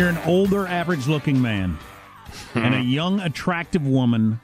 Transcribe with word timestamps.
If 0.00 0.04
you're 0.04 0.18
an 0.18 0.26
older, 0.26 0.66
average 0.66 1.08
looking 1.08 1.42
man 1.42 1.76
hmm. 2.54 2.58
and 2.58 2.74
a 2.74 2.80
young, 2.80 3.20
attractive 3.20 3.86
woman 3.86 4.40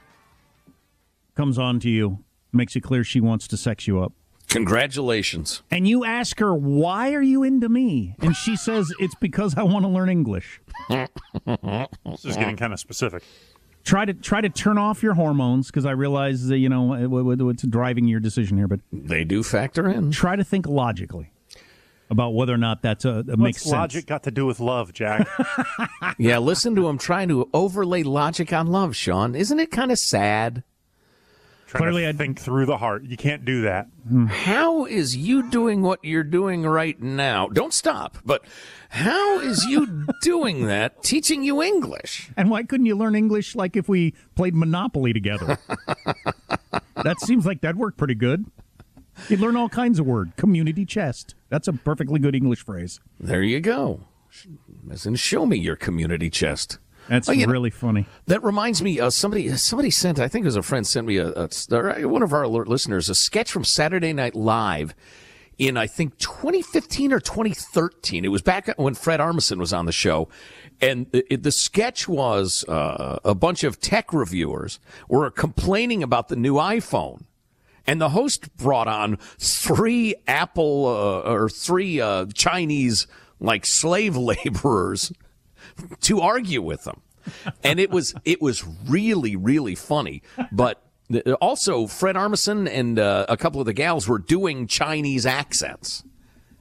comes 1.35 1.57
on 1.57 1.79
to 1.79 1.89
you, 1.89 2.23
makes 2.53 2.75
it 2.75 2.81
clear 2.81 3.03
she 3.03 3.19
wants 3.19 3.47
to 3.47 3.57
sex 3.57 3.87
you 3.87 3.99
up, 3.99 4.13
Congratulations. 4.49 5.63
and 5.71 5.87
you 5.87 6.05
ask 6.05 6.37
her, 6.37 6.53
Why 6.53 7.11
are 7.15 7.23
you 7.23 7.41
into 7.41 7.69
me? 7.69 8.13
And 8.19 8.35
she 8.35 8.55
says, 8.55 8.93
It's 8.99 9.15
because 9.15 9.57
I 9.57 9.63
want 9.63 9.83
to 9.83 9.89
learn 9.89 10.09
English. 10.09 10.61
This 10.89 12.23
is 12.23 12.37
getting 12.37 12.55
kind 12.55 12.71
of 12.71 12.79
specific. 12.79 13.23
Try 13.83 14.05
to 14.05 14.13
try 14.13 14.41
to 14.41 14.49
turn 14.49 14.77
off 14.77 15.01
your 15.01 15.15
hormones 15.15 15.71
because 15.71 15.87
I 15.87 15.91
realize 15.91 16.49
that 16.49 16.59
you 16.59 16.69
know 16.69 16.93
it- 16.93 17.05
it- 17.05 17.43
what's 17.43 17.63
driving 17.63 18.07
your 18.07 18.19
decision 18.19 18.57
here, 18.57 18.67
but 18.67 18.81
They 18.93 19.23
do 19.23 19.41
factor 19.41 19.89
in. 19.89 20.11
try 20.11 20.35
to 20.35 20.43
think 20.43 20.67
logically 20.67 21.31
about 22.09 22.33
whether 22.33 22.53
or 22.53 22.57
not 22.57 22.81
that's 22.81 23.05
a, 23.05 23.23
that 23.23 23.37
makes 23.37 23.57
What's 23.57 23.63
sense. 23.63 23.71
logic 23.73 24.05
got 24.07 24.23
to 24.23 24.31
do 24.31 24.45
with 24.45 24.59
love, 24.59 24.93
Jack? 24.93 25.27
Yeah, 26.19 26.39
listen 26.39 26.73
to 26.75 26.87
him 26.87 26.97
trying 26.97 27.27
to 27.29 27.47
overlay 27.53 28.01
logic 28.01 28.51
on 28.53 28.67
love, 28.67 28.95
Sean. 28.95 29.35
Isn't 29.35 29.59
it 29.59 29.69
kind 29.71 29.91
of 29.91 29.99
sad? 29.99 30.63
Trying 31.67 31.81
Clearly 31.81 32.07
I- 32.07 32.13
think 32.13 32.39
through 32.39 32.65
the 32.65 32.77
heart. 32.77 33.03
You 33.03 33.17
can't 33.17 33.43
do 33.45 33.61
that. 33.63 33.87
Hmm. 34.07 34.25
How 34.27 34.85
is 34.85 35.15
you 35.17 35.49
doing 35.49 35.81
what 35.83 35.99
you're 36.03 36.23
doing 36.23 36.63
right 36.63 36.99
now? 36.99 37.49
Don't 37.49 37.73
stop, 37.73 38.17
but 38.25 38.45
how 38.89 39.39
is 39.41 39.65
you 39.65 40.05
doing 40.21 40.65
that 40.67 41.03
teaching 41.03 41.43
you 41.43 41.61
English? 41.61 42.31
And 42.37 42.49
why 42.49 42.63
couldn't 42.63 42.85
you 42.85 42.95
learn 42.95 43.15
English 43.15 43.53
like 43.55 43.75
if 43.75 43.89
we 43.89 44.13
played 44.35 44.55
Monopoly 44.55 45.11
together? 45.13 45.57
that 47.03 47.19
seems 47.19 47.45
like 47.45 47.61
that'd 47.61 47.77
work 47.77 47.97
pretty 47.97 48.15
good. 48.15 48.45
You'd 49.29 49.39
learn 49.39 49.55
all 49.55 49.69
kinds 49.69 49.99
of 49.99 50.05
word. 50.05 50.33
Community 50.37 50.85
chest. 50.85 51.35
That's 51.49 51.67
a 51.67 51.73
perfectly 51.73 52.19
good 52.19 52.35
English 52.35 52.63
phrase. 52.65 52.99
There 53.19 53.43
you 53.43 53.59
go. 53.59 54.01
As 54.91 55.05
in, 55.05 55.15
show 55.15 55.45
me 55.45 55.57
your 55.57 55.75
community 55.75 56.29
chest. 56.29 56.77
That's 57.07 57.29
Oh, 57.29 57.31
you 57.31 57.47
know- 57.47 57.53
really 57.53 57.69
funny. 57.69 58.05
That 58.25 58.43
reminds 58.43 58.81
me, 58.81 58.99
uh, 58.99 59.09
somebody 59.09 59.49
somebody 59.57 59.89
sent, 59.91 60.19
I 60.19 60.27
think 60.27 60.43
it 60.43 60.47
was 60.47 60.55
a 60.57 60.61
friend 60.61 60.85
sent 60.85 61.07
me 61.07 61.17
a, 61.17 61.29
a 61.29 62.07
one 62.07 62.21
of 62.21 62.33
our 62.33 62.43
alert 62.43 62.67
listeners 62.67 63.09
a 63.09 63.15
sketch 63.15 63.51
from 63.51 63.63
Saturday 63.63 64.11
Night 64.13 64.35
Live 64.35 64.93
in 65.57 65.77
I 65.77 65.87
think 65.87 66.17
2015 66.19 67.13
or 67.13 67.19
2013. 67.21 68.25
It 68.25 68.27
was 68.27 68.41
back 68.41 68.67
when 68.77 68.93
Fred 68.93 69.19
Armisen 69.21 69.57
was 69.57 69.71
on 69.73 69.85
the 69.85 69.91
show, 69.93 70.27
and 70.81 71.09
the, 71.11 71.33
it, 71.33 71.43
the 71.43 71.51
sketch 71.51 72.07
was 72.09 72.65
uh, 72.67 73.19
a 73.23 73.33
bunch 73.33 73.63
of 73.63 73.79
tech 73.79 74.11
reviewers 74.13 74.79
were 75.07 75.31
complaining 75.31 76.03
about 76.03 76.27
the 76.27 76.35
new 76.35 76.55
iPhone. 76.55 77.23
And 77.87 78.01
the 78.01 78.09
host 78.09 78.55
brought 78.57 78.87
on 78.89 79.17
three 79.39 80.13
Apple 80.27 80.85
uh, 80.87 81.31
or 81.31 81.49
three 81.49 82.01
uh, 82.01 82.25
Chinese 82.33 83.07
like 83.39 83.65
slave 83.65 84.17
laborers 84.17 85.11
to 86.01 86.19
argue 86.19 86.61
with 86.61 86.83
them. 86.83 87.01
And 87.63 87.79
it 87.79 87.89
was 87.89 88.13
it 88.25 88.41
was 88.41 88.65
really 88.87 89.35
really 89.35 89.75
funny, 89.75 90.21
but 90.51 90.81
also 91.41 91.87
Fred 91.87 92.15
Armisen 92.15 92.69
and 92.69 92.99
uh, 92.99 93.25
a 93.27 93.37
couple 93.37 93.59
of 93.59 93.65
the 93.65 93.73
gals 93.73 94.07
were 94.07 94.19
doing 94.19 94.67
Chinese 94.67 95.25
accents. 95.25 96.03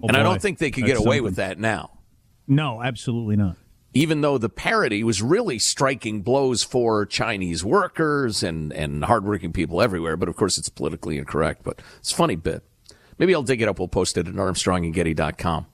Oh, 0.03 0.09
and 0.09 0.17
I 0.17 0.23
don't 0.23 0.43
think 0.43 0.59
they 0.59 0.71
could 0.71 0.85
That's 0.85 0.99
get 0.99 1.07
away 1.07 1.17
something. 1.17 1.25
with 1.25 1.37
that 1.37 1.59
now. 1.59 1.99
No, 2.47 2.83
absolutely 2.83 3.37
not. 3.37 3.57
Even 3.97 4.21
though 4.21 4.37
the 4.37 4.51
parody 4.51 5.03
was 5.03 5.23
really 5.23 5.59
striking 5.59 6.21
blows 6.21 6.63
for 6.63 7.07
Chinese 7.07 7.65
workers 7.65 8.43
and, 8.43 8.71
and 8.75 9.03
hardworking 9.05 9.55
people 9.55 9.81
everywhere, 9.81 10.19
but 10.19 10.29
of 10.29 10.37
course 10.37 10.59
it's 10.59 10.69
politically 10.69 11.17
incorrect. 11.17 11.63
But 11.65 11.81
it's 11.97 12.13
a 12.13 12.15
funny 12.15 12.37
bit. 12.37 12.63
Maybe 13.19 13.35
I'll 13.35 13.43
dig 13.43 13.63
it 13.63 13.69
up. 13.69 13.79
We'll 13.79 13.89
post 13.89 14.19
it 14.19 14.29
at 14.29 14.35
armstrongandgetty.com. 14.35 15.67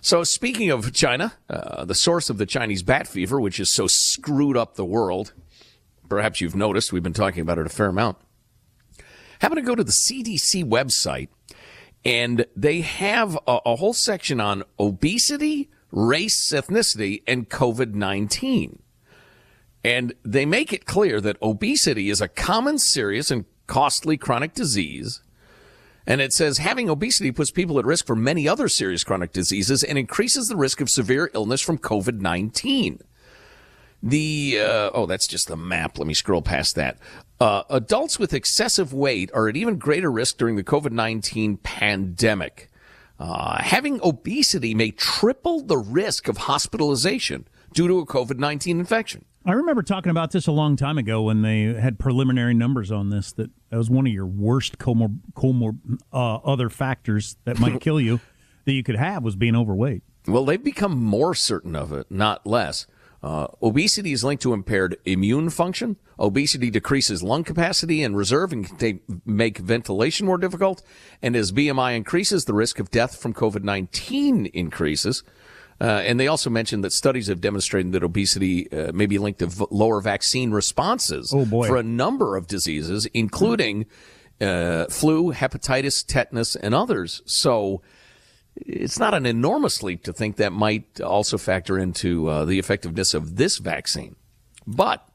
So 0.00 0.24
speaking 0.24 0.70
of 0.70 0.94
China, 0.94 1.34
uh, 1.50 1.84
the 1.84 1.94
source 1.94 2.30
of 2.30 2.38
the 2.38 2.46
Chinese 2.46 2.82
bat 2.82 3.06
fever, 3.06 3.38
which 3.38 3.58
has 3.58 3.70
so 3.70 3.86
screwed 3.86 4.56
up 4.56 4.76
the 4.76 4.84
world, 4.86 5.34
perhaps 6.08 6.40
you've 6.40 6.56
noticed, 6.56 6.90
we've 6.90 7.02
been 7.02 7.12
talking 7.12 7.42
about 7.42 7.58
it 7.58 7.66
a 7.66 7.68
fair 7.68 7.88
amount. 7.88 8.16
Happen 9.40 9.56
to 9.56 9.62
go 9.62 9.74
to 9.74 9.84
the 9.84 9.92
CDC 9.92 10.64
website, 10.64 11.28
and 12.02 12.46
they 12.56 12.80
have 12.80 13.36
a, 13.46 13.58
a 13.66 13.76
whole 13.76 13.92
section 13.92 14.40
on 14.40 14.62
obesity, 14.78 15.68
race, 15.90 16.52
ethnicity, 16.52 17.22
and 17.26 17.48
COVID 17.48 17.94
19. 17.94 18.82
And 19.84 20.14
they 20.24 20.44
make 20.44 20.72
it 20.72 20.84
clear 20.84 21.20
that 21.20 21.40
obesity 21.40 22.10
is 22.10 22.20
a 22.20 22.28
common, 22.28 22.78
serious, 22.78 23.30
and 23.30 23.44
costly 23.66 24.16
chronic 24.16 24.52
disease. 24.52 25.22
And 26.06 26.20
it 26.20 26.32
says 26.32 26.58
having 26.58 26.88
obesity 26.88 27.32
puts 27.32 27.50
people 27.50 27.78
at 27.78 27.84
risk 27.84 28.06
for 28.06 28.16
many 28.16 28.48
other 28.48 28.68
serious 28.68 29.04
chronic 29.04 29.32
diseases 29.32 29.82
and 29.82 29.98
increases 29.98 30.48
the 30.48 30.56
risk 30.56 30.80
of 30.80 30.88
severe 30.88 31.30
illness 31.34 31.60
from 31.60 31.78
COVID 31.78 32.20
19. 32.20 33.00
The, 34.02 34.58
uh, 34.60 34.90
oh, 34.94 35.06
that's 35.06 35.26
just 35.26 35.48
the 35.48 35.56
map. 35.56 35.98
Let 35.98 36.06
me 36.06 36.14
scroll 36.14 36.42
past 36.42 36.76
that. 36.76 36.98
Uh, 37.40 37.62
adults 37.70 38.18
with 38.18 38.32
excessive 38.32 38.92
weight 38.92 39.30
are 39.34 39.48
at 39.48 39.56
even 39.56 39.78
greater 39.78 40.10
risk 40.10 40.36
during 40.36 40.56
the 40.56 40.64
COVID 40.64 40.92
19 40.92 41.58
pandemic. 41.58 42.70
Uh, 43.18 43.62
having 43.62 44.00
obesity 44.02 44.74
may 44.74 44.90
triple 44.90 45.62
the 45.62 45.78
risk 45.78 46.28
of 46.28 46.36
hospitalization 46.36 47.48
due 47.72 47.88
to 47.88 47.98
a 47.98 48.06
COVID 48.06 48.38
19 48.38 48.78
infection. 48.78 49.24
I 49.44 49.52
remember 49.52 49.82
talking 49.82 50.10
about 50.10 50.32
this 50.32 50.48
a 50.48 50.52
long 50.52 50.74
time 50.74 50.98
ago 50.98 51.22
when 51.22 51.42
they 51.42 51.62
had 51.62 51.98
preliminary 51.98 52.52
numbers 52.52 52.90
on 52.90 53.10
this. 53.10 53.32
That 53.32 53.50
that 53.70 53.76
was 53.76 53.88
one 53.88 54.06
of 54.06 54.12
your 54.12 54.26
worst 54.26 54.78
comor, 54.78 55.18
comor 55.34 55.78
uh, 56.12 56.36
other 56.36 56.68
factors 56.68 57.36
that 57.44 57.58
might 57.60 57.80
kill 57.80 58.00
you 58.00 58.20
that 58.64 58.72
you 58.72 58.82
could 58.82 58.96
have 58.96 59.22
was 59.22 59.36
being 59.36 59.54
overweight. 59.54 60.02
Well, 60.26 60.44
they've 60.44 60.62
become 60.62 61.00
more 61.02 61.34
certain 61.34 61.76
of 61.76 61.92
it, 61.92 62.10
not 62.10 62.44
less. 62.46 62.86
Uh, 63.22 63.46
obesity 63.62 64.12
is 64.12 64.22
linked 64.22 64.42
to 64.42 64.52
impaired 64.52 64.96
immune 65.04 65.50
function. 65.50 65.96
Obesity 66.18 66.70
decreases 66.70 67.22
lung 67.22 67.44
capacity 67.44 68.02
and 68.02 68.16
reserve 68.16 68.52
and 68.52 68.66
can 68.66 68.76
take, 68.76 69.02
make 69.26 69.58
ventilation 69.58 70.26
more 70.26 70.38
difficult. 70.38 70.82
And 71.22 71.34
as 71.34 71.50
BMI 71.52 71.96
increases, 71.96 72.44
the 72.44 72.54
risk 72.54 72.78
of 72.78 72.90
death 72.90 73.16
from 73.16 73.34
COVID 73.34 73.62
19 73.64 74.46
increases. 74.46 75.22
Uh, 75.80 75.84
and 75.84 76.18
they 76.18 76.26
also 76.26 76.48
mentioned 76.48 76.82
that 76.84 76.92
studies 76.92 77.26
have 77.26 77.40
demonstrated 77.40 77.92
that 77.92 78.02
obesity 78.02 78.70
uh, 78.72 78.92
may 78.92 79.04
be 79.06 79.18
linked 79.18 79.40
to 79.40 79.46
v- 79.46 79.66
lower 79.70 80.00
vaccine 80.00 80.50
responses 80.50 81.32
Oh, 81.34 81.44
for 81.44 81.76
a 81.76 81.82
number 81.82 82.36
of 82.36 82.46
diseases, 82.46 83.06
including 83.12 83.84
uh, 84.40 84.86
flu, 84.86 85.32
hepatitis, 85.34 86.04
tetanus, 86.06 86.56
and 86.56 86.74
others. 86.74 87.20
So, 87.26 87.82
it's 88.56 88.98
not 88.98 89.14
an 89.14 89.26
enormous 89.26 89.82
leap 89.82 90.02
to 90.04 90.12
think 90.12 90.36
that 90.36 90.52
might 90.52 91.00
also 91.00 91.38
factor 91.38 91.78
into 91.78 92.28
uh, 92.28 92.44
the 92.44 92.58
effectiveness 92.58 93.14
of 93.14 93.36
this 93.36 93.58
vaccine. 93.58 94.16
But 94.66 95.06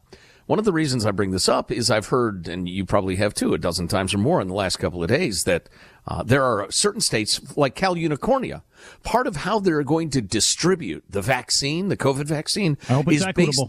one 0.45 0.59
of 0.59 0.65
the 0.65 0.73
reasons 0.73 1.05
I 1.05 1.11
bring 1.11 1.31
this 1.31 1.47
up 1.47 1.71
is 1.71 1.89
I've 1.89 2.07
heard, 2.07 2.47
and 2.47 2.67
you 2.67 2.85
probably 2.85 3.15
have 3.15 3.33
too, 3.33 3.53
a 3.53 3.57
dozen 3.57 3.87
times 3.87 4.13
or 4.13 4.17
more 4.17 4.41
in 4.41 4.47
the 4.47 4.53
last 4.53 4.77
couple 4.77 5.01
of 5.01 5.09
days, 5.09 5.45
that 5.45 5.69
uh, 6.07 6.23
there 6.23 6.43
are 6.43 6.69
certain 6.71 7.01
states 7.01 7.55
like 7.55 7.75
Cal 7.75 7.95
Unicornia. 7.95 8.61
Part 9.03 9.27
of 9.27 9.37
how 9.37 9.59
they're 9.59 9.83
going 9.83 10.09
to 10.11 10.21
distribute 10.21 11.03
the 11.09 11.21
vaccine, 11.21 11.87
the 11.87 11.97
COVID 11.97 12.25
vaccine, 12.25 12.77
I 12.89 12.93
hope 12.93 13.07
it's 13.07 13.25
is 13.25 13.33
based, 13.33 13.63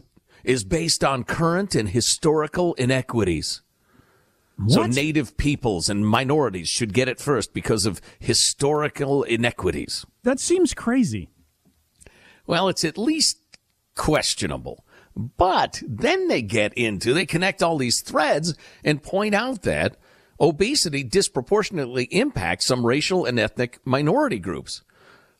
is 0.44 0.64
based 0.64 1.04
on 1.04 1.24
current 1.24 1.74
and 1.74 1.88
historical 1.88 2.74
inequities. 2.74 3.62
So 4.68 4.86
native 4.86 5.36
peoples 5.36 5.88
and 5.88 6.06
minorities 6.06 6.68
should 6.68 6.92
get 6.92 7.08
it 7.08 7.20
first 7.20 7.52
because 7.52 7.86
of 7.86 8.00
historical 8.18 9.22
inequities. 9.22 10.06
That 10.22 10.40
seems 10.40 10.74
crazy. 10.74 11.28
Well, 12.46 12.68
it's 12.68 12.84
at 12.84 12.98
least 12.98 13.38
questionable. 13.94 14.84
But 15.14 15.82
then 15.86 16.28
they 16.28 16.42
get 16.42 16.72
into, 16.74 17.12
they 17.12 17.26
connect 17.26 17.62
all 17.62 17.76
these 17.76 18.00
threads 18.00 18.54
and 18.82 19.02
point 19.02 19.34
out 19.34 19.62
that 19.62 19.96
obesity 20.40 21.02
disproportionately 21.04 22.04
impacts 22.04 22.66
some 22.66 22.84
racial 22.86 23.24
and 23.24 23.38
ethnic 23.38 23.78
minority 23.84 24.38
groups. 24.38 24.82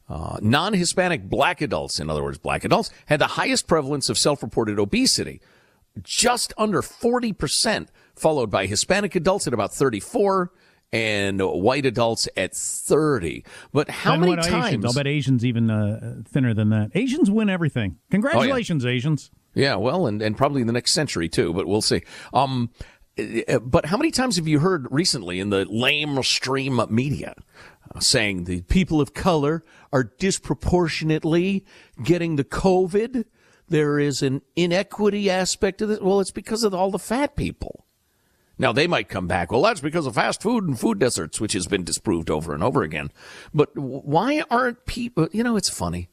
Uh, 0.08 0.36
non 0.42 0.74
Hispanic 0.74 1.28
black 1.28 1.62
adults, 1.62 1.98
in 1.98 2.10
other 2.10 2.22
words, 2.22 2.36
black 2.36 2.64
adults, 2.64 2.90
had 3.06 3.18
the 3.18 3.28
highest 3.28 3.66
prevalence 3.66 4.10
of 4.10 4.18
self 4.18 4.42
reported 4.42 4.78
obesity, 4.78 5.40
just 6.02 6.52
under 6.56 6.82
40%, 6.82 7.88
followed 8.14 8.50
by 8.50 8.66
Hispanic 8.66 9.14
adults 9.14 9.46
at 9.46 9.54
about 9.54 9.74
34 9.74 10.52
and 10.92 11.40
white 11.40 11.86
adults 11.86 12.28
at 12.36 12.54
30. 12.54 13.44
But 13.72 13.88
how 13.88 14.16
many 14.16 14.36
times? 14.36 14.66
Asians? 14.66 14.84
I'll 14.84 14.92
bet 14.92 15.06
Asians 15.06 15.44
even 15.44 15.70
uh, 15.70 16.22
thinner 16.28 16.52
than 16.54 16.68
that. 16.70 16.90
Asians 16.94 17.30
win 17.30 17.48
everything. 17.48 17.98
Congratulations, 18.10 18.84
Asians. 18.84 19.30
Yeah, 19.54 19.76
well, 19.76 20.06
and, 20.06 20.20
and 20.22 20.36
probably 20.36 20.60
in 20.60 20.66
the 20.66 20.72
next 20.72 20.92
century 20.92 21.28
too, 21.28 21.52
but 21.52 21.66
we'll 21.66 21.82
see. 21.82 22.02
Um, 22.32 22.70
uh, 23.18 23.58
but 23.58 23.86
how 23.86 23.96
many 23.96 24.10
times 24.10 24.36
have 24.36 24.48
you 24.48 24.60
heard 24.60 24.86
recently 24.90 25.40
in 25.40 25.50
the 25.50 25.66
lamestream 25.66 26.90
media 26.90 27.34
uh, 27.94 28.00
saying 28.00 28.44
the 28.44 28.62
people 28.62 29.00
of 29.00 29.12
color 29.12 29.64
are 29.92 30.04
disproportionately 30.04 31.64
getting 32.02 32.36
the 32.36 32.44
COVID? 32.44 33.24
There 33.68 33.98
is 33.98 34.22
an 34.22 34.42
inequity 34.56 35.30
aspect 35.30 35.80
of 35.82 35.88
this. 35.88 36.00
Well, 36.00 36.20
it's 36.20 36.30
because 36.30 36.64
of 36.64 36.74
all 36.74 36.90
the 36.90 36.98
fat 36.98 37.36
people. 37.36 37.86
Now 38.58 38.72
they 38.72 38.86
might 38.86 39.08
come 39.08 39.26
back. 39.26 39.50
Well, 39.50 39.62
that's 39.62 39.80
because 39.80 40.06
of 40.06 40.14
fast 40.14 40.42
food 40.42 40.64
and 40.64 40.78
food 40.78 40.98
deserts, 40.98 41.40
which 41.40 41.54
has 41.54 41.66
been 41.66 41.84
disproved 41.84 42.30
over 42.30 42.54
and 42.54 42.62
over 42.62 42.82
again. 42.82 43.10
But 43.52 43.76
why 43.76 44.44
aren't 44.50 44.86
people? 44.86 45.28
You 45.32 45.42
know, 45.42 45.56
it's 45.56 45.70
funny. 45.70 46.08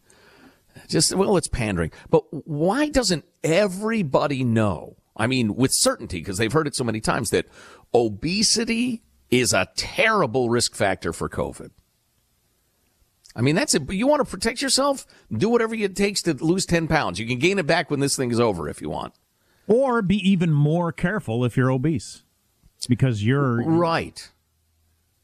Just, 0.88 1.14
well, 1.14 1.36
it's 1.38 1.48
pandering. 1.48 1.92
But 2.10 2.24
why 2.48 2.90
doesn't 2.90 3.26
everybody 3.44 4.44
know? 4.44 4.96
I 5.16 5.28
mean, 5.28 5.56
with 5.56 5.72
certainty, 5.74 6.20
because 6.20 6.38
they've 6.38 6.52
heard 6.52 6.68
it 6.68 6.76
so 6.76 6.86
many 6.86 7.02
times 7.02 7.32
that 7.32 7.48
obesity 7.94 9.04
is 9.30 9.54
a 9.54 9.68
terrible 9.76 10.50
risk 10.50 10.74
factor 10.76 11.12
for 11.12 11.28
COVID. 11.28 11.72
I 13.36 13.42
mean, 13.42 13.56
that's 13.56 13.74
it. 13.76 13.86
But 13.86 13.96
you 13.96 14.08
want 14.08 14.26
to 14.26 14.30
protect 14.30 14.62
yourself? 14.62 15.06
Do 15.32 15.50
whatever 15.50 15.76
it 15.76 15.96
takes 15.96 16.22
to 16.24 16.34
lose 16.34 16.66
10 16.66 16.88
pounds. 16.88 17.20
You 17.20 17.28
can 17.28 17.40
gain 17.40 17.60
it 17.60 17.68
back 17.68 17.90
when 17.92 18.00
this 18.00 18.16
thing 18.16 18.32
is 18.32 18.40
over 18.40 18.68
if 18.68 18.82
you 18.82 18.90
want. 18.90 19.14
Or 19.68 20.02
be 20.02 20.18
even 20.30 20.52
more 20.52 20.92
careful 20.92 21.46
if 21.46 21.56
you're 21.56 21.72
obese 21.72 22.24
because 22.88 23.24
you're 23.24 23.62
Right. 23.64 24.32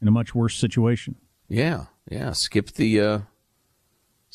in 0.00 0.06
a 0.08 0.12
much 0.12 0.34
worse 0.34 0.56
situation. 0.56 1.16
Yeah. 1.48 1.86
Yeah. 2.08 2.30
Skip 2.32 2.70
the, 2.72 3.00
uh, 3.00 3.18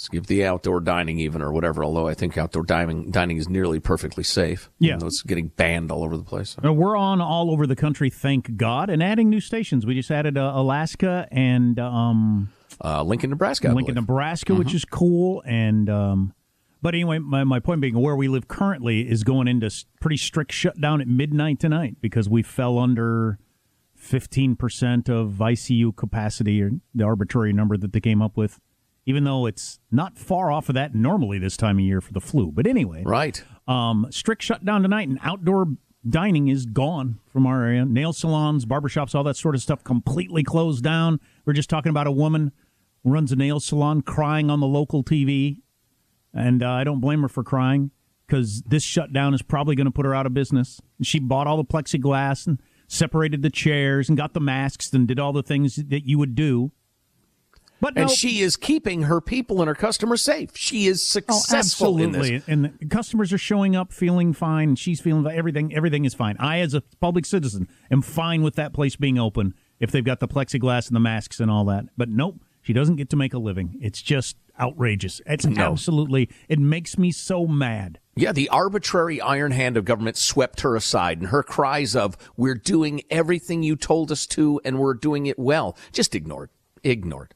skip 0.01 0.25
the 0.25 0.43
outdoor 0.45 0.79
dining 0.79 1.19
even 1.19 1.41
or 1.41 1.51
whatever, 1.51 1.83
although 1.83 2.07
I 2.07 2.13
think 2.13 2.37
outdoor 2.37 2.63
dining, 2.63 3.11
dining 3.11 3.37
is 3.37 3.47
nearly 3.47 3.79
perfectly 3.79 4.23
safe. 4.23 4.69
Yeah. 4.79 4.97
It's 5.01 5.21
getting 5.21 5.47
banned 5.49 5.91
all 5.91 6.03
over 6.03 6.17
the 6.17 6.23
place. 6.23 6.55
Uh, 6.63 6.73
We're 6.73 6.97
on 6.97 7.21
all 7.21 7.51
over 7.51 7.67
the 7.67 7.75
country, 7.75 8.09
thank 8.09 8.57
God, 8.57 8.89
and 8.89 9.01
adding 9.03 9.29
new 9.29 9.39
stations. 9.39 9.85
We 9.85 9.93
just 9.95 10.11
added 10.11 10.37
uh, 10.37 10.51
Alaska 10.55 11.27
and 11.31 11.79
um, 11.79 12.49
Uh, 12.83 13.03
Lincoln, 13.03 13.29
Nebraska. 13.29 13.69
I 13.69 13.73
Lincoln, 13.73 13.93
believe. 13.95 14.07
Nebraska, 14.09 14.55
which 14.55 14.73
is 14.73 14.85
cool. 14.85 15.43
And 15.45 15.89
um, 15.89 16.33
but 16.81 16.95
anyway, 16.95 17.19
my, 17.19 17.43
my 17.43 17.59
point 17.59 17.79
being, 17.81 17.95
where 17.99 18.15
we 18.15 18.27
live 18.27 18.47
currently 18.47 19.01
is 19.07 19.23
going 19.23 19.47
into 19.47 19.69
pretty 19.99 20.17
strict 20.17 20.51
shutdown 20.51 20.99
at 20.99 21.07
midnight 21.07 21.59
tonight 21.59 21.97
because 22.01 22.27
we 22.27 22.41
fell 22.41 22.79
under 22.79 23.37
fifteen 23.95 24.55
percent 24.55 25.07
of 25.09 25.33
ICU 25.33 25.95
capacity, 25.95 26.59
or 26.63 26.71
the 26.95 27.03
arbitrary 27.03 27.53
number 27.53 27.77
that 27.77 27.93
they 27.93 27.99
came 27.99 28.19
up 28.21 28.35
with. 28.35 28.59
Even 29.05 29.23
though 29.23 29.45
it's 29.47 29.79
not 29.91 30.17
far 30.17 30.51
off 30.51 30.69
of 30.69 30.75
that 30.75 30.93
normally 30.93 31.39
this 31.39 31.57
time 31.57 31.77
of 31.79 31.83
year 31.83 32.01
for 32.01 32.13
the 32.13 32.21
flu, 32.21 32.51
but 32.51 32.67
anyway, 32.67 33.03
Right. 33.05 33.43
um, 33.67 34.05
strict 34.11 34.43
shutdown 34.43 34.83
tonight, 34.83 35.07
and 35.09 35.17
outdoor 35.23 35.67
dining 36.07 36.47
is 36.47 36.65
gone 36.65 37.19
from 37.31 37.45
our 37.47 37.63
area. 37.63 37.85
Nail 37.85 38.13
salons, 38.13 38.65
barbershops, 38.65 39.13
all 39.15 39.23
that 39.23 39.37
sort 39.37 39.55
of 39.55 39.61
stuff 39.61 39.83
completely 39.83 40.43
closed 40.43 40.83
down. 40.83 41.19
We're 41.45 41.53
just 41.53 41.69
talking 41.69 41.89
about 41.89 42.07
a 42.07 42.11
woman 42.11 42.51
runs 43.03 43.31
a 43.31 43.35
nail 43.35 43.59
salon 43.59 44.01
crying 44.03 44.49
on 44.51 44.59
the 44.59 44.67
local 44.67 45.03
TV, 45.03 45.61
and 46.33 46.61
uh, 46.63 46.69
I 46.69 46.83
don't 46.83 46.99
blame 47.01 47.21
her 47.23 47.27
for 47.29 47.43
crying 47.43 47.89
because 48.27 48.61
this 48.61 48.83
shutdown 48.83 49.33
is 49.33 49.41
probably 49.41 49.75
going 49.75 49.85
to 49.85 49.91
put 49.91 50.05
her 50.05 50.13
out 50.15 50.25
of 50.27 50.33
business. 50.33 50.79
She 51.01 51.19
bought 51.19 51.47
all 51.47 51.57
the 51.57 51.65
plexiglass 51.65 52.45
and 52.47 52.59
separated 52.87 53.41
the 53.41 53.49
chairs 53.49 54.07
and 54.09 54.17
got 54.17 54.33
the 54.33 54.39
masks 54.39 54.93
and 54.93 55.07
did 55.07 55.19
all 55.19 55.33
the 55.33 55.43
things 55.43 55.75
that 55.75 56.05
you 56.07 56.17
would 56.19 56.35
do. 56.35 56.71
But 57.81 57.97
And 57.97 58.07
no, 58.07 58.13
she 58.13 58.41
is 58.41 58.55
keeping 58.55 59.01
her 59.03 59.19
people 59.19 59.59
and 59.59 59.67
her 59.67 59.75
customers 59.75 60.23
safe. 60.23 60.51
She 60.55 60.85
is 60.87 61.01
Oh, 61.01 61.19
successful 61.33 61.97
in 61.97 62.09
absolutely. 62.15 62.37
this. 62.37 62.47
And 62.47 62.89
customers 62.91 63.33
are 63.33 63.37
showing 63.37 63.75
up 63.75 63.91
feeling 63.91 64.31
fine. 64.33 64.75
She's 64.75 65.01
feeling 65.01 65.25
everything. 65.27 65.73
Everything 65.75 66.05
is 66.05 66.13
fine. 66.13 66.37
I, 66.39 66.59
as 66.59 66.73
a 66.73 66.81
public 67.01 67.25
citizen, 67.25 67.67
am 67.91 68.01
fine 68.01 68.43
with 68.43 68.55
that 68.55 68.71
place 68.71 68.95
being 68.95 69.17
open 69.19 69.53
if 69.79 69.91
they've 69.91 70.05
got 70.05 70.19
the 70.19 70.27
plexiglass 70.27 70.87
and 70.87 70.95
the 70.95 70.99
masks 71.01 71.39
and 71.39 71.49
all 71.51 71.65
that. 71.65 71.85
But 71.97 72.07
nope, 72.07 72.39
she 72.61 72.71
doesn't 72.71 72.97
get 72.97 73.09
to 73.09 73.15
make 73.15 73.33
a 73.33 73.39
living. 73.39 73.79
It's 73.81 74.01
just 74.01 74.37
outrageous. 74.59 75.19
It's 75.25 75.45
No. 75.45 75.71
absolutely. 75.71 76.29
It 76.47 76.59
makes 76.59 76.99
me 76.99 77.11
so 77.11 77.47
mad. 77.47 77.97
Yeah, 78.15 78.31
the 78.31 78.49
arbitrary 78.49 79.19
iron 79.19 79.53
hand 79.53 79.75
of 79.75 79.85
government 79.85 80.17
swept 80.17 80.61
her 80.61 80.75
aside, 80.75 81.17
and 81.19 81.29
her 81.29 81.41
cries 81.41 81.95
of, 81.95 82.15
We're 82.37 82.53
doing 82.53 83.01
everything 83.09 83.63
you 83.63 83.75
told 83.75 84.11
us 84.11 84.27
to, 84.27 84.61
and 84.63 84.77
we're 84.77 84.93
doing 84.93 85.25
it 85.25 85.39
well, 85.39 85.75
just 85.91 86.13
ignored. 86.13 86.51
Ignored. 86.83 87.33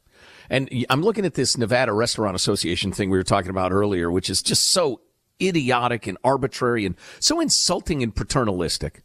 And 0.49 0.69
I'm 0.89 1.01
looking 1.01 1.25
at 1.25 1.33
this 1.33 1.57
Nevada 1.57 1.93
Restaurant 1.93 2.35
Association 2.35 2.91
thing 2.91 3.09
we 3.09 3.17
were 3.17 3.23
talking 3.23 3.49
about 3.49 3.71
earlier, 3.71 4.11
which 4.11 4.29
is 4.29 4.41
just 4.41 4.71
so 4.71 5.01
idiotic 5.41 6.07
and 6.07 6.17
arbitrary 6.23 6.85
and 6.85 6.95
so 7.19 7.39
insulting 7.39 8.03
and 8.03 8.15
paternalistic. 8.15 9.03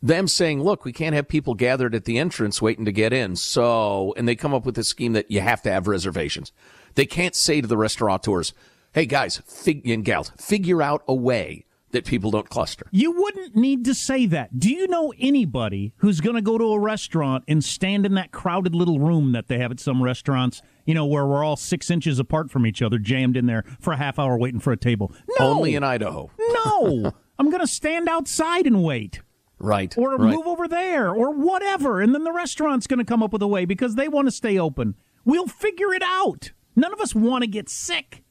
Them 0.00 0.28
saying, 0.28 0.62
look, 0.62 0.84
we 0.84 0.92
can't 0.92 1.14
have 1.14 1.26
people 1.26 1.54
gathered 1.54 1.94
at 1.94 2.04
the 2.04 2.18
entrance 2.18 2.62
waiting 2.62 2.84
to 2.84 2.92
get 2.92 3.12
in. 3.12 3.34
So, 3.34 4.14
and 4.16 4.28
they 4.28 4.36
come 4.36 4.54
up 4.54 4.64
with 4.64 4.78
a 4.78 4.84
scheme 4.84 5.12
that 5.14 5.30
you 5.30 5.40
have 5.40 5.62
to 5.62 5.72
have 5.72 5.88
reservations. 5.88 6.52
They 6.94 7.06
can't 7.06 7.34
say 7.34 7.60
to 7.60 7.66
the 7.66 7.76
restaurateurs, 7.76 8.54
hey 8.92 9.06
guys, 9.06 9.42
fig- 9.46 9.88
and 9.88 10.04
gals, 10.04 10.30
figure 10.38 10.82
out 10.82 11.02
a 11.08 11.14
way 11.14 11.64
that 11.90 12.04
people 12.04 12.30
don't 12.30 12.48
cluster. 12.48 12.86
You 12.90 13.12
wouldn't 13.12 13.56
need 13.56 13.84
to 13.86 13.94
say 13.94 14.26
that. 14.26 14.58
Do 14.58 14.70
you 14.70 14.86
know 14.88 15.12
anybody 15.18 15.92
who's 15.98 16.20
going 16.20 16.36
to 16.36 16.42
go 16.42 16.58
to 16.58 16.72
a 16.72 16.78
restaurant 16.78 17.44
and 17.48 17.64
stand 17.64 18.04
in 18.06 18.14
that 18.14 18.30
crowded 18.30 18.74
little 18.74 19.00
room 19.00 19.32
that 19.32 19.48
they 19.48 19.58
have 19.58 19.70
at 19.70 19.80
some 19.80 20.02
restaurants, 20.02 20.60
you 20.84 20.94
know, 20.94 21.06
where 21.06 21.26
we're 21.26 21.44
all 21.44 21.56
six 21.56 21.90
inches 21.90 22.18
apart 22.18 22.50
from 22.50 22.66
each 22.66 22.82
other, 22.82 22.98
jammed 22.98 23.36
in 23.36 23.46
there 23.46 23.64
for 23.80 23.92
a 23.92 23.96
half 23.96 24.18
hour 24.18 24.36
waiting 24.36 24.60
for 24.60 24.72
a 24.72 24.76
table? 24.76 25.12
No. 25.38 25.46
Only 25.46 25.74
in 25.74 25.82
Idaho. 25.82 26.30
No. 26.38 27.12
I'm 27.38 27.50
going 27.50 27.60
to 27.60 27.66
stand 27.66 28.08
outside 28.08 28.66
and 28.66 28.82
wait. 28.82 29.20
Right. 29.60 29.96
Or 29.96 30.16
right. 30.16 30.34
move 30.34 30.46
over 30.46 30.68
there 30.68 31.10
or 31.10 31.32
whatever. 31.32 32.00
And 32.00 32.14
then 32.14 32.24
the 32.24 32.32
restaurant's 32.32 32.86
going 32.86 32.98
to 32.98 33.04
come 33.04 33.22
up 33.22 33.32
with 33.32 33.42
a 33.42 33.48
way 33.48 33.64
because 33.64 33.94
they 33.94 34.08
want 34.08 34.26
to 34.26 34.32
stay 34.32 34.58
open. 34.58 34.94
We'll 35.24 35.46
figure 35.46 35.92
it 35.92 36.02
out. 36.02 36.52
None 36.76 36.92
of 36.92 37.00
us 37.00 37.14
want 37.14 37.42
to 37.42 37.48
get 37.48 37.68
sick. 37.68 38.22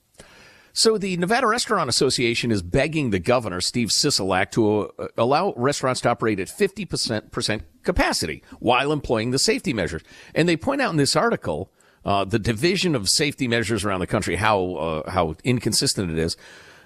So 0.77 0.99
the 0.99 1.17
Nevada 1.17 1.47
Restaurant 1.47 1.89
Association 1.89 2.51
is 2.51 2.61
begging 2.61 3.09
the 3.09 3.17
governor, 3.17 3.61
Steve 3.61 3.87
Sisolak, 3.87 4.51
to 4.51 4.91
uh, 4.99 5.07
allow 5.17 5.51
restaurants 5.57 6.01
to 6.01 6.09
operate 6.09 6.39
at 6.39 6.49
50% 6.49 7.61
capacity 7.81 8.43
while 8.59 8.91
employing 8.91 9.31
the 9.31 9.39
safety 9.39 9.73
measures. 9.73 10.03
And 10.35 10.47
they 10.47 10.55
point 10.55 10.79
out 10.81 10.91
in 10.91 10.97
this 10.97 11.15
article 11.15 11.71
uh, 12.05 12.25
the 12.25 12.37
division 12.37 12.93
of 12.93 13.09
safety 13.09 13.47
measures 13.47 13.83
around 13.83 14.01
the 14.01 14.07
country, 14.07 14.35
how 14.35 14.75
uh, 14.75 15.09
how 15.09 15.35
inconsistent 15.43 16.11
it 16.11 16.19
is. 16.19 16.37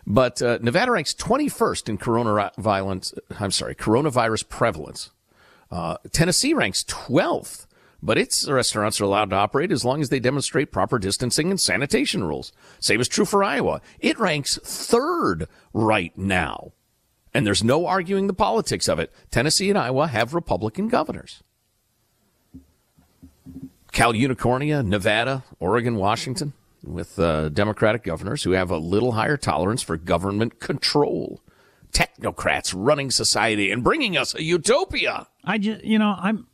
But 0.08 0.42
uh, 0.42 0.60
Nevada 0.62 0.92
ranks 0.94 1.14
21st 1.14 1.90
in 1.90 1.98
coronavirus. 1.98 3.20
I'm 3.42 3.52
sorry, 3.52 3.76
coronavirus 3.76 4.48
prevalence. 4.48 5.10
Uh, 5.70 5.98
Tennessee 6.14 6.54
ranks 6.54 6.86
12th, 6.86 7.66
but 8.04 8.18
its 8.18 8.50
restaurants 8.50 9.00
are 9.00 9.04
allowed 9.04 9.30
to 9.30 9.36
operate 9.36 9.72
as 9.72 9.86
long 9.86 10.02
as 10.02 10.10
they 10.10 10.20
demonstrate 10.20 10.72
proper 10.72 10.98
distancing 10.98 11.50
and 11.50 11.60
sanitation 11.60 12.24
rules. 12.24 12.52
Same 12.80 13.00
is 13.00 13.08
true 13.08 13.26
for 13.26 13.44
Iowa. 13.44 13.82
It 14.00 14.20
ranks 14.20 14.58
third 14.64 15.48
right 15.74 16.18
now. 16.18 16.72
And 17.34 17.48
there's 17.48 17.64
no 17.64 17.86
arguing 17.86 18.28
the 18.28 18.34
politics 18.34 18.90
of 18.90 19.00
it. 19.00 19.14
Tennessee 19.30 19.70
and 19.70 19.78
Iowa 19.78 20.08
have 20.08 20.34
Republican 20.34 20.88
governors. 20.88 21.44
Cal 23.92 24.14
Unicornia, 24.14 24.86
Nevada, 24.86 25.44
Oregon, 25.60 25.96
Washington, 25.96 26.54
with 26.84 27.20
uh, 27.20 27.50
Democratic 27.50 28.04
governors 28.04 28.44
who 28.44 28.52
have 28.52 28.72
a 28.72 28.78
little 28.78 29.14
higher 29.14 29.38
tolerance 29.38 29.82
for 29.82 29.98
government 29.98 30.60
control. 30.60 31.42
Technocrats 31.92 32.74
running 32.76 33.12
society 33.12 33.70
and 33.70 33.84
bringing 33.84 34.18
us 34.18 34.34
a 34.34 34.44
utopia. 34.44 35.28
I 35.44 35.58
just, 35.58 35.84
you 35.84 36.00
know, 36.00 36.16
I'm. 36.18 36.48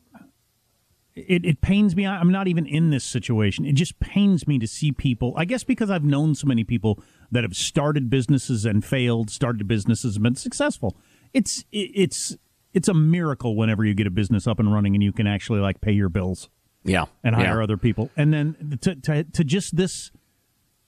It, 1.27 1.45
it 1.45 1.61
pains 1.61 1.95
me. 1.95 2.05
I'm 2.05 2.31
not 2.31 2.47
even 2.47 2.65
in 2.65 2.89
this 2.91 3.03
situation. 3.03 3.65
It 3.65 3.73
just 3.73 3.99
pains 3.99 4.47
me 4.47 4.59
to 4.59 4.67
see 4.67 4.91
people. 4.91 5.33
I 5.35 5.45
guess 5.45 5.63
because 5.63 5.89
I've 5.89 6.03
known 6.03 6.35
so 6.35 6.45
many 6.47 6.63
people 6.63 6.99
that 7.31 7.43
have 7.43 7.55
started 7.55 8.09
businesses 8.09 8.65
and 8.65 8.85
failed, 8.85 9.29
started 9.31 9.67
businesses 9.67 10.15
and 10.15 10.23
been 10.23 10.35
successful. 10.35 10.95
It's 11.33 11.65
it, 11.71 11.91
it's 11.95 12.37
it's 12.73 12.87
a 12.87 12.93
miracle 12.93 13.55
whenever 13.55 13.83
you 13.83 13.93
get 13.95 14.05
a 14.07 14.11
business 14.11 14.45
up 14.47 14.59
and 14.59 14.71
running 14.71 14.93
and 14.95 15.03
you 15.03 15.11
can 15.11 15.25
actually 15.27 15.59
like 15.59 15.81
pay 15.81 15.91
your 15.93 16.09
bills 16.09 16.49
Yeah. 16.83 17.05
and 17.23 17.33
hire 17.35 17.57
yeah. 17.57 17.63
other 17.63 17.77
people, 17.77 18.11
and 18.15 18.31
then 18.31 18.77
to 18.81 18.95
to, 18.95 19.23
to 19.23 19.43
just 19.43 19.75
this 19.75 20.11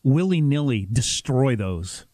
willy 0.04 0.42
nilly 0.42 0.88
destroy 0.92 1.56
those. 1.56 2.06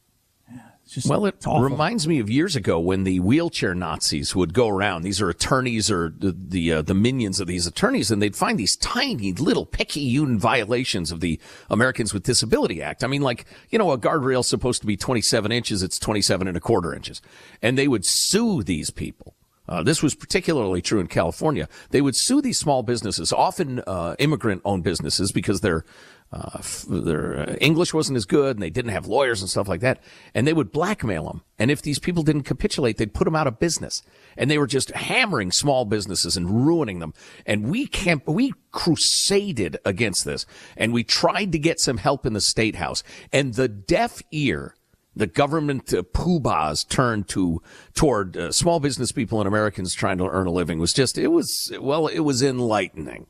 Just, 0.88 1.10
Well, 1.10 1.26
it 1.26 1.36
reminds 1.64 2.08
me 2.08 2.20
of 2.20 2.30
years 2.30 2.56
ago 2.56 2.80
when 2.80 3.06
the 3.06 3.20
wheelchair 3.20 3.74
Nazis 3.74 4.36
would 4.36 4.54
go 4.54 4.68
around. 4.70 5.02
These 5.02 5.20
are 5.20 5.30
attorneys 5.30 5.90
or 5.90 6.14
the 6.16 6.36
the, 6.38 6.74
uh, 6.74 6.82
the 6.84 6.94
minions 6.94 7.40
of 7.40 7.48
these 7.48 7.66
attorneys, 7.66 8.12
and 8.12 8.22
they'd 8.22 8.36
find 8.36 8.60
these 8.60 8.76
tiny 8.76 9.34
little 9.34 9.66
picayune 9.66 10.38
violations 10.38 11.12
of 11.12 11.22
the 11.22 11.40
Americans 11.72 12.14
with 12.14 12.22
Disability 12.24 12.84
Act. 12.84 13.04
I 13.04 13.08
mean, 13.08 13.24
like 13.24 13.46
you 13.72 13.80
know, 13.80 13.92
a 13.92 13.98
guardrail's 13.98 14.48
supposed 14.48 14.82
to 14.82 14.88
be 14.88 14.96
27 14.96 15.52
inches; 15.52 15.82
it's 15.82 15.98
27 15.98 16.48
and 16.48 16.56
a 16.56 16.60
quarter 16.62 16.94
inches, 16.94 17.20
and 17.64 17.78
they 17.78 17.88
would 17.88 18.06
sue 18.06 18.62
these 18.62 18.92
people. 18.92 19.36
Uh, 19.68 19.82
this 19.82 20.04
was 20.04 20.14
particularly 20.14 20.82
true 20.82 21.00
in 21.00 21.08
California. 21.08 21.68
They 21.90 22.02
would 22.02 22.16
sue 22.16 22.42
these 22.42 22.60
small 22.60 22.84
businesses, 22.84 23.34
often 23.34 23.82
uh, 23.88 24.16
immigrant-owned 24.20 24.84
businesses, 24.84 25.32
because 25.32 25.62
their 25.62 25.84
uh, 26.36 26.62
their 26.90 27.40
uh, 27.40 27.56
English 27.62 27.94
wasn't 27.94 28.18
as 28.18 28.26
good 28.26 28.58
and 28.58 28.62
they 28.62 28.70
didn't 28.70 28.92
have 28.92 29.08
lawyers 29.08 29.40
and 29.40 29.50
stuff 29.50 29.70
like 29.70 29.80
that. 29.80 30.04
And 30.34 30.46
they 30.46 30.52
would 30.52 30.70
blackmail 30.70 31.24
them. 31.24 31.44
And 31.58 31.72
if 31.72 31.82
these 31.82 31.98
people 31.98 32.24
didn't 32.24 32.44
capitulate, 32.44 32.98
they'd 32.98 33.14
put 33.14 33.24
them 33.24 33.38
out 33.38 33.48
of 33.48 33.58
business. 33.58 34.04
And 34.36 34.52
they 34.52 34.58
were 34.58 34.68
just 34.68 34.92
hammering 34.92 35.54
small 35.54 35.86
businesses 35.86 36.36
and 36.36 36.66
ruining 36.68 37.00
them. 37.00 37.14
And 37.46 37.70
we 37.70 37.88
camp, 37.88 38.28
we 38.28 38.54
crusaded 38.74 39.78
against 39.86 40.26
this, 40.26 40.46
and 40.76 40.92
we 40.92 41.06
tried 41.06 41.54
to 41.54 41.60
get 41.60 41.80
some 41.80 41.98
help 41.98 42.26
in 42.26 42.34
the 42.34 42.42
state 42.42 42.76
house. 42.76 43.02
And 43.32 43.54
the 43.54 43.70
deaf 43.70 44.22
ear 44.32 44.76
the 45.16 45.28
government 45.28 45.94
uh, 45.94 46.04
poobahs 46.04 46.86
turned 46.86 47.30
to 47.30 47.62
toward 47.94 48.36
uh, 48.36 48.52
small 48.52 48.82
business 48.82 49.14
people 49.14 49.40
and 49.40 49.48
Americans 49.48 49.94
trying 49.94 50.18
to 50.18 50.28
earn 50.28 50.46
a 50.46 50.52
living 50.52 50.78
was 50.78 50.92
just 50.92 51.18
it 51.18 51.28
was 51.28 51.72
well 51.80 52.08
it 52.08 52.20
was 52.20 52.44
enlightening, 52.44 53.28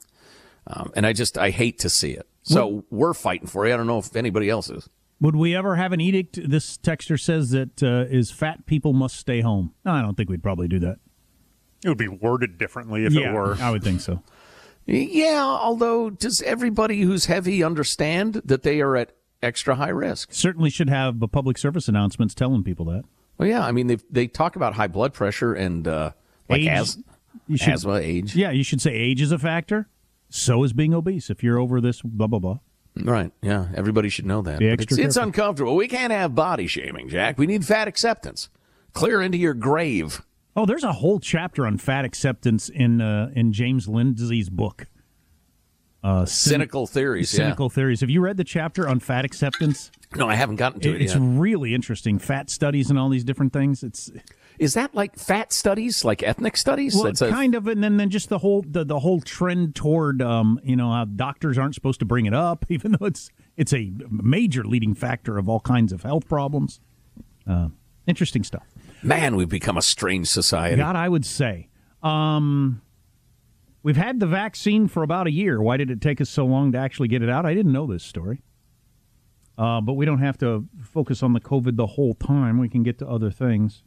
um, 0.66 0.92
and 0.96 1.06
I 1.06 1.14
just 1.14 1.38
I 1.38 1.52
hate 1.52 1.78
to 1.80 1.90
see 1.92 2.14
it. 2.14 2.28
So 2.46 2.86
we're 2.90 3.14
fighting 3.14 3.48
for 3.48 3.66
it. 3.66 3.74
I 3.74 3.78
don't 3.78 3.88
know 3.88 3.98
if 3.98 4.16
anybody 4.16 4.50
else 4.50 4.70
is. 4.70 4.88
Would 5.20 5.36
we 5.36 5.56
ever 5.56 5.76
have 5.78 5.94
an 5.94 6.02
edict? 6.02 6.40
This 6.50 6.78
texter 6.78 7.20
says 7.20 7.50
that 7.52 7.82
uh, 7.82 8.06
is 8.10 8.32
fat 8.32 8.66
people 8.66 8.94
must 8.94 9.18
stay 9.18 9.42
home. 9.42 9.74
No, 9.84 9.92
I 9.92 10.02
don't 10.02 10.16
think 10.16 10.30
we'd 10.30 10.44
probably 10.44 10.68
do 10.68 10.80
that. 10.80 10.98
It 11.84 11.90
would 11.90 11.98
be 11.98 12.08
worded 12.08 12.58
differently 12.58 13.06
if 13.06 13.14
yeah, 13.14 13.30
it 13.30 13.34
were. 13.34 13.56
I 13.60 13.72
would 13.72 13.84
think 13.84 14.02
so. 14.02 14.22
Yeah, 14.86 15.44
although 15.44 16.10
does 16.12 16.42
everybody 16.44 17.02
who's 17.02 17.26
heavy 17.26 17.64
understand 17.64 18.42
that 18.46 18.62
they 18.64 18.82
are 18.82 18.96
at 18.96 19.14
extra 19.42 19.76
high 19.76 19.90
risk? 19.90 20.32
Certainly 20.32 20.70
should 20.70 20.90
have 20.90 21.22
uh, 21.24 21.28
public 21.28 21.58
service 21.58 21.88
announcements 21.88 22.36
telling 22.36 22.64
people 22.64 22.86
that. 22.86 23.04
Well, 23.38 23.50
yeah, 23.50 23.66
I 23.66 23.72
mean 23.72 23.88
they 23.88 23.98
they 24.10 24.28
talk 24.28 24.56
about 24.56 24.76
high 24.76 24.88
blood 24.88 25.14
pressure 25.14 25.54
and 25.54 25.88
uh, 25.88 26.12
like 26.50 26.62
Age. 26.62 26.68
as, 26.68 26.98
You 27.48 27.58
should, 27.58 27.74
asthma, 27.74 27.96
age. 27.96 28.36
Yeah, 28.36 28.52
you 28.52 28.64
should 28.64 28.82
say 28.82 28.94
age 28.94 29.22
is 29.22 29.32
a 29.32 29.40
factor. 29.40 29.88
So 30.36 30.64
is 30.64 30.74
being 30.74 30.94
obese. 30.94 31.30
If 31.30 31.44
you're 31.44 31.58
over 31.58 31.80
this, 31.82 32.02
blah 32.02 32.28
blah 32.28 32.40
blah. 32.40 32.60
Right. 32.98 33.32
Yeah. 33.42 33.68
Everybody 33.76 34.10
should 34.10 34.26
know 34.26 34.42
that. 34.44 34.60
Be 34.60 34.70
But 34.70 34.82
extra 34.82 34.98
it's, 34.98 35.06
it's 35.08 35.18
uncomfortable. 35.18 35.76
We 35.76 35.88
can't 35.88 36.12
have 36.14 36.34
body 36.36 36.66
shaming, 36.68 37.10
Jack. 37.10 37.38
We 37.38 37.46
need 37.46 37.66
fat 37.66 37.88
acceptance. 37.88 38.50
Clear 38.94 39.22
into 39.22 39.38
your 39.38 39.54
grave. 39.54 40.22
Oh, 40.56 40.66
there's 40.66 40.86
a 40.86 40.94
whole 40.94 41.20
chapter 41.20 41.68
on 41.68 41.78
fat 41.78 42.06
acceptance 42.06 42.70
in 42.70 43.02
uh, 43.02 43.32
in 43.36 43.52
James 43.54 43.88
Lindsay's 43.88 44.50
book. 44.50 44.88
Uh, 46.04 46.22
cyn- 46.24 46.28
Cynical 46.28 46.86
theories. 46.86 47.30
cynical 47.30 47.70
theories. 47.70 48.02
Have 48.02 48.10
you 48.12 48.22
read 48.22 48.38
the 48.38 48.44
chapter 48.44 48.88
on 48.88 49.00
fat 49.00 49.26
acceptance? 49.26 49.90
No, 50.16 50.30
I 50.30 50.36
haven't 50.36 50.58
gotten 50.58 50.80
to 50.82 50.96
it, 50.96 51.02
It's 51.02 51.14
yet. 51.16 51.22
really 51.24 51.74
interesting. 51.74 52.20
Fat 52.20 52.50
studies 52.52 52.90
and 52.92 53.00
all 53.00 53.10
these 53.10 53.24
different 53.24 53.52
things. 53.54 53.82
It's 53.84 54.12
Is 54.60 54.74
that 54.76 54.96
like 54.96 55.18
fat 55.18 55.52
studies, 55.52 56.06
like 56.06 56.24
ethnic 56.24 56.58
studies? 56.58 56.96
well, 56.96 57.08
a- 57.08 57.30
kind 57.30 57.56
of, 57.56 57.68
and 57.68 57.84
then, 57.84 57.98
then 57.98 58.10
just 58.10 58.30
the 58.30 58.38
whole 58.38 58.64
the, 58.68 58.84
the 58.84 59.00
whole 59.00 59.22
trend 59.22 59.76
toward 59.76 60.22
um, 60.22 60.60
you 60.64 60.76
know 60.76 60.92
how 60.92 61.06
doctors 61.06 61.58
aren't 61.58 61.76
supposed 61.76 62.00
to 62.00 62.06
bring 62.06 62.26
it 62.26 62.34
up, 62.34 62.66
even 62.70 62.94
though 62.94 63.06
it's 63.06 63.30
it's 63.58 63.74
a 63.74 63.92
major 64.10 64.64
leading 64.64 64.94
factor 64.94 65.38
of 65.38 65.50
all 65.50 65.60
kinds 65.60 65.92
of 65.92 66.04
health 66.04 66.28
problems. 66.28 66.80
Uh, 67.48 67.70
interesting 68.08 68.44
stuff. 68.44 68.66
man, 69.04 69.36
we've 69.36 69.50
become 69.50 69.78
a 69.78 69.82
strange 69.82 70.28
society. 70.28 70.78
God, 70.78 70.96
I 70.96 71.10
would 71.10 71.26
say. 71.26 71.70
Um, 72.02 72.82
we've 73.84 73.98
had 73.98 74.20
the 74.20 74.28
vaccine 74.28 74.88
for 74.88 75.04
about 75.04 75.28
a 75.28 75.32
year. 75.32 75.62
Why 75.62 75.78
did 75.78 75.90
it 75.92 76.02
take 76.02 76.20
us 76.22 76.30
so 76.30 76.46
long 76.46 76.72
to 76.72 76.78
actually 76.78 77.08
get 77.08 77.22
it 77.22 77.30
out? 77.30 77.46
I 77.46 77.54
didn't 77.54 77.72
know 77.72 77.86
this 77.88 78.04
story. 78.04 78.42
Uh, 79.58 79.80
but 79.80 79.94
we 79.94 80.06
don't 80.06 80.20
have 80.20 80.38
to 80.40 80.68
focus 80.82 81.24
on 81.24 81.34
the 81.34 81.40
COVID 81.40 81.78
the 81.78 81.86
whole 81.88 82.14
time. 82.14 82.60
We 82.60 82.68
can 82.68 82.84
get 82.84 82.98
to 83.00 83.08
other 83.08 83.32
things. 83.32 83.84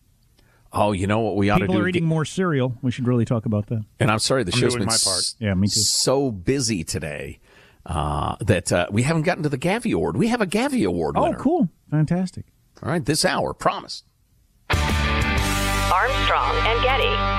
Oh, 0.73 0.93
you 0.93 1.07
know 1.07 1.21
what 1.21 1.37
we 1.37 1.49
ought 1.51 1.57
People 1.61 1.67
to 1.67 1.69
do? 1.69 1.73
People 1.79 1.85
are 1.85 1.89
eating 1.89 2.05
more 2.05 2.25
cereal. 2.25 2.77
We 2.83 2.91
should 2.91 3.07
really 3.07 3.25
talk 3.25 3.47
about 3.47 3.67
that. 3.69 3.83
and 4.01 4.11
I'm 4.11 4.19
sorry, 4.19 4.45
the 4.45 4.53
I'm 4.53 4.59
show's 4.59 4.73
doing 4.75 4.81
been 4.81 4.87
my 4.89 4.99
part. 5.03 5.19
s- 5.19 5.35
Yeah, 5.39 5.55
me 5.55 5.67
too. 5.69 5.81
so 5.81 6.31
busy 6.31 6.85
today 6.85 7.39
uh, 7.87 8.37
that 8.41 8.71
uh, 8.73 8.87
we 8.91 9.03
haven't 9.03 9.23
gotten 9.23 9.43
to 9.45 9.49
the 9.49 9.57
Gavi 9.59 9.95
Award. 9.95 10.17
We 10.17 10.29
have 10.29 10.41
a 10.43 10.47
Gavi 10.47 10.87
Award 10.87 11.17
Oh, 11.17 11.33
cool. 11.35 11.69
Fantastic. 11.91 12.45
All 12.83 12.91
right, 12.91 13.05
this 13.05 13.25
hour, 13.25 13.55
promised. 13.55 14.05
Armstrong 14.71 16.55
and 16.67 16.83
Getty. 16.83 17.38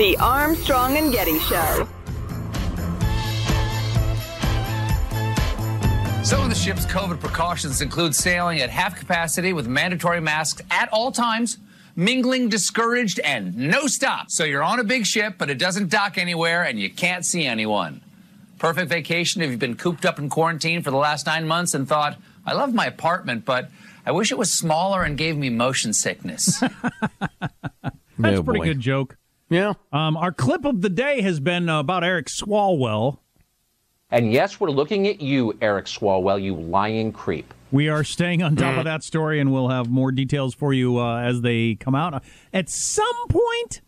The 0.00 0.16
Armstrong 0.16 0.96
and 0.96 1.12
Getty 1.12 1.38
Show. 1.40 1.86
Some 6.24 6.42
of 6.42 6.48
the 6.48 6.54
ship's 6.58 6.86
COVID 6.86 7.20
precautions 7.20 7.82
include 7.82 8.14
sailing 8.14 8.60
at 8.60 8.70
half 8.70 8.98
capacity 8.98 9.52
with 9.52 9.66
mandatory 9.68 10.22
masks 10.22 10.62
at 10.70 10.88
all 10.90 11.12
times, 11.12 11.58
mingling 11.96 12.48
discouraged, 12.48 13.20
and 13.20 13.54
no 13.54 13.86
stop. 13.88 14.30
So 14.30 14.44
you're 14.44 14.62
on 14.62 14.80
a 14.80 14.84
big 14.84 15.04
ship, 15.04 15.34
but 15.36 15.50
it 15.50 15.58
doesn't 15.58 15.90
dock 15.90 16.16
anywhere 16.16 16.62
and 16.62 16.80
you 16.80 16.88
can't 16.88 17.26
see 17.26 17.44
anyone. 17.44 18.00
Perfect 18.58 18.88
vacation 18.88 19.42
if 19.42 19.50
you've 19.50 19.60
been 19.60 19.76
cooped 19.76 20.06
up 20.06 20.18
in 20.18 20.30
quarantine 20.30 20.80
for 20.82 20.90
the 20.90 20.96
last 20.96 21.26
nine 21.26 21.46
months 21.46 21.74
and 21.74 21.86
thought, 21.86 22.16
I 22.46 22.54
love 22.54 22.72
my 22.72 22.86
apartment, 22.86 23.44
but 23.44 23.68
I 24.06 24.12
wish 24.12 24.32
it 24.32 24.38
was 24.38 24.50
smaller 24.50 25.02
and 25.02 25.18
gave 25.18 25.36
me 25.36 25.50
motion 25.50 25.92
sickness. 25.92 26.58
That's 28.18 28.38
Oh, 28.38 28.40
a 28.40 28.42
pretty 28.42 28.60
boy. 28.60 28.64
good 28.64 28.80
joke. 28.80 29.18
Yeah. 29.50 29.74
Um, 29.92 30.16
our 30.16 30.32
clip 30.32 30.64
of 30.64 30.80
the 30.80 30.88
day 30.88 31.20
has 31.22 31.40
been 31.40 31.68
uh, 31.68 31.80
about 31.80 32.04
Eric 32.04 32.26
Swalwell. 32.26 33.18
And 34.12 34.32
yes, 34.32 34.58
we're 34.58 34.70
looking 34.70 35.06
at 35.08 35.20
you, 35.20 35.56
Eric 35.60 35.86
Swalwell, 35.86 36.42
you 36.42 36.54
lying 36.54 37.12
creep. 37.12 37.52
We 37.72 37.88
are 37.88 38.02
staying 38.02 38.42
on 38.42 38.56
top 38.56 38.78
of 38.78 38.84
that 38.84 39.04
story, 39.04 39.38
and 39.38 39.52
we'll 39.52 39.68
have 39.68 39.88
more 39.88 40.10
details 40.10 40.54
for 40.54 40.72
you 40.72 40.98
uh, 40.98 41.18
as 41.20 41.42
they 41.42 41.76
come 41.76 41.94
out. 41.94 42.24
At 42.52 42.68
some 42.68 43.06
point, 43.28 43.80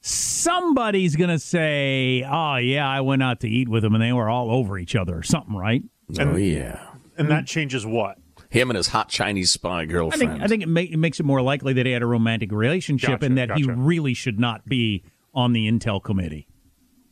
somebody's 0.00 1.16
going 1.16 1.30
to 1.30 1.38
say, 1.40 2.24
Oh, 2.28 2.56
yeah, 2.56 2.88
I 2.88 3.00
went 3.00 3.22
out 3.22 3.40
to 3.40 3.48
eat 3.48 3.68
with 3.68 3.82
them, 3.82 3.94
and 3.94 4.02
they 4.02 4.12
were 4.12 4.28
all 4.28 4.52
over 4.52 4.78
each 4.78 4.94
other, 4.94 5.16
or 5.18 5.22
something, 5.24 5.56
right? 5.56 5.82
oh, 6.20 6.36
yeah. 6.36 6.86
And 7.18 7.28
that 7.30 7.46
changes 7.46 7.84
what? 7.84 8.18
Him 8.50 8.68
and 8.68 8.76
his 8.76 8.88
hot 8.88 9.08
Chinese 9.08 9.52
spy 9.52 9.82
I 9.82 9.84
girlfriend. 9.86 10.32
think, 10.32 10.42
I 10.42 10.46
think 10.48 10.62
it, 10.64 10.68
ma- 10.68 10.80
it 10.80 10.98
makes 10.98 11.20
it 11.20 11.22
more 11.24 11.40
likely 11.40 11.72
that 11.74 11.86
he 11.86 11.92
had 11.92 12.02
a 12.02 12.06
romantic 12.06 12.50
relationship 12.50 13.20
Gotcha, 13.20 13.26
and 13.26 13.38
that 13.38 13.52
he 13.52 13.64
really 13.64 14.12
should 14.12 14.40
not 14.40 14.66
be 14.68 15.04
on 15.32 15.52
the 15.52 15.70
Intel 15.70 16.02
committee. 16.02 16.48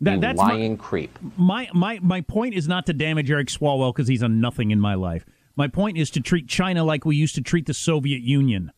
That, 0.01 0.15
you 0.15 0.21
that's 0.21 0.37
my, 0.37 0.53
lying 0.53 0.77
creep. 0.77 1.17
my 1.37 1.69
my 1.73 1.99
my 2.01 2.21
point 2.21 2.55
is 2.55 2.69
not 2.69 2.87
to 2.87 2.93
damage 2.93 3.31
Eric 3.31 3.49
Swalwell 3.49 3.93
because 3.93 4.09
he's 4.09 4.23
a 4.23 4.29
nothing 4.29 4.71
in 4.71 4.81
my 4.81 4.95
life. 4.95 5.25
My 5.57 5.67
point 5.67 5.97
is 5.99 6.11
to 6.11 6.21
treat 6.21 6.47
China 6.49 6.85
like 6.85 7.05
we 7.05 7.17
used 7.17 7.35
to 7.37 7.41
treat 7.41 7.67
the 7.67 7.75
Soviet 7.75 8.23
Union. 8.23 8.73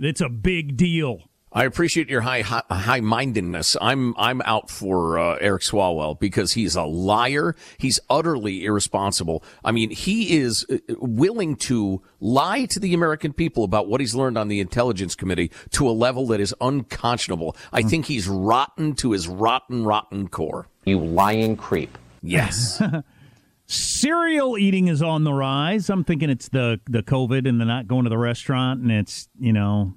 It's 0.00 0.20
a 0.20 0.28
big 0.28 0.76
deal. 0.76 1.27
I 1.52 1.64
appreciate 1.64 2.08
your 2.10 2.20
high 2.22 2.42
high 2.42 3.00
mindedness. 3.00 3.76
I'm 3.80 4.14
I'm 4.18 4.42
out 4.42 4.70
for 4.70 5.18
uh, 5.18 5.36
Eric 5.40 5.62
Swalwell 5.62 6.18
because 6.18 6.52
he's 6.52 6.76
a 6.76 6.82
liar. 6.82 7.56
He's 7.78 7.98
utterly 8.10 8.64
irresponsible. 8.64 9.42
I 9.64 9.72
mean, 9.72 9.90
he 9.90 10.36
is 10.36 10.66
uh, 10.70 10.76
willing 10.98 11.56
to 11.56 12.02
lie 12.20 12.66
to 12.66 12.78
the 12.78 12.92
American 12.92 13.32
people 13.32 13.64
about 13.64 13.88
what 13.88 14.00
he's 14.00 14.14
learned 14.14 14.36
on 14.36 14.48
the 14.48 14.60
intelligence 14.60 15.14
committee 15.14 15.50
to 15.70 15.88
a 15.88 15.92
level 15.92 16.26
that 16.26 16.40
is 16.40 16.54
unconscionable. 16.60 17.56
I 17.72 17.82
think 17.82 18.06
he's 18.06 18.28
rotten 18.28 18.94
to 18.96 19.12
his 19.12 19.26
rotten 19.26 19.84
rotten 19.84 20.28
core. 20.28 20.68
You 20.84 20.98
lying 21.00 21.56
creep. 21.56 21.96
Yes. 22.22 22.82
Cereal 23.66 24.56
eating 24.58 24.88
is 24.88 25.02
on 25.02 25.24
the 25.24 25.32
rise. 25.32 25.88
I'm 25.88 26.04
thinking 26.04 26.28
it's 26.28 26.48
the 26.50 26.80
the 26.86 27.02
COVID 27.02 27.48
and 27.48 27.58
the 27.58 27.64
not 27.64 27.86
going 27.86 28.04
to 28.04 28.10
the 28.10 28.18
restaurant, 28.18 28.82
and 28.82 28.92
it's 28.92 29.28
you 29.38 29.52
know 29.52 29.94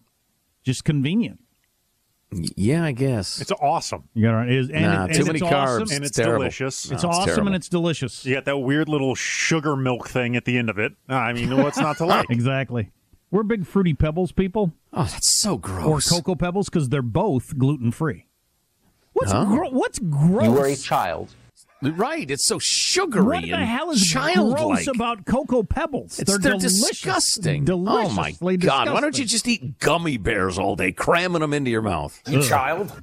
just 0.63 0.84
convenient. 0.86 1.40
Yeah, 2.31 2.83
I 2.85 2.91
guess. 2.93 3.41
It's 3.41 3.51
awesome. 3.51 4.03
You 4.13 4.23
got 4.27 4.47
it 4.47 4.53
is 4.55 4.69
and, 4.69 4.81
Nah, 4.85 5.05
it, 5.05 5.13
too 5.13 5.19
and 5.19 5.27
many 5.27 5.39
it's 5.39 5.47
carbs. 5.47 5.81
Awesome. 5.81 5.95
And 5.95 6.05
it's 6.05 6.15
terrible. 6.17 6.39
delicious. 6.39 6.91
It's 6.91 7.03
No, 7.03 7.09
awesome 7.09 7.25
terrible. 7.25 7.47
and 7.47 7.55
it's 7.55 7.69
delicious. 7.69 8.25
You 8.25 8.35
got 8.35 8.45
that 8.45 8.57
weird 8.59 8.88
little 8.89 9.15
sugar 9.15 9.75
milk 9.75 10.07
thing 10.07 10.35
at 10.35 10.45
the 10.45 10.57
end 10.57 10.69
of 10.69 10.79
it. 10.79 10.93
I 11.09 11.33
mean, 11.33 11.55
what's 11.57 11.77
not 11.77 11.97
to 11.97 12.05
like? 12.07 12.29
Exactly. 12.29 12.91
We're 13.31 13.43
big 13.43 13.65
fruity 13.65 13.93
pebbles 13.93 14.31
people 14.31 14.73
Oh, 14.93 15.03
that's 15.05 15.29
so 15.41 15.57
gross. 15.57 16.11
or 16.11 16.15
cocoa 16.15 16.35
pebbles 16.35 16.67
because 16.69 16.89
they're 16.89 17.01
both 17.01 17.57
gluten 17.57 17.91
free. 17.91 18.27
What's 19.13 19.31
Huh? 19.31 19.45
gro- 19.45 19.69
what's 19.69 20.00
gross? 20.00 20.43
You 20.45 20.57
are 20.57 20.67
a 20.67 20.75
child. 20.75 21.33
Right. 21.81 22.29
It's 22.29 22.45
so 22.45 22.59
sugary 22.59 23.23
What 23.25 23.41
the 23.43 23.53
and 23.53 23.63
hell 23.65 23.89
is 23.91 24.01
childlike. 24.07 24.57
gross 24.57 24.88
about 24.88 25.25
cocoa 25.25 25.63
pebbles? 25.63 26.19
It's, 26.19 26.29
they're, 26.29 26.38
they're 26.39 26.51
delicious. 26.53 26.89
disgusting. 27.01 27.67
Oh 27.69 27.77
my 28.09 28.31
Deliciously 28.31 28.57
god! 28.57 28.93
Why 28.93 29.01
don't 29.01 29.17
you 29.17 29.25
just 29.25 29.47
eat 29.47 29.79
gummy 29.79 30.17
bears 30.17 30.59
all 30.59 30.75
day, 30.75 30.91
cramming 30.91 31.41
them 31.41 31.53
into 31.53 31.71
your 31.71 31.81
mouth? 31.81 32.21
You 32.27 32.43
child. 32.43 33.01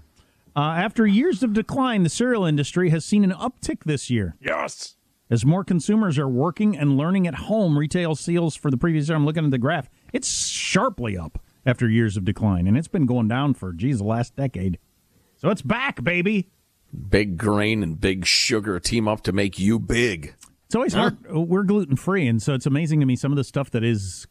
Uh, 0.56 0.61
after 0.61 1.06
years 1.06 1.42
of 1.42 1.52
decline, 1.52 2.02
the 2.02 2.08
cereal 2.08 2.44
industry 2.44 2.90
has 2.90 3.04
seen 3.04 3.25
an 3.25 3.30
uptick 3.32 3.85
this 3.85 4.11
year. 4.11 4.37
Yes. 4.40 4.97
As 5.30 5.44
more 5.44 5.62
consumers 5.62 6.18
are 6.18 6.28
working 6.28 6.76
and 6.76 6.97
learning 6.97 7.26
at 7.26 7.35
home, 7.35 7.78
retail 7.78 8.14
sales 8.16 8.56
for 8.56 8.70
the 8.70 8.76
previous 8.78 9.08
year, 9.08 9.16
I'm 9.16 9.26
looking 9.26 9.44
at 9.44 9.50
the 9.50 9.58
graph, 9.58 9.88
it's 10.12 10.47
sharply 10.49 11.18
up 11.18 11.38
after 11.66 11.88
years 11.88 12.16
of 12.16 12.25
decline. 12.25 12.66
And 12.66 12.78
it's 12.78 12.88
been 12.88 13.06
going 13.06 13.28
down 13.28 13.54
for, 13.54 13.73
geez, 13.73 13.99
the 13.99 14.04
last 14.04 14.35
decade. 14.37 14.78
So 15.37 15.50
it's 15.50 15.62
back, 15.62 16.02
baby. 16.02 16.49
Big 17.11 17.37
grain 17.37 17.83
and 17.83 18.00
big 18.00 18.25
sugar 18.26 18.80
team 18.80 19.07
up 19.09 19.23
to 19.23 19.33
make 19.33 19.59
you 19.59 19.78
big. 19.78 20.35
It's 20.66 20.75
always 20.75 20.92
hard. 20.95 21.18
We're 21.30 21.62
gluten 21.62 21.97
free. 21.97 22.26
And 22.26 22.42
so 22.42 22.54
it's 22.54 22.66
amazing 22.66 23.00
to 23.00 23.07
me 23.07 23.16
some 23.16 23.33
of 23.33 23.37
the 23.37 23.45
stuff 23.45 23.71
that 23.73 23.85
is, 23.85 24.26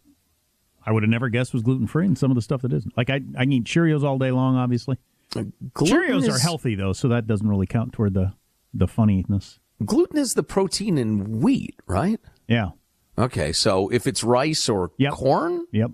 I 0.85 0.91
would 0.91 1.03
have 1.03 1.09
never 1.09 1.29
guessed 1.29 1.53
was 1.53 1.63
gluten 1.63 1.87
free 1.87 2.05
and 2.05 2.17
some 2.17 2.31
of 2.31 2.35
the 2.35 2.41
stuff 2.41 2.61
that 2.63 2.73
isn't. 2.73 2.95
Like 2.97 3.09
I, 3.09 3.21
I 3.37 3.43
eat 3.43 3.63
Cheerios 3.65 4.03
all 4.03 4.17
day 4.17 4.31
long, 4.31 4.55
obviously. 4.55 4.97
Uh, 5.35 5.43
gluten 5.73 5.97
Cheerios 5.97 6.29
are 6.33 6.39
healthy, 6.39 6.75
though, 6.75 6.93
so 6.93 7.07
that 7.09 7.27
doesn't 7.27 7.47
really 7.47 7.65
count 7.67 7.93
toward 7.93 8.13
the, 8.13 8.33
the 8.73 8.87
funniness. 8.87 9.59
Gluten 9.85 10.17
is 10.17 10.33
the 10.33 10.43
protein 10.43 10.97
in 10.97 11.41
wheat, 11.41 11.75
right? 11.85 12.19
Yeah. 12.47 12.69
Okay, 13.17 13.51
so 13.51 13.89
if 13.89 14.05
it's 14.07 14.23
rice 14.23 14.69
or 14.69 14.91
Yep. 14.97 15.13
corn 15.13 15.65
Yep. 15.71 15.91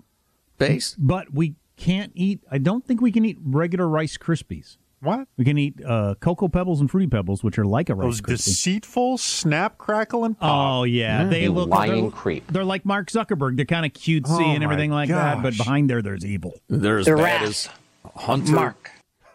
based, 0.58 0.96
But 0.98 1.32
we 1.34 1.54
can't 1.76 2.12
eat, 2.14 2.40
I 2.50 2.58
don't 2.58 2.86
think 2.86 3.00
we 3.00 3.10
can 3.12 3.24
eat 3.24 3.38
regular 3.42 3.88
Rice 3.88 4.16
Krispies. 4.18 4.76
What? 5.04 5.28
We 5.36 5.44
can 5.44 5.58
eat 5.58 5.80
uh, 5.84 6.14
cocoa 6.18 6.48
pebbles 6.48 6.80
and 6.80 6.90
fruity 6.90 7.06
pebbles, 7.08 7.44
which 7.44 7.58
are 7.58 7.64
like 7.66 7.90
a 7.90 7.94
rice 7.94 8.06
Those 8.06 8.20
krispie. 8.22 8.44
deceitful 8.46 9.18
snap, 9.18 9.78
crackle, 9.78 10.24
and 10.24 10.38
pop. 10.38 10.80
Oh 10.80 10.84
yeah, 10.84 11.24
they 11.24 11.44
You 11.44 11.52
look 11.52 11.68
lying 11.68 12.02
they're, 12.04 12.10
creep. 12.10 12.46
They're 12.50 12.64
like 12.64 12.84
Mark 12.84 13.10
Zuckerberg. 13.10 13.56
They're 13.56 13.66
kind 13.66 13.84
of 13.86 13.92
cutesy 13.92 14.24
Oh, 14.30 14.50
and 14.54 14.64
everything 14.64 14.90
my 14.90 14.96
like 14.96 15.08
that, 15.10 15.42
but 15.42 15.56
behind 15.56 15.90
there, 15.90 16.02
there's 16.02 16.24
evil. 16.24 16.54
They're 16.68 16.98
as 16.98 17.06
The 17.06 17.16
bad 17.16 17.22
rat. 17.22 17.42
as 17.42 17.68
Hunter. 18.16 18.52
Mark. 18.52 18.90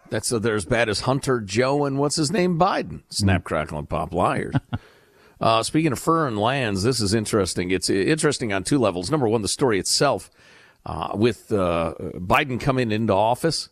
That's 0.09 0.29
they're 0.29 0.55
as 0.55 0.65
bad 0.65 0.89
as 0.89 1.01
Hunter, 1.01 1.39
Joe, 1.39 1.85
and 1.85 1.99
what's 1.99 2.15
his 2.15 2.31
name, 2.31 2.57
Biden. 2.57 3.03
Snap, 3.09 3.43
crackle, 3.43 3.77
and 3.77 3.87
pop 3.87 4.11
liars. 4.11 4.55
uh, 5.41 5.61
speaking 5.61 5.91
of 5.91 5.99
fur 5.99 6.27
and 6.27 6.37
lands, 6.39 6.81
this 6.83 6.99
is 6.99 7.13
interesting. 7.13 7.69
It's 7.69 7.89
interesting 7.91 8.51
on 8.51 8.63
two 8.63 8.79
levels. 8.79 9.11
Number 9.11 9.27
one, 9.27 9.43
the 9.43 9.47
story 9.47 9.77
itself, 9.77 10.31
uh, 10.85 11.11
with 11.13 11.51
uh, 11.51 11.93
Biden 12.15 12.59
coming 12.59 12.91
into 12.91 13.13
office 13.13 13.69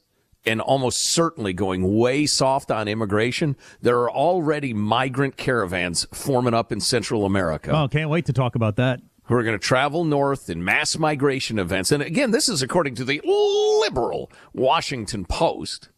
and 0.47 0.61
almost 0.61 0.99
certainly 1.11 1.53
going 1.53 1.97
way 1.97 2.25
soft 2.25 2.71
on 2.71 2.87
immigration. 2.87 3.55
There 3.81 3.97
are 3.99 4.09
already 4.11 4.73
migrant 4.73 5.37
caravans 5.37 6.07
forming 6.13 6.53
up 6.53 6.71
in 6.71 6.79
Central 6.79 7.25
America 7.25 7.71
Oh, 7.75 7.87
can't 7.87 8.09
wait 8.09 8.25
to 8.27 8.33
talk 8.33 8.55
about 8.55 8.75
that. 8.77 9.01
who 9.25 9.35
are 9.35 9.43
going 9.43 9.59
to 9.59 9.63
travel 9.63 10.05
north 10.05 10.49
in 10.49 10.63
mass 10.63 10.97
migration 10.97 11.59
events. 11.59 11.91
And 11.91 12.01
again, 12.01 12.31
this 12.31 12.47
is 12.47 12.61
according 12.61 12.95
to 12.95 13.03
the 13.05 13.21
liberal 13.25 14.31
Washington 14.53 15.25
Post. 15.25 15.89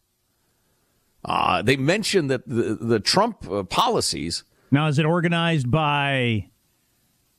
Uh, 1.24 1.62
they 1.62 1.76
mentioned 1.76 2.30
that 2.30 2.48
the, 2.48 2.76
the 2.80 2.98
Trump 2.98 3.48
uh, 3.50 3.62
policies. 3.62 4.42
Now, 4.70 4.86
is 4.88 4.98
it 4.98 5.04
organized 5.04 5.70
by 5.70 6.48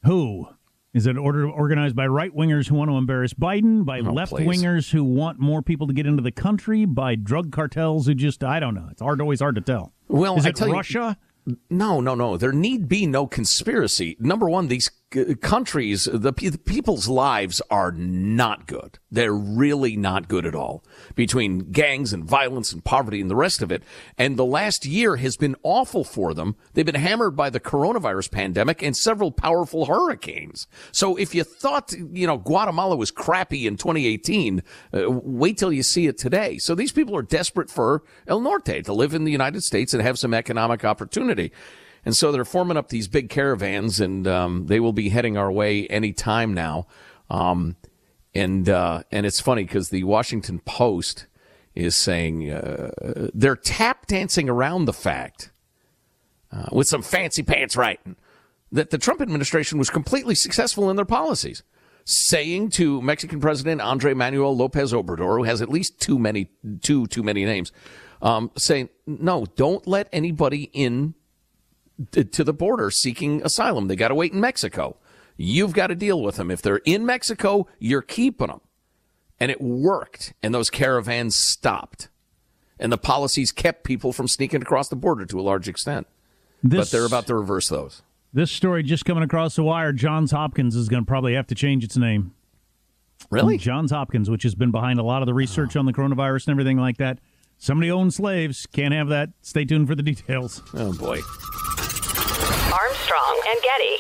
who? 0.06 0.48
Is 0.94 1.08
it 1.08 1.18
order, 1.18 1.50
organized 1.50 1.96
by 1.96 2.06
right 2.08 2.36
wingers 2.36 2.68
who 2.68 2.76
want 2.76 2.92
to 2.92 2.98
embarrass 2.98 3.34
Biden, 3.34 3.86
by 3.86 4.00
Oh, 4.00 4.12
left 4.12 4.34
wingers 4.34 4.92
who 4.92 5.04
want 5.06 5.40
more 5.40 5.62
people 5.62 5.88
to 5.88 5.94
get 5.94 6.06
into 6.06 6.22
the 6.22 6.32
country, 6.34 6.84
by 6.84 7.16
drug 7.16 7.52
cartels 7.52 8.08
who 8.08 8.14
just 8.14 8.44
I 8.44 8.60
don't 8.60 8.76
know. 8.76 8.88
It's 8.92 9.02
hard, 9.02 9.22
always 9.22 9.40
hard 9.40 9.56
to 9.56 9.62
tell. 9.62 9.94
Well, 10.10 10.36
is 10.38 10.46
I 10.46 10.50
it 10.50 10.56
tell 10.58 10.68
you- 10.68 10.74
Russia? 10.74 11.18
No, 11.70 12.02
no, 12.02 12.14
no. 12.14 12.38
There 12.38 12.52
need 12.52 12.88
be 12.88 13.06
no 13.08 13.26
conspiracy. 13.26 14.16
Number 14.20 14.50
one, 14.50 14.68
these 14.68 14.92
countries, 15.42 16.06
the, 16.06 16.32
the 16.32 16.60
people's 16.66 17.08
lives 17.08 17.62
are 17.70 17.92
not 17.92 18.66
good. 18.68 18.98
They're 19.12 19.34
really 19.34 19.98
not 19.98 20.30
good 20.30 20.46
at 20.46 20.56
all 20.56 20.84
between 21.16 21.72
gangs 21.72 22.14
and 22.14 22.24
violence 22.24 22.72
and 22.72 22.84
poverty 22.84 23.20
and 23.20 23.30
the 23.30 23.36
rest 23.36 23.62
of 23.62 23.72
it. 23.72 23.84
And 24.18 24.38
the 24.38 24.46
last 24.46 24.86
year 24.86 25.18
has 25.18 25.36
been 25.36 25.56
awful 25.64 26.04
for 26.04 26.34
them. 26.34 26.56
They've 26.74 26.86
been 26.86 26.96
hammered 26.96 27.36
by 27.36 27.50
the 27.50 27.60
coronavirus 27.60 28.32
pandemic 28.32 28.82
and 28.82 28.96
several 28.96 29.32
powerful 29.32 29.86
hurricanes. 29.86 30.68
So 30.92 31.18
if 31.18 31.36
you 31.36 31.44
thought, 31.44 31.92
you 31.92 32.26
know, 32.26 32.38
Guatemala 32.38 32.96
was 32.96 33.12
crappy 33.12 33.68
in 33.68 33.76
2018, 33.76 34.64
uh, 34.94 35.12
wait 35.12 35.58
till 35.58 35.74
you 35.74 35.84
see 35.84 36.08
it 36.08 36.18
today. 36.18 36.58
So 36.58 36.74
these 36.74 36.94
people 36.94 37.16
are 37.18 37.22
desperate 37.22 37.70
for 37.70 38.04
El 38.28 38.40
Norte 38.40 38.86
to 38.86 38.94
live 38.94 39.14
in 39.14 39.26
the 39.26 39.32
United 39.32 39.64
States 39.64 39.94
and 39.94 40.02
have 40.02 40.18
some 40.18 40.34
economic 40.34 40.86
opportunity. 40.86 41.52
And 42.06 42.16
so 42.16 42.32
they're 42.32 42.46
forming 42.46 42.78
up 42.78 42.90
these 42.90 43.08
big 43.08 43.30
caravans, 43.30 44.00
and 44.00 44.28
um, 44.28 44.66
they 44.68 44.80
will 44.80 44.94
be 44.94 45.10
heading 45.10 45.38
our 45.38 45.52
way 45.52 45.88
any 45.88 46.14
time 46.14 46.54
now. 46.54 46.88
Um, 47.30 47.76
and 48.34 48.68
uh, 48.70 49.04
and 49.12 49.26
it's 49.26 49.40
funny 49.40 49.64
because 49.64 49.90
the 49.90 50.04
Washington 50.04 50.60
Post 50.60 51.28
is 51.76 51.96
saying 51.96 52.50
uh, 52.50 52.92
they're 53.34 53.56
tap 53.56 54.08
dancing 54.08 54.50
around 54.50 54.86
the 54.86 54.94
fact 54.94 55.52
uh, 56.52 56.66
with 56.72 56.88
some 56.88 57.02
fancy 57.02 57.44
pants 57.44 57.78
writing 57.78 58.16
that 58.72 58.90
the 58.90 58.98
Trump 58.98 59.22
administration 59.22 59.78
was 59.78 59.90
completely 59.90 60.36
successful 60.36 60.90
in 60.90 60.96
their 60.96 61.06
policies. 61.06 61.64
Saying 62.04 62.72
to 62.72 63.00
Mexican 63.02 63.40
President 63.40 63.80
Andre 63.80 64.16
Manuel 64.16 64.58
Lopez 64.58 64.92
Obrador, 64.92 65.38
who 65.38 65.44
has 65.44 65.62
at 65.62 65.70
least 65.70 66.00
too 66.00 66.18
many, 66.18 66.50
two 66.82 67.06
too 67.08 67.22
many 67.22 67.46
names, 67.46 67.72
um, 68.24 68.50
saying, 68.58 68.90
no, 69.06 69.46
don't 69.56 69.86
let 69.86 70.10
anybody 70.12 70.72
in 70.74 71.14
to 72.12 72.44
the 72.44 72.54
border 72.54 72.90
seeking 72.92 73.42
asylum. 73.44 73.88
They 73.88 73.96
got 73.96 74.10
to 74.10 74.16
wait 74.16 74.34
in 74.34 74.40
Mexico. 74.40 74.98
You've 75.38 75.74
got 75.74 75.88
to 75.88 75.96
deal 75.96 76.22
with 76.22 76.36
them. 76.36 76.52
If 76.52 76.62
they're 76.62 76.78
in 76.86 77.06
Mexico, 77.06 77.68
you're 77.80 78.02
keeping 78.02 78.48
them. 78.48 78.62
And 79.40 79.50
it 79.50 79.60
worked, 79.62 80.34
and 80.44 80.54
those 80.54 80.70
caravans 80.70 81.36
stopped. 81.36 82.10
And 82.80 82.92
the 82.92 82.98
policies 82.98 83.52
kept 83.52 83.84
people 83.84 84.14
from 84.14 84.28
sneaking 84.28 84.62
across 84.62 84.90
the 84.90 84.96
border 84.96 85.26
to 85.26 85.40
a 85.40 85.42
large 85.42 85.68
extent. 85.68 86.08
This, 86.64 86.80
But 86.80 86.92
they're 86.92 87.06
about 87.06 87.26
to 87.28 87.36
reverse 87.36 87.70
those. 87.70 88.02
this 88.34 88.52
story 88.52 88.84
just 88.84 89.04
coming 89.06 89.24
across 89.24 89.56
the 89.56 89.64
wire. 89.64 89.92
Johns 89.94 90.32
Hopkins 90.32 90.76
is 90.76 90.90
going 90.90 91.04
to 91.04 91.08
probably 91.08 91.34
have 91.34 91.48
to 91.48 91.56
change 91.56 91.84
its 91.84 91.98
name. 91.98 92.34
Really? 93.30 93.58
Johns 93.58 93.92
Hopkins, 93.92 94.30
which 94.30 94.44
has 94.44 94.56
been 94.56 94.72
behind 94.72 95.00
a 95.00 95.04
lot 95.04 95.22
of 95.22 95.26
the 95.28 95.34
research 95.34 95.76
on 95.76 95.86
the 95.86 95.94
coronavirus 95.94 96.48
and 96.48 96.52
everything 96.54 96.78
like 96.78 96.98
that. 96.98 97.20
Somebody 97.58 97.92
owns 97.92 98.16
slaves. 98.16 98.66
Can't 98.68 98.94
have 98.94 99.10
that. 99.10 99.30
Stay 99.42 99.66
tuned 99.66 99.88
for 99.88 99.94
the 99.96 100.04
details. 100.04 100.62
Oh, 100.74 100.94
boy. 100.94 101.20
Armstrong 102.74 103.42
and 103.50 103.60
Getty. 103.62 103.98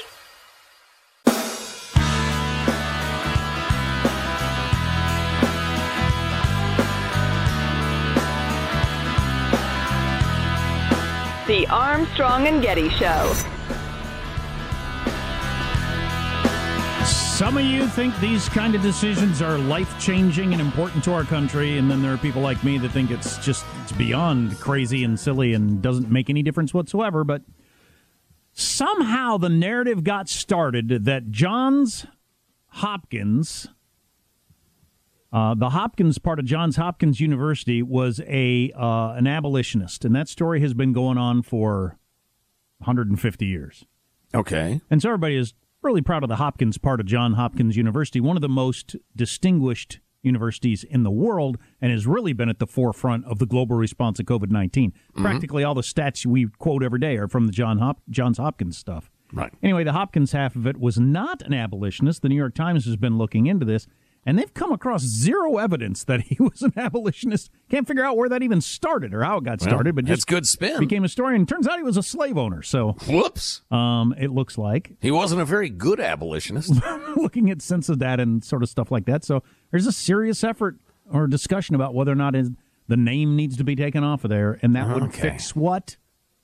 The 11.47 11.67
Armstrong 11.67 12.47
and 12.47 12.61
Getty 12.61 12.89
Show. 12.91 13.33
Some 17.05 17.57
of 17.57 17.65
you 17.65 17.87
think 17.87 18.17
these 18.21 18.47
kind 18.47 18.73
of 18.73 18.81
decisions 18.81 19.41
are 19.41 19.57
life 19.57 19.99
changing 19.99 20.53
and 20.53 20.61
important 20.61 21.03
to 21.03 21.11
our 21.11 21.25
country, 21.25 21.77
and 21.77 21.91
then 21.91 22.01
there 22.01 22.13
are 22.13 22.17
people 22.17 22.41
like 22.41 22.63
me 22.63 22.77
that 22.77 22.91
think 22.91 23.11
it's 23.11 23.37
just 23.39 23.65
it's 23.83 23.91
beyond 23.91 24.57
crazy 24.61 25.03
and 25.03 25.19
silly 25.19 25.53
and 25.53 25.81
doesn't 25.81 26.09
make 26.09 26.29
any 26.29 26.41
difference 26.41 26.73
whatsoever. 26.73 27.25
But 27.25 27.41
somehow 28.61 29.37
the 29.37 29.49
narrative 29.49 30.03
got 30.03 30.29
started 30.29 31.05
that 31.05 31.31
Johns 31.31 32.05
Hopkins, 32.67 33.67
uh, 35.33 35.55
the 35.55 35.71
Hopkins 35.71 36.17
part 36.17 36.39
of 36.39 36.45
Johns 36.45 36.75
Hopkins 36.77 37.19
University, 37.19 37.81
was 37.81 38.21
a 38.27 38.71
uh, 38.75 39.13
an 39.13 39.27
abolitionist, 39.27 40.05
and 40.05 40.15
that 40.15 40.27
story 40.29 40.61
has 40.61 40.73
been 40.73 40.93
going 40.93 41.17
on 41.17 41.41
for 41.41 41.97
150 42.79 43.45
years. 43.45 43.85
Okay. 44.33 44.81
And 44.89 45.01
so 45.01 45.09
everybody 45.09 45.35
is 45.35 45.53
really 45.81 46.01
proud 46.01 46.23
of 46.23 46.29
the 46.29 46.37
Hopkins 46.37 46.77
part 46.77 46.99
of 46.99 47.05
John 47.05 47.33
Hopkins 47.33 47.75
University, 47.75 48.19
one 48.19 48.37
of 48.37 48.41
the 48.41 48.49
most 48.49 48.95
distinguished 49.15 49.99
universities 50.23 50.83
in 50.83 51.03
the 51.03 51.11
world, 51.11 51.57
and 51.81 51.91
has 51.91 52.05
really 52.05 52.33
been 52.33 52.49
at 52.49 52.59
the 52.59 52.67
forefront 52.67 53.25
of 53.25 53.39
the 53.39 53.45
global 53.45 53.75
response 53.75 54.17
to 54.17 54.23
COVID 54.23 54.51
19. 54.51 54.91
Mm-hmm. 54.91 55.21
Practically 55.21 55.63
all 55.63 55.73
the 55.73 55.81
stats 55.81 56.25
we 56.25 56.47
quote 56.59 56.83
every 56.83 56.99
day 56.99 57.17
are 57.17 57.27
from 57.27 57.47
the 57.47 57.51
John 57.51 57.79
Hop- 57.79 58.01
Johns 58.09 58.37
Hopkins 58.37 58.77
stuff. 58.77 59.09
Right. 59.33 59.53
Anyway, 59.63 59.83
the 59.83 59.93
Hopkins 59.93 60.33
half 60.33 60.55
of 60.55 60.67
it 60.67 60.77
was 60.77 60.99
not 60.99 61.41
an 61.41 61.53
abolitionist. 61.53 62.21
The 62.21 62.29
New 62.29 62.35
York 62.35 62.53
Times 62.53 62.85
has 62.85 62.97
been 62.97 63.17
looking 63.17 63.47
into 63.47 63.65
this, 63.65 63.87
and 64.25 64.37
they've 64.37 64.53
come 64.53 64.71
across 64.71 65.01
zero 65.01 65.57
evidence 65.57 66.03
that 66.03 66.21
he 66.27 66.37
was 66.39 66.61
an 66.61 66.73
abolitionist. 66.77 67.49
Can't 67.69 67.87
figure 67.87 68.03
out 68.03 68.17
where 68.17 68.29
that 68.29 68.43
even 68.43 68.61
started 68.61 69.13
or 69.13 69.23
how 69.23 69.37
it 69.37 69.43
got 69.43 69.61
started, 69.61 69.95
but 69.95 70.05
just 70.05 70.27
good 70.27 70.45
spin. 70.45 70.79
became 70.79 71.03
a 71.03 71.09
story. 71.09 71.35
And 71.35 71.47
turns 71.47 71.67
out 71.67 71.77
he 71.77 71.83
was 71.83 71.97
a 71.97 72.03
slave 72.03 72.37
owner. 72.37 72.61
So 72.61 72.93
Whoops. 73.07 73.61
um, 73.71 74.13
it 74.17 74.31
looks 74.31 74.57
like 74.57 74.93
He 75.01 75.11
wasn't 75.11 75.41
a 75.41 75.45
very 75.45 75.69
good 75.69 75.99
abolitionist. 75.99 76.73
looking 77.15 77.49
at 77.49 77.61
census 77.61 77.97
data 77.97 78.23
and 78.23 78.43
sort 78.43 78.63
of 78.63 78.69
stuff 78.69 78.91
like 78.91 79.05
that. 79.05 79.23
So 79.23 79.43
there's 79.71 79.87
a 79.87 79.91
serious 79.91 80.43
effort 80.43 80.77
or 81.11 81.27
discussion 81.27 81.75
about 81.75 81.93
whether 81.93 82.11
or 82.11 82.15
not 82.15 82.33
his, 82.35 82.51
the 82.87 82.97
name 82.97 83.35
needs 83.35 83.57
to 83.57 83.63
be 83.63 83.75
taken 83.75 84.03
off 84.03 84.23
of 84.23 84.29
there, 84.29 84.59
and 84.61 84.75
that 84.75 84.87
would 84.87 85.13
fix 85.13 85.55
what 85.55 85.97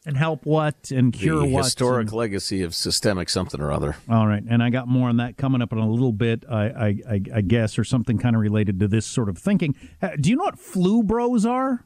and 0.07 0.17
help 0.17 0.45
what 0.45 0.89
and 0.89 1.13
cure 1.13 1.39
the 1.39 1.45
what. 1.45 1.65
historic 1.65 2.07
and- 2.07 2.13
legacy 2.13 2.63
of 2.63 2.73
systemic 2.73 3.29
something 3.29 3.61
or 3.61 3.71
other. 3.71 3.97
all 4.09 4.25
right, 4.25 4.43
and 4.49 4.63
I 4.63 4.69
got 4.69 4.87
more 4.87 5.09
on 5.09 5.17
that 5.17 5.37
coming 5.37 5.61
up 5.61 5.71
in 5.73 5.77
a 5.77 5.89
little 5.89 6.11
bit, 6.13 6.43
I, 6.49 6.63
I, 6.65 6.87
I, 7.09 7.21
I 7.35 7.41
guess, 7.41 7.77
or 7.77 7.83
something 7.83 8.17
kind 8.17 8.35
of 8.35 8.41
related 8.41 8.79
to 8.79 8.87
this 8.87 9.05
sort 9.05 9.29
of 9.29 9.37
thinking. 9.37 9.75
Do 10.19 10.29
you 10.29 10.35
know 10.37 10.45
what 10.45 10.57
flu 10.57 11.03
bros 11.03 11.45
are? 11.45 11.85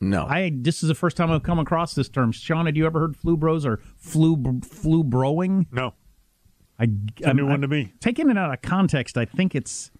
No. 0.00 0.26
I 0.26 0.52
this 0.54 0.82
is 0.84 0.88
the 0.88 0.94
first 0.94 1.16
time 1.16 1.30
I've 1.32 1.42
come 1.42 1.58
across 1.58 1.94
this 1.94 2.08
term. 2.08 2.30
Sean, 2.30 2.66
had 2.66 2.76
you 2.76 2.86
ever 2.86 3.00
heard 3.00 3.16
flu 3.16 3.36
bros 3.36 3.66
or 3.66 3.80
flu 3.96 4.60
flu 4.62 5.02
broing? 5.02 5.66
No, 5.72 5.94
I, 6.78 6.88
a 7.24 7.34
new 7.34 7.46
one 7.48 7.62
to 7.62 7.68
me. 7.68 7.92
Taking 7.98 8.30
it 8.30 8.38
out 8.38 8.52
of 8.54 8.62
context, 8.62 9.18
I 9.18 9.24
think 9.24 9.56
it's 9.56 9.90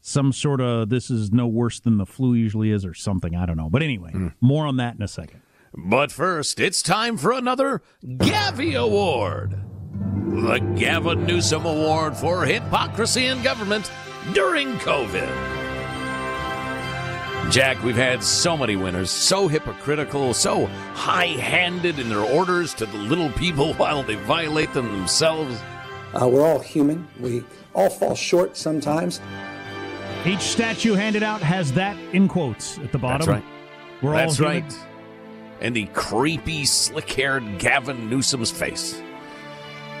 some 0.00 0.32
sort 0.32 0.62
of 0.62 0.88
this 0.88 1.10
is 1.10 1.30
no 1.32 1.46
worse 1.46 1.78
than 1.80 1.98
the 1.98 2.06
flu 2.06 2.32
usually 2.32 2.70
is, 2.70 2.86
or 2.86 2.94
something. 2.94 3.36
I 3.36 3.44
don't 3.44 3.58
know. 3.58 3.68
But 3.68 3.82
anyway, 3.82 4.12
Hmm. 4.12 4.28
more 4.40 4.66
on 4.66 4.78
that 4.78 4.96
in 4.96 5.02
a 5.02 5.08
second. 5.08 5.42
But 5.74 6.12
first, 6.12 6.60
it's 6.60 6.82
time 6.82 7.16
for 7.16 7.32
another 7.32 7.82
Gavi 8.04 8.78
Award. 8.78 9.58
The 9.94 10.58
Gavin 10.76 11.24
Newsom 11.24 11.64
Award 11.64 12.16
for 12.16 12.44
Hypocrisy 12.44 13.26
in 13.26 13.42
Government 13.42 13.90
during 14.34 14.74
COVID. 14.78 15.28
Jack, 17.50 17.82
we've 17.82 17.96
had 17.96 18.22
so 18.22 18.56
many 18.56 18.76
winners, 18.76 19.10
so 19.10 19.48
hypocritical, 19.48 20.32
so 20.34 20.66
high 20.94 21.26
handed 21.26 21.98
in 21.98 22.08
their 22.08 22.20
orders 22.20 22.72
to 22.74 22.86
the 22.86 22.98
little 22.98 23.30
people 23.30 23.72
while 23.74 24.02
they 24.02 24.14
violate 24.14 24.72
them 24.74 24.86
themselves. 24.92 25.58
Uh, 26.14 26.28
we're 26.28 26.46
all 26.46 26.60
human. 26.60 27.06
We 27.18 27.44
all 27.74 27.88
fall 27.90 28.14
short 28.14 28.56
sometimes. 28.58 29.20
Each 30.26 30.40
statue 30.40 30.94
handed 30.94 31.22
out 31.22 31.40
has 31.40 31.72
that 31.72 31.96
in 32.14 32.28
quotes 32.28 32.78
at 32.78 32.92
the 32.92 32.98
bottom. 32.98 33.26
That's 33.26 33.28
right. 33.28 33.44
We're 34.02 34.12
That's 34.12 34.38
all 34.38 34.46
right. 34.46 34.91
And 35.62 35.74
the 35.74 35.86
creepy, 35.94 36.66
slick 36.66 37.10
haired 37.10 37.58
Gavin 37.58 38.10
Newsom's 38.10 38.50
face. 38.50 39.00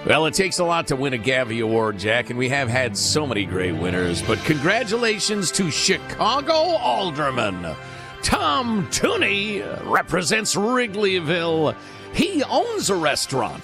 Well, 0.04 0.26
it 0.26 0.34
takes 0.34 0.58
a 0.58 0.64
lot 0.64 0.88
to 0.88 0.96
win 0.96 1.14
a 1.14 1.18
Gavi 1.18 1.62
Award, 1.62 1.96
Jack, 1.96 2.30
and 2.30 2.38
we 2.38 2.48
have 2.48 2.68
had 2.68 2.96
so 2.96 3.24
many 3.24 3.44
great 3.44 3.76
winners. 3.76 4.20
But 4.20 4.40
congratulations 4.40 5.52
to 5.52 5.70
Chicago 5.70 6.52
Alderman. 6.52 7.76
Tom 8.24 8.88
Tunney 8.88 9.62
represents 9.88 10.56
Wrigleyville. 10.56 11.76
He 12.12 12.42
owns 12.42 12.90
a 12.90 12.96
restaurant, 12.96 13.62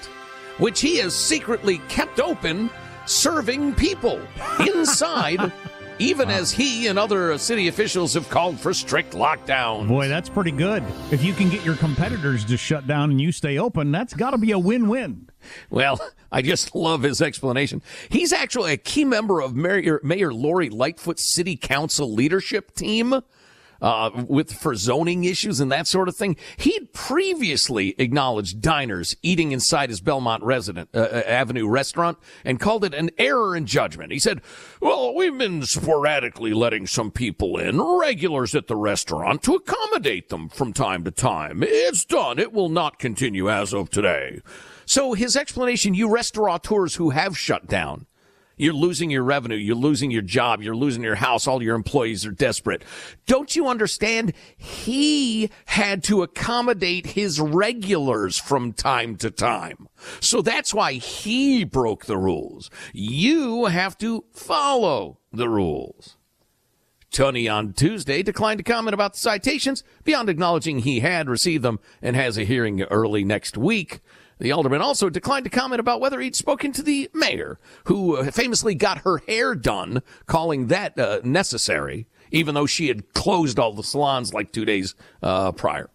which 0.58 0.80
he 0.80 0.98
has 0.98 1.16
secretly 1.16 1.78
kept 1.88 2.20
open, 2.20 2.70
serving 3.06 3.74
people 3.74 4.20
inside, 4.60 5.52
even 5.98 6.30
as 6.30 6.52
he 6.52 6.86
and 6.86 6.98
other 6.98 7.36
city 7.38 7.68
officials 7.68 8.14
have 8.14 8.28
called 8.28 8.58
for 8.58 8.72
strict 8.72 9.12
lockdowns. 9.12 9.88
Boy, 9.88 10.08
that's 10.08 10.28
pretty 10.28 10.50
good. 10.50 10.82
If 11.10 11.24
you 11.24 11.32
can 11.32 11.48
get 11.48 11.64
your 11.64 11.76
competitors 11.76 12.44
to 12.46 12.56
shut 12.56 12.86
down 12.86 13.10
and 13.10 13.20
you 13.20 13.32
stay 13.32 13.58
open, 13.58 13.90
that's 13.90 14.14
got 14.14 14.30
to 14.30 14.38
be 14.38 14.52
a 14.52 14.58
win-win. 14.58 15.28
Well, 15.70 16.00
I 16.32 16.42
just 16.42 16.74
love 16.74 17.02
his 17.02 17.20
explanation. 17.20 17.82
He's 18.08 18.32
actually 18.32 18.72
a 18.72 18.76
key 18.76 19.04
member 19.04 19.40
of 19.40 19.56
Mayor, 19.56 20.00
Mayor 20.02 20.32
Lori 20.32 20.68
Lightfoot's 20.68 21.32
city 21.32 21.56
council 21.56 22.12
leadership 22.12 22.74
team. 22.74 23.20
Uh, 23.80 24.24
with 24.26 24.52
for 24.52 24.74
zoning 24.74 25.22
issues 25.22 25.60
and 25.60 25.70
that 25.70 25.86
sort 25.86 26.08
of 26.08 26.16
thing. 26.16 26.36
He'd 26.56 26.92
previously 26.92 27.94
acknowledged 27.98 28.60
diners 28.60 29.14
eating 29.22 29.52
inside 29.52 29.88
his 29.88 30.00
Belmont 30.00 30.42
resident 30.42 30.88
uh, 30.92 30.98
uh, 30.98 31.22
Avenue 31.24 31.68
restaurant 31.68 32.18
and 32.44 32.58
called 32.58 32.84
it 32.84 32.92
an 32.92 33.10
error 33.18 33.54
in 33.54 33.66
judgment. 33.66 34.10
He 34.10 34.18
said, 34.18 34.42
"Well, 34.80 35.14
we've 35.14 35.38
been 35.38 35.62
sporadically 35.62 36.52
letting 36.54 36.88
some 36.88 37.12
people 37.12 37.56
in, 37.56 37.80
regulars 37.80 38.56
at 38.56 38.66
the 38.66 38.74
restaurant, 38.74 39.44
to 39.44 39.54
accommodate 39.54 40.28
them 40.28 40.48
from 40.48 40.72
time 40.72 41.04
to 41.04 41.12
time. 41.12 41.62
It's 41.62 42.04
done. 42.04 42.40
It 42.40 42.52
will 42.52 42.70
not 42.70 42.98
continue 42.98 43.48
as 43.48 43.72
of 43.72 43.90
today." 43.90 44.40
So 44.86 45.12
his 45.12 45.36
explanation, 45.36 45.94
you 45.94 46.10
restaurateurs 46.10 46.96
who 46.96 47.10
have 47.10 47.38
shut 47.38 47.68
down, 47.68 48.06
you're 48.58 48.74
losing 48.74 49.10
your 49.10 49.22
revenue. 49.22 49.56
You're 49.56 49.76
losing 49.76 50.10
your 50.10 50.22
job. 50.22 50.62
You're 50.62 50.76
losing 50.76 51.02
your 51.02 51.14
house. 51.14 51.46
All 51.46 51.62
your 51.62 51.76
employees 51.76 52.26
are 52.26 52.32
desperate. 52.32 52.82
Don't 53.26 53.56
you 53.56 53.68
understand? 53.68 54.32
He 54.56 55.50
had 55.66 56.02
to 56.04 56.22
accommodate 56.22 57.06
his 57.06 57.40
regulars 57.40 58.38
from 58.38 58.72
time 58.72 59.16
to 59.16 59.30
time. 59.30 59.88
So 60.20 60.42
that's 60.42 60.74
why 60.74 60.94
he 60.94 61.64
broke 61.64 62.06
the 62.06 62.18
rules. 62.18 62.70
You 62.92 63.66
have 63.66 63.96
to 63.98 64.24
follow 64.32 65.18
the 65.32 65.48
rules. 65.48 66.16
Tunney 67.10 67.52
on 67.52 67.72
Tuesday 67.72 68.22
declined 68.22 68.58
to 68.58 68.64
comment 68.64 68.92
about 68.92 69.14
the 69.14 69.18
citations 69.18 69.82
beyond 70.04 70.28
acknowledging 70.28 70.80
he 70.80 71.00
had 71.00 71.28
received 71.28 71.64
them 71.64 71.80
and 72.02 72.14
has 72.14 72.36
a 72.36 72.44
hearing 72.44 72.82
early 72.82 73.24
next 73.24 73.56
week. 73.56 74.00
The 74.38 74.52
alderman 74.52 74.80
also 74.80 75.10
declined 75.10 75.44
to 75.44 75.50
comment 75.50 75.80
about 75.80 76.00
whether 76.00 76.20
he'd 76.20 76.36
spoken 76.36 76.72
to 76.72 76.82
the 76.82 77.10
mayor, 77.12 77.58
who 77.84 78.16
uh, 78.16 78.30
famously 78.30 78.74
got 78.74 78.98
her 78.98 79.18
hair 79.26 79.54
done, 79.54 80.02
calling 80.26 80.68
that 80.68 80.98
uh, 80.98 81.20
necessary, 81.24 82.06
even 82.30 82.54
though 82.54 82.66
she 82.66 82.88
had 82.88 83.12
closed 83.14 83.58
all 83.58 83.72
the 83.72 83.82
salons 83.82 84.32
like 84.32 84.52
two 84.52 84.64
days 84.64 84.94
uh, 85.22 85.52
prior. 85.52 85.90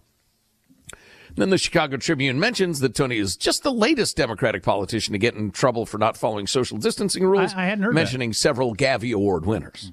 Then 1.36 1.50
the 1.50 1.58
Chicago 1.58 1.98
Tribune 1.98 2.40
mentions 2.40 2.80
that 2.82 2.94
Tunney 2.94 3.20
is 3.20 3.36
just 3.36 3.64
the 3.64 3.74
latest 3.74 4.16
Democratic 4.16 4.62
politician 4.62 5.14
to 5.14 5.18
get 5.18 5.34
in 5.34 5.50
trouble 5.52 5.86
for 5.86 5.98
not 5.98 6.16
following 6.16 6.46
social 6.46 6.78
distancing 6.78 7.26
rules, 7.26 7.54
I, 7.54 7.64
I 7.64 7.66
hadn't 7.66 7.86
heard 7.86 7.96
mentioning 7.96 8.32
that. 8.32 8.36
several 8.36 8.76
Gavi 8.76 9.14
Award 9.14 9.46
winners. 9.46 9.92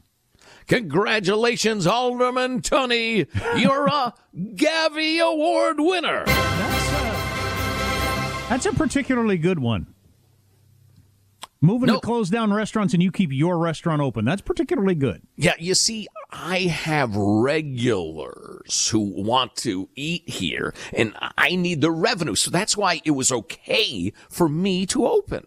Congratulations, 0.66 1.86
Alderman 1.86 2.60
Tunney. 2.60 3.26
You're 3.58 3.86
a 3.86 4.12
Gavi 4.36 5.20
Award 5.20 5.80
winner. 5.80 6.24
That's, 8.50 8.66
a 8.66 8.72
particularly 8.72 9.38
good 9.38 9.60
one. 9.60 9.94
Moving 11.62 11.86
No. 11.86 11.94
to 11.94 12.00
close 12.00 12.30
down 12.30 12.52
restaurants 12.52 12.94
and 12.94 13.02
you 13.02 13.12
keep 13.12 13.30
your 13.32 13.58
restaurant 13.58 14.02
open. 14.02 14.24
That's 14.24 14.42
particularly 14.42 14.94
good. 14.96 15.22
Yeah, 15.36 15.54
you 15.58 15.74
see, 15.74 16.08
I 16.30 16.60
have 16.60 17.14
regulars 17.14 18.88
who 18.88 18.98
want 19.00 19.54
to 19.56 19.88
eat 19.94 20.28
here, 20.28 20.74
and 20.92 21.14
I 21.38 21.54
need 21.54 21.80
the 21.80 21.90
revenue. 21.92 22.34
So 22.34 22.50
that's 22.50 22.76
why 22.76 23.00
it 23.04 23.12
was 23.12 23.30
okay 23.30 24.12
for 24.28 24.48
me 24.48 24.84
to 24.86 25.06
open. 25.06 25.46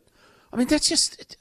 I 0.52 0.56
mean, 0.56 0.68
that's 0.68 0.88
just, 0.88 1.36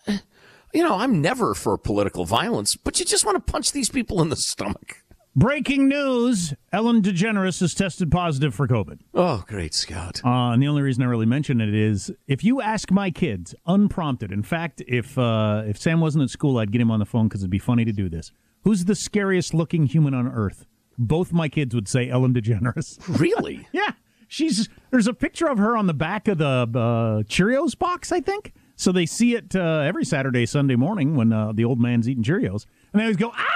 you 0.72 0.82
know, 0.82 0.96
I'm 0.96 1.20
never 1.20 1.54
for 1.54 1.76
political 1.78 2.24
violence, 2.24 2.74
but 2.74 2.98
you 2.98 3.04
just 3.04 3.24
want 3.26 3.36
to 3.46 3.52
punch 3.52 3.72
these 3.72 3.90
people 3.90 4.20
in 4.22 4.30
the 4.30 4.36
stomach. 4.36 5.01
Breaking 5.34 5.88
news 5.88 6.52
Ellen 6.72 7.00
DeGeneres 7.00 7.60
has 7.60 7.72
tested 7.72 8.10
positive 8.10 8.54
for 8.54 8.68
COVID. 8.68 9.00
Oh, 9.14 9.42
great 9.46 9.72
Scott. 9.72 10.20
Uh, 10.22 10.50
and 10.52 10.62
the 10.62 10.68
only 10.68 10.82
reason 10.82 11.02
I 11.02 11.06
really 11.06 11.24
mention 11.24 11.58
it 11.62 11.74
is 11.74 12.12
if 12.26 12.44
you 12.44 12.60
ask 12.60 12.90
my 12.90 13.10
kids, 13.10 13.54
unprompted. 13.66 14.30
In 14.30 14.42
fact, 14.42 14.82
if 14.86 15.16
uh, 15.16 15.62
if 15.66 15.78
Sam 15.78 16.00
wasn't 16.00 16.24
at 16.24 16.30
school, 16.30 16.58
I'd 16.58 16.70
get 16.70 16.82
him 16.82 16.90
on 16.90 16.98
the 16.98 17.06
phone 17.06 17.28
because 17.28 17.40
it'd 17.40 17.50
be 17.50 17.58
funny 17.58 17.86
to 17.86 17.92
do 17.92 18.10
this. 18.10 18.30
Who's 18.64 18.84
the 18.84 18.94
scariest 18.94 19.54
looking 19.54 19.86
human 19.86 20.12
on 20.12 20.28
earth? 20.28 20.66
Both 20.98 21.32
my 21.32 21.48
kids 21.48 21.74
would 21.74 21.88
say 21.88 22.10
Ellen 22.10 22.34
DeGeneres. 22.34 22.98
Really? 23.18 23.66
yeah, 23.72 23.92
she's 24.28 24.68
there's 24.90 25.06
a 25.06 25.14
picture 25.14 25.46
of 25.48 25.56
her 25.56 25.78
on 25.78 25.86
the 25.86 25.94
back 25.94 26.28
of 26.28 26.36
the 26.36 26.44
uh, 26.46 27.22
Cheerios 27.22 27.76
box, 27.78 28.12
I 28.12 28.20
think. 28.20 28.52
So 28.76 28.92
they 28.92 29.06
see 29.06 29.34
it 29.34 29.56
uh, 29.56 29.78
every 29.78 30.04
Saturday, 30.04 30.44
Sunday 30.44 30.76
morning 30.76 31.16
when 31.16 31.32
uh, 31.32 31.52
the 31.52 31.64
old 31.64 31.80
man's 31.80 32.06
eating 32.06 32.22
Cheerios, 32.22 32.66
and 32.92 33.00
they 33.00 33.04
always 33.04 33.16
go, 33.16 33.32
"Ah, 33.34 33.48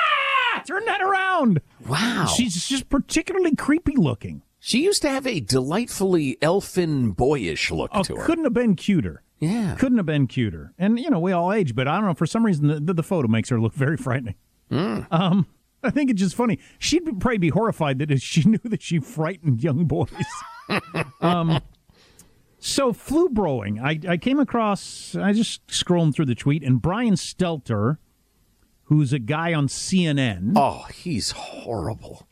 turn 0.61 0.85
that 0.87 1.01
around!" 1.03 1.61
Wow. 1.87 2.27
She's 2.27 2.67
just 2.69 2.89
particularly 2.89 3.55
creepy 3.57 3.97
looking. 3.97 4.43
She 4.59 4.83
used 4.85 5.03
to 5.03 5.09
have 5.11 5.27
a 5.27 5.41
delightfully 5.41 6.39
elfin, 6.43 7.13
boyish 7.13 7.71
look 7.71 7.91
Oh, 7.95 8.03
to 8.03 8.17
her. 8.17 8.25
couldn't 8.25 8.45
have 8.45 8.55
been 8.55 8.75
cuter. 8.75 9.23
Yeah. 9.39 9.77
Couldn't 9.79 9.99
have 9.99 10.07
been 10.07 10.27
cuter. 10.27 10.73
And, 10.79 10.99
you 10.99 11.11
know, 11.11 11.21
we 11.21 11.31
all 11.31 11.53
age, 11.53 11.75
but 11.75 11.87
I 11.87 11.97
don't 11.99 12.07
know. 12.07 12.15
For 12.15 12.27
some 12.27 12.45
reason, 12.45 12.85
the, 12.87 12.95
the 12.95 13.03
photo 13.03 13.29
makes 13.29 13.49
her 13.51 13.61
look 13.61 13.75
very 13.75 13.97
frightening. 13.99 14.35
Hmm. 14.71 15.01
Um, 15.11 15.47
I 15.85 15.91
think 15.91 16.11
it's 16.11 16.21
just 16.21 16.35
funny. 16.35 16.59
She'd 16.79 17.05
be- 17.05 17.13
probably 17.13 17.39
be 17.39 17.51
horrified 17.51 17.99
that 18.01 18.11
if 18.11 18.23
she 18.23 18.43
knew 18.49 18.59
that 18.65 18.83
she 18.83 18.99
frightened 18.99 19.63
young 19.63 19.85
boys. 19.85 20.09
um, 21.21 21.61
so, 22.59 22.93
flu 22.93 23.29
broing. 23.29 23.79
I, 23.81 24.01
I 24.13 24.17
came 24.17 24.41
across, 24.41 25.15
I 25.15 25.33
just 25.33 25.65
scrolling 25.69 26.15
through 26.15 26.25
the 26.27 26.35
tweet, 26.35 26.65
and 26.65 26.81
Brian 26.83 27.15
Stelter, 27.15 27.99
who's 28.87 29.13
a 29.13 29.19
guy 29.19 29.53
on 29.55 29.69
CNN, 29.69 30.53
Oh, 30.57 30.87
he's 30.95 31.31
horrible. 31.33 32.27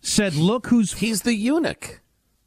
said, 0.00 0.34
Look 0.34 0.68
who's. 0.68 0.94
He's 0.94 1.22
the 1.22 1.34
eunuch. 1.34 2.00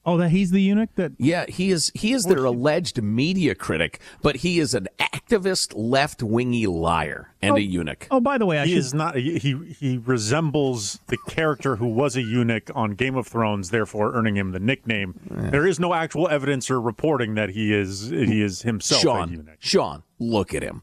oh, 0.06 0.18
that 0.18 0.30
he's 0.30 0.52
the 0.52 0.62
eunuch 0.62 0.90
that. 0.96 1.12
Yeah, 1.18 1.46
he 1.48 1.70
is. 1.72 1.92
He 1.94 2.12
is 2.14 2.24
their 2.26 2.44
alleged 2.46 3.02
media 3.04 3.54
critic, 3.56 4.00
but 4.22 4.38
he 4.38 4.60
is 4.60 4.74
an 4.74 4.88
activist, 5.00 5.74
left-wingy 5.76 6.66
liar 6.68 7.34
and 7.42 7.52
a 7.52 7.54
oh, 7.54 7.58
eunuch. 7.58 8.08
Oh, 8.10 8.20
by 8.20 8.38
the 8.40 8.46
way, 8.48 8.58
I 8.60 8.66
He 8.66 8.72
should. 8.72 8.80
is 8.80 8.94
not. 8.94 9.16
He 9.16 9.56
he 9.80 9.98
resembles 10.04 11.00
the 11.08 11.18
character 11.28 11.76
who 11.76 11.88
was 11.88 12.16
a 12.16 12.22
eunuch 12.24 12.72
on 12.74 12.92
Game 12.96 13.16
of 13.16 13.28
Thrones, 13.28 13.70
therefore 13.70 14.14
earning 14.14 14.36
him 14.38 14.52
the 14.52 14.60
nickname. 14.60 15.20
There 15.30 15.68
is 15.68 15.80
no 15.80 15.94
actual 15.94 16.28
evidence 16.30 16.72
or 16.72 16.82
reporting 16.82 17.36
that 17.36 17.50
he 17.50 17.74
is 17.74 18.10
he 18.10 18.42
is 18.42 18.64
himself 18.64 19.02
a 19.02 19.04
Sean, 19.04 19.32
eunuch. 19.32 19.58
Sean, 19.60 20.04
look 20.18 20.54
at 20.56 20.64
him. 20.64 20.82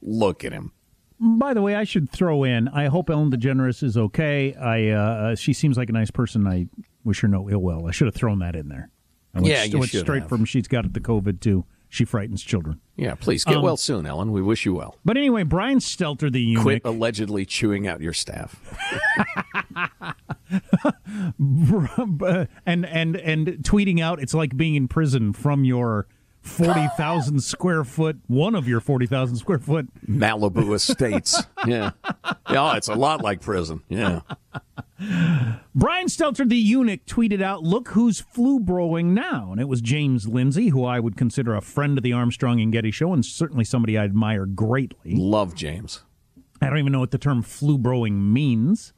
Look 0.00 0.44
at 0.44 0.52
him. 0.52 0.72
By 1.18 1.54
the 1.54 1.62
way, 1.62 1.74
I 1.74 1.84
should 1.84 2.10
throw 2.10 2.44
in. 2.44 2.68
I 2.68 2.86
hope 2.86 3.08
Ellen 3.10 3.30
DeGeneres 3.30 3.82
is 3.82 3.96
okay. 3.96 4.54
I 4.54 4.88
uh, 4.88 5.34
she 5.34 5.52
seems 5.52 5.76
like 5.78 5.88
a 5.88 5.92
nice 5.92 6.10
person. 6.10 6.46
I 6.46 6.66
wish 7.04 7.20
her 7.20 7.28
no 7.28 7.48
ill 7.48 7.60
will. 7.62 7.86
I 7.86 7.90
should 7.90 8.06
have 8.06 8.14
thrown 8.14 8.38
that 8.40 8.54
in 8.54 8.68
there. 8.68 8.90
I 9.34 9.38
went, 9.40 9.46
Yeah, 9.52 9.64
you 9.64 9.78
went 9.78 9.90
should 9.90 10.00
straight 10.00 10.20
have. 10.22 10.28
from 10.28 10.44
she's 10.44 10.68
got 10.68 10.84
it 10.84 10.92
the 10.92 11.00
COVID 11.00 11.40
too. 11.40 11.64
she 11.88 12.04
frightens 12.04 12.42
children. 12.42 12.80
Yeah, 12.96 13.14
please 13.14 13.44
get 13.44 13.56
Um, 13.56 13.62
well 13.62 13.76
soon, 13.76 14.04
Ellen. 14.06 14.32
We 14.32 14.42
wish 14.42 14.66
you 14.66 14.74
well. 14.74 14.96
But 15.04 15.16
anyway, 15.16 15.42
Brian 15.44 15.78
Stelter, 15.78 16.30
the 16.32 16.40
eunuch, 16.40 16.62
Quit 16.62 16.82
allegedly 16.84 17.44
chewing 17.46 17.86
out 17.86 18.00
your 18.00 18.12
staff. 18.12 18.60
and 22.66 22.84
and 22.86 23.16
and 23.16 23.46
tweeting 23.62 24.00
out, 24.00 24.20
it's 24.20 24.34
like 24.34 24.56
being 24.56 24.74
in 24.74 24.88
prison 24.88 25.32
from 25.32 25.64
your 25.64 26.06
forty 26.46 26.86
thousand 26.96 27.42
square 27.42 27.84
foot, 27.84 28.18
one 28.26 28.54
of 28.54 28.66
your 28.68 28.80
forty 28.80 29.06
thousand 29.06 29.36
square 29.36 29.58
foot. 29.58 29.88
Malibu 30.08 30.74
Estates. 30.74 31.42
yeah. 31.66 31.90
Yeah, 32.50 32.76
it's 32.76 32.88
a 32.88 32.94
lot 32.94 33.22
like 33.22 33.40
prison. 33.40 33.82
Yeah. 33.88 34.20
Brian 35.74 36.06
Stelter, 36.06 36.48
the 36.48 36.56
eunuch, 36.56 37.04
tweeted 37.04 37.42
out, 37.42 37.62
"Look 37.62 37.88
who's 37.88 38.20
flu 38.20 38.58
broing 38.58 39.06
now," 39.06 39.50
and 39.52 39.60
it 39.60 39.68
was 39.68 39.80
James 39.80 40.26
Lindsay, 40.26 40.68
who 40.68 40.84
I 40.84 41.00
would 41.00 41.16
consider 41.16 41.54
a 41.54 41.60
friend 41.60 41.98
of 41.98 42.02
the 42.02 42.12
Armstrong 42.14 42.60
and 42.60 42.72
Getty 42.72 42.90
Show, 42.90 43.12
and 43.12 43.24
certainly 43.24 43.64
somebody 43.64 43.98
I 43.98 44.04
admire 44.04 44.46
greatly. 44.46 45.14
Love 45.14 45.54
James. 45.54 46.02
I 46.62 46.70
don't 46.70 46.78
even 46.78 46.92
know 46.92 47.00
what 47.00 47.10
the 47.10 47.18
term 47.18 47.42
flu 47.42 47.76
broing 47.76 48.32
means. 48.32 48.94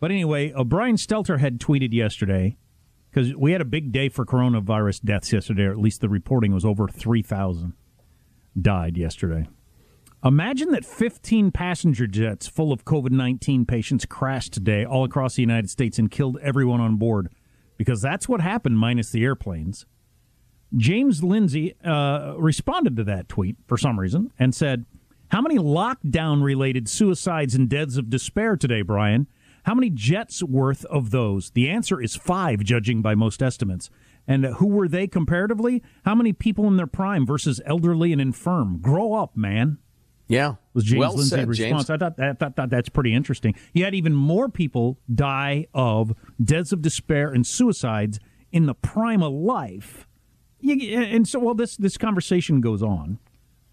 But 0.00 0.10
anyway, 0.10 0.52
uh, 0.52 0.64
Brian 0.64 0.96
Stelter 0.96 1.38
had 1.38 1.60
tweeted 1.60 1.92
yesterday 1.92 2.56
because 3.10 3.34
we 3.36 3.52
had 3.52 3.60
a 3.60 3.64
big 3.66 3.92
day 3.92 4.08
for 4.08 4.24
coronavirus 4.24 5.02
deaths 5.02 5.32
yesterday, 5.32 5.64
or 5.64 5.70
at 5.72 5.78
least 5.78 6.00
the 6.00 6.08
reporting 6.08 6.52
was 6.52 6.64
over 6.64 6.88
3,000 6.88 7.72
died 8.60 8.96
yesterday. 8.96 9.48
Imagine 10.24 10.70
that 10.72 10.84
15 10.84 11.52
passenger 11.52 12.06
jets 12.08 12.48
full 12.48 12.72
of 12.72 12.84
COVID 12.84 13.12
19 13.12 13.64
patients 13.66 14.04
crashed 14.04 14.52
today 14.52 14.84
all 14.84 15.04
across 15.04 15.36
the 15.36 15.42
United 15.42 15.70
States 15.70 15.98
and 15.98 16.10
killed 16.10 16.38
everyone 16.42 16.80
on 16.80 16.96
board. 16.96 17.28
because 17.76 18.02
that's 18.02 18.28
what 18.28 18.40
happened 18.40 18.76
minus 18.78 19.10
the 19.10 19.22
airplanes. 19.22 19.86
James 20.76 21.22
Lindsay 21.22 21.74
uh, 21.82 22.34
responded 22.36 22.96
to 22.96 23.04
that 23.04 23.28
tweet 23.28 23.56
for 23.66 23.78
some 23.78 23.98
reason 23.98 24.30
and 24.38 24.54
said, 24.54 24.84
How 25.28 25.40
many 25.40 25.56
lockdown 25.56 26.42
related 26.42 26.88
suicides 26.88 27.54
and 27.54 27.68
deaths 27.68 27.96
of 27.96 28.10
despair 28.10 28.56
today, 28.56 28.82
Brian? 28.82 29.28
How 29.68 29.74
many 29.74 29.90
jets 29.90 30.42
worth 30.42 30.86
of 30.86 31.10
those? 31.10 31.50
The 31.50 31.68
answer 31.68 32.00
is 32.00 32.16
five, 32.16 32.64
judging 32.64 33.02
by 33.02 33.14
most 33.14 33.42
estimates. 33.42 33.90
And 34.26 34.46
who 34.46 34.66
were 34.66 34.88
they 34.88 35.06
comparatively? 35.06 35.82
How 36.06 36.14
many 36.14 36.32
people 36.32 36.66
in 36.68 36.78
their 36.78 36.86
prime 36.86 37.26
versus 37.26 37.60
elderly 37.66 38.10
and 38.10 38.18
infirm? 38.18 38.78
Grow 38.80 39.12
up, 39.12 39.36
man. 39.36 39.76
Yeah, 40.26 40.54
Was 40.72 40.84
James 40.84 41.00
well 41.00 41.14
Lindsay's 41.14 41.44
response? 41.44 41.86
James. 41.86 41.90
I 41.90 41.96
thought, 41.98 42.18
I 42.18 42.32
thought, 42.32 42.56
thought 42.56 42.70
that's 42.70 42.88
pretty 42.88 43.12
interesting. 43.12 43.54
You 43.74 43.84
had 43.84 43.94
even 43.94 44.14
more 44.14 44.48
people 44.48 45.00
die 45.14 45.66
of 45.74 46.14
deaths 46.42 46.72
of 46.72 46.80
despair 46.80 47.30
and 47.30 47.46
suicides 47.46 48.18
in 48.50 48.64
the 48.64 48.74
prime 48.74 49.22
of 49.22 49.34
life. 49.34 50.08
You, 50.60 50.98
and 50.98 51.28
so, 51.28 51.40
well, 51.40 51.54
this 51.54 51.76
this 51.76 51.98
conversation 51.98 52.62
goes 52.62 52.82
on. 52.82 53.18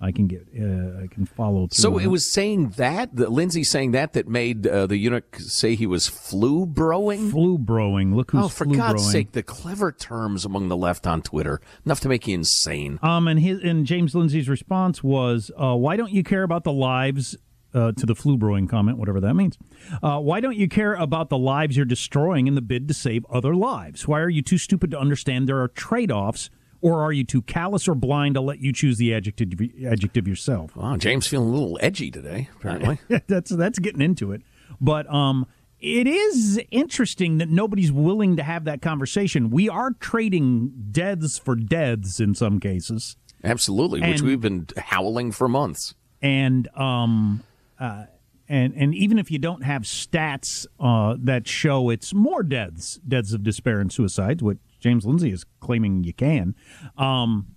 I 0.02 0.12
can 0.12 0.28
get, 0.28 0.46
uh, 0.60 1.04
I 1.04 1.08
can 1.08 1.26
follow. 1.26 1.68
Through 1.68 1.76
So 1.78 1.98
it 1.98 2.08
was 2.08 2.32
saying 2.32 2.72
that, 2.72 3.16
that 3.16 3.32
Lindsay 3.32 3.64
saying 3.64 3.92
that, 3.92 4.14
that 4.14 4.28
made 4.28 4.68
uh, 4.68 4.88
the 4.88 4.98
eunuch 4.98 5.38
say 5.38 5.76
he 5.76 5.88
was 5.88 6.08
flu 6.08 6.66
broing. 6.66 7.32
flu 7.32 7.58
broing. 7.58 8.14
Look 8.14 8.32
who's 8.32 8.46
Oh, 8.46 8.50
for 8.50 8.66
God's 8.66 9.10
sake, 9.10 9.32
the 9.32 9.42
clever 9.42 9.92
terms 9.94 10.44
among 10.44 10.68
the 10.68 10.76
left 10.78 11.08
on 11.08 11.22
Twitter 11.22 11.62
enough 11.86 12.02
to 12.02 12.10
make 12.10 12.28
you 12.28 12.36
insane. 12.36 13.00
Um, 13.02 13.28
and 13.28 13.40
his 13.40 13.62
and 13.64 13.86
James 13.86 14.14
Lindsay's 14.14 14.50
response 14.50 15.02
was, 15.02 15.50
uh, 15.58 15.76
"Why 15.76 15.96
don't 15.96 16.12
you 16.12 16.24
care 16.24 16.44
about 16.44 16.64
the 16.66 16.74
lives?" 16.74 17.38
Uh, 17.74 17.92
to 17.92 18.06
the 18.06 18.16
flu 18.16 18.38
broing 18.38 18.70
comment, 18.70 18.98
whatever 18.98 19.20
that 19.20 19.34
means. 19.34 19.58
Uh, 20.02 20.18
why 20.18 20.40
don't 20.40 20.56
you 20.56 20.66
care 20.66 20.94
about 20.94 21.28
the 21.28 21.38
lives 21.38 21.76
you're 21.76 21.86
destroying 21.86 22.48
in 22.48 22.56
the 22.56 22.62
bid 22.62 22.88
to 22.88 22.94
save 22.94 23.26
other 23.26 23.54
lives? 23.54 24.08
Why 24.08 24.22
are 24.22 24.30
you 24.30 24.42
too 24.42 24.58
stupid 24.58 24.92
to 24.92 24.98
understand 24.98 25.50
there 25.50 25.62
are 25.62 25.68
trade 25.68 26.10
offs, 26.10 26.50
or 26.82 27.02
are 27.02 27.12
you 27.12 27.24
too 27.24 27.42
callous 27.42 27.88
or 27.88 27.96
blind 27.96 28.36
to 28.36 28.42
let 28.42 28.60
you 28.60 28.72
choose 28.74 28.98
the 28.98 29.14
adjective 29.14 29.60
adjective 29.86 30.28
yourself? 30.28 30.76
Wow, 30.76 30.98
James 30.98 31.28
feeling 31.28 31.50
a 31.50 31.52
little 31.52 31.78
edgy 31.82 32.12
today, 32.12 32.50
apparently. 32.56 33.00
that's 33.28 33.52
that's 33.52 33.80
getting 33.80 34.02
into 34.02 34.32
it. 34.32 34.42
But 34.82 35.12
um, 35.12 35.48
it 35.80 36.08
is 36.08 36.60
interesting 36.72 37.38
that 37.40 37.50
nobody's 37.50 37.92
willing 37.92 38.36
to 38.38 38.44
have 38.44 38.66
that 38.66 38.82
conversation. 38.82 39.50
We 39.50 39.70
are 39.70 39.92
trading 40.00 40.90
deaths 40.92 41.38
for 41.38 41.56
deaths 41.56 42.20
in 42.20 42.36
some 42.36 42.60
cases. 42.60 43.18
Absolutely, 43.44 44.02
which 44.02 44.22
we've 44.22 44.42
been 44.42 44.68
howling 44.78 45.32
for 45.32 45.48
months. 45.48 45.94
and 46.22 46.68
um, 46.76 47.44
uh, 47.80 48.06
and 48.48 48.74
and 48.76 48.96
even 48.96 49.20
if 49.20 49.32
you 49.32 49.38
don't 49.40 49.64
have 49.64 49.84
stats 49.84 50.66
uh, 50.80 51.16
that 51.20 51.48
show 51.48 51.90
it's 51.90 52.14
more 52.14 52.44
deaths, 52.44 53.00
deaths 53.08 53.34
of 53.34 53.44
despair 53.44 53.80
and 53.80 53.92
suicides, 53.92 54.42
which 54.42 54.58
James 54.80 55.06
Lindsay 55.06 55.32
is 55.32 55.46
claiming 55.60 56.04
you 56.04 56.14
can, 56.14 56.56
um, 56.98 57.48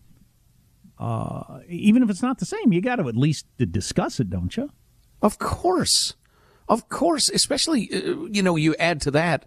uh, 0.99 1.61
even 1.69 2.03
if 2.03 2.11
it's 2.11 2.23
not 2.23 2.39
the 2.39 2.47
same, 2.47 2.73
you 2.73 2.81
got 2.81 2.97
to 2.97 3.09
at 3.09 3.17
least 3.17 3.47
discuss 3.59 4.19
it, 4.21 4.31
don't 4.31 4.57
you? 4.57 4.71
Of 5.23 5.39
course. 5.39 6.15
Of 6.69 6.89
course, 6.89 7.31
especially 7.31 7.89
uh, 7.93 8.27
you 8.31 8.43
know, 8.43 8.57
you 8.57 8.75
add 8.79 9.01
to 9.03 9.11
that 9.13 9.47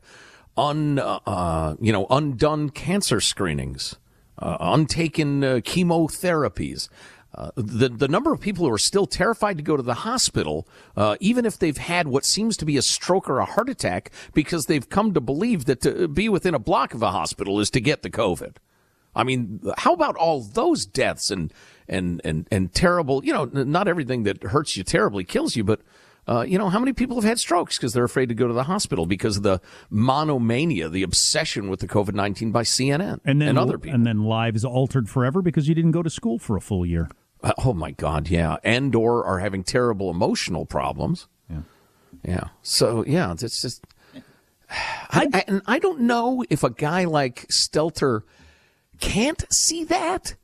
un 0.57 0.99
uh, 0.99 1.19
uh, 1.25 1.75
you 1.79 1.91
know, 1.91 2.07
undone 2.10 2.69
cancer 2.69 3.21
screenings, 3.21 3.97
uh, 4.39 4.57
untaken 4.60 5.41
chemotherapies. 5.41 6.89
Uh, 7.34 7.50
the 7.56 7.88
the 7.88 8.10
number 8.10 8.34
of 8.34 8.41
people 8.41 8.65
who 8.65 8.74
are 8.74 8.78
still 8.78 9.06
terrified 9.06 9.56
to 9.58 9.63
go 9.63 9.78
to 9.78 9.84
the 9.84 9.94
hospital, 9.94 10.67
uh, 10.98 11.15
even 11.22 11.46
if 11.46 11.58
they've 11.58 11.78
had 11.78 12.08
what 12.08 12.26
seems 12.26 12.58
to 12.58 12.65
be 12.65 12.76
a 12.76 12.82
stroke 12.82 13.30
or 13.30 13.39
a 13.39 13.46
heart 13.46 13.70
attack, 13.70 14.12
because 14.34 14.65
they've 14.65 14.89
come 14.89 15.13
to 15.13 15.22
believe 15.22 15.63
that 15.65 15.80
to 15.82 16.08
be 16.10 16.28
within 16.28 16.54
a 16.54 16.60
block 16.60 16.94
of 16.94 17.02
a 17.02 17.12
hospital 17.12 17.60
is 17.62 17.70
to 17.70 17.80
get 17.80 18.02
the 18.02 18.10
COVID. 18.10 18.58
I 19.15 19.24
mean, 19.24 19.62
how 19.78 19.94
about 19.94 20.15
all 20.15 20.41
those 20.41 20.86
deaths 20.86 21.32
and 21.32 21.54
and 21.88 22.20
and 22.26 22.48
and 22.52 22.74
terrible? 22.74 23.24
You 23.24 23.34
know, 23.34 23.46
not 23.46 23.88
everything 23.88 24.24
that 24.24 24.44
hurts 24.44 24.76
you 24.76 24.84
terribly 24.84 25.24
kills 25.24 25.56
you, 25.56 25.63
but 25.63 25.82
uh, 26.28 26.41
you 26.41 26.58
know, 26.58 26.70
how 26.70 26.80
many 26.80 26.94
people 26.94 27.15
have 27.15 27.24
had 27.24 27.39
strokes 27.39 27.78
because 27.78 27.94
they're 27.94 28.04
afraid 28.04 28.30
to 28.30 28.36
go 28.36 28.48
to 28.48 28.54
the 28.54 28.63
hospital 28.65 29.06
because 29.06 29.38
of 29.38 29.44
the 29.44 29.60
monomania, 29.89 30.88
the 30.89 31.04
obsession 31.04 31.70
with 31.70 31.80
the 31.80 31.88
COVID 31.88 32.13
nineteen 32.13 32.52
by 32.52 32.63
CNN 32.63 33.20
And 33.26 33.41
then 33.41 33.58
other 33.58 33.78
people. 33.78 33.96
and 33.96 34.06
then 34.06 34.24
lives 34.24 34.63
altered 34.63 35.10
forever 35.10 35.41
because 35.41 35.67
you 35.67 35.76
didn't 35.76 35.91
go 35.91 36.04
to 36.04 36.10
school 36.10 36.38
for 36.39 36.56
a 36.56 36.62
full 36.62 36.86
year. 36.86 37.10
Uh, 37.43 37.54
oh 37.65 37.73
my 37.73 37.91
God, 37.91 38.30
yeah, 38.30 38.58
and 38.63 38.93
or 38.95 39.25
are 39.25 39.39
having 39.39 39.63
terrible 39.63 40.12
emotional 40.12 40.65
problems. 40.65 41.27
Yeah. 41.49 41.62
Yeah. 42.23 42.43
So 42.62 43.04
yeah, 43.06 43.32
it's 43.32 43.62
just. 43.62 43.86
I, 45.13 45.27
I, 45.34 45.43
and 45.47 45.62
I 45.65 45.80
don't 45.80 46.01
know 46.01 46.45
if 46.49 46.63
a 46.63 46.69
guy 46.69 47.04
like 47.04 47.47
Stelter 47.49 48.23
can't 49.01 49.43
see 49.51 49.84
that, 49.86 50.36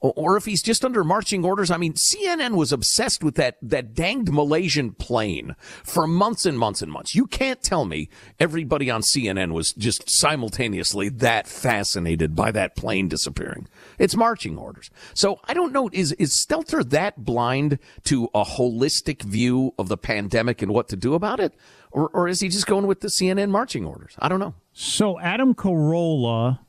or, 0.00 0.36
if 0.36 0.44
he's 0.44 0.62
just 0.62 0.84
under 0.84 1.02
marching 1.02 1.44
orders. 1.44 1.70
I 1.70 1.78
mean, 1.78 1.94
CNN 1.94 2.56
was 2.56 2.72
obsessed 2.72 3.24
with 3.24 3.36
that 3.36 3.56
that 3.62 3.94
danged 3.94 4.30
Malaysian 4.30 4.92
plane 4.92 5.56
for 5.82 6.06
months 6.06 6.44
and 6.44 6.58
months 6.58 6.82
and 6.82 6.92
months. 6.92 7.14
You 7.14 7.26
can't 7.26 7.62
tell 7.62 7.86
me 7.86 8.10
everybody 8.38 8.90
on 8.90 9.00
CNN 9.00 9.52
was 9.52 9.72
just 9.72 10.04
simultaneously 10.06 11.08
that 11.08 11.46
fascinated 11.46 12.36
by 12.36 12.50
that 12.52 12.76
plane 12.76 13.08
disappearing. 13.08 13.66
It's 13.98 14.16
marching 14.16 14.58
orders. 14.58 14.90
So 15.14 15.40
I 15.44 15.54
don't 15.54 15.72
know. 15.72 15.88
Is 15.92 16.12
is 16.12 16.32
Stelter 16.32 16.88
that 16.90 17.24
blind 17.24 17.78
to 18.04 18.28
a 18.34 18.44
holistic 18.44 19.22
view 19.22 19.74
of 19.78 19.88
the 19.88 19.96
pandemic 19.96 20.62
and 20.62 20.72
what 20.72 20.88
to 20.88 20.96
do 20.96 21.14
about 21.14 21.40
it, 21.40 21.54
or 21.90 22.08
or 22.10 22.28
is 22.28 22.40
he 22.40 22.48
just 22.48 22.66
going 22.66 22.86
with 22.86 23.00
the 23.00 23.08
CNN 23.08 23.50
marching 23.50 23.84
orders? 23.84 24.14
I 24.18 24.28
don't 24.28 24.40
know. 24.40 24.54
So 24.72 25.18
Adam 25.20 25.54
Carolla 25.54 26.60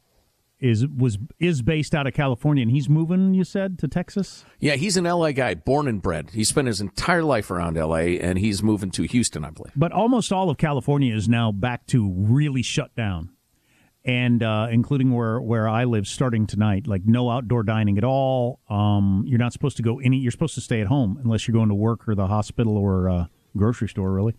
is 0.60 0.88
was 0.88 1.18
is 1.40 1.62
based 1.62 1.94
out 1.94 2.08
of 2.08 2.14
California, 2.14 2.62
and 2.62 2.72
he's 2.72 2.90
moving. 2.90 3.34
You 3.34 3.44
said 3.44 3.78
to 3.80 3.88
Texas. 3.88 4.46
Yeah, 4.60 4.76
he's 4.76 4.98
an 4.98 5.04
LA 5.04 5.32
guy, 5.32 5.54
born 5.54 5.88
and 5.88 6.02
bred. 6.02 6.32
He 6.32 6.44
spent 6.44 6.68
his 6.68 6.82
entire 6.82 7.24
life 7.24 7.52
around 7.52 7.78
LA, 7.78 8.18
and 8.20 8.40
he's 8.40 8.64
moving 8.64 8.92
to 8.92 9.04
Houston, 9.04 9.44
I 9.44 9.50
believe. 9.50 9.74
But 9.76 9.92
almost 9.92 10.32
all 10.32 10.50
of 10.50 10.58
California 10.58 11.14
is 11.16 11.28
now 11.28 11.52
back 11.52 11.86
to 11.88 12.12
really 12.12 12.62
shut 12.62 12.96
down, 12.96 13.30
and 14.06 14.44
uh, 14.44 14.68
including 14.72 15.12
where 15.14 15.42
where 15.42 15.68
I 15.68 15.84
live, 15.86 16.08
starting 16.08 16.46
tonight. 16.48 16.88
Like 16.88 17.02
no 17.06 17.30
outdoor 17.30 17.64
dining 17.64 17.98
at 17.98 18.04
all. 18.04 18.60
Um, 18.70 19.24
you're 19.28 19.40
not 19.40 19.52
supposed 19.54 19.78
to 19.78 19.84
go 19.84 20.00
any. 20.00 20.18
You're 20.18 20.32
supposed 20.32 20.56
to 20.56 20.62
stay 20.62 20.80
at 20.82 20.88
home 20.88 21.20
unless 21.24 21.48
you're 21.48 21.54
going 21.54 21.70
to 21.70 21.76
work 21.76 22.08
or 22.08 22.16
the 22.16 22.28
hospital 22.28 22.78
or 22.78 23.10
uh, 23.10 23.26
grocery 23.58 23.90
store, 23.90 24.12
really. 24.12 24.36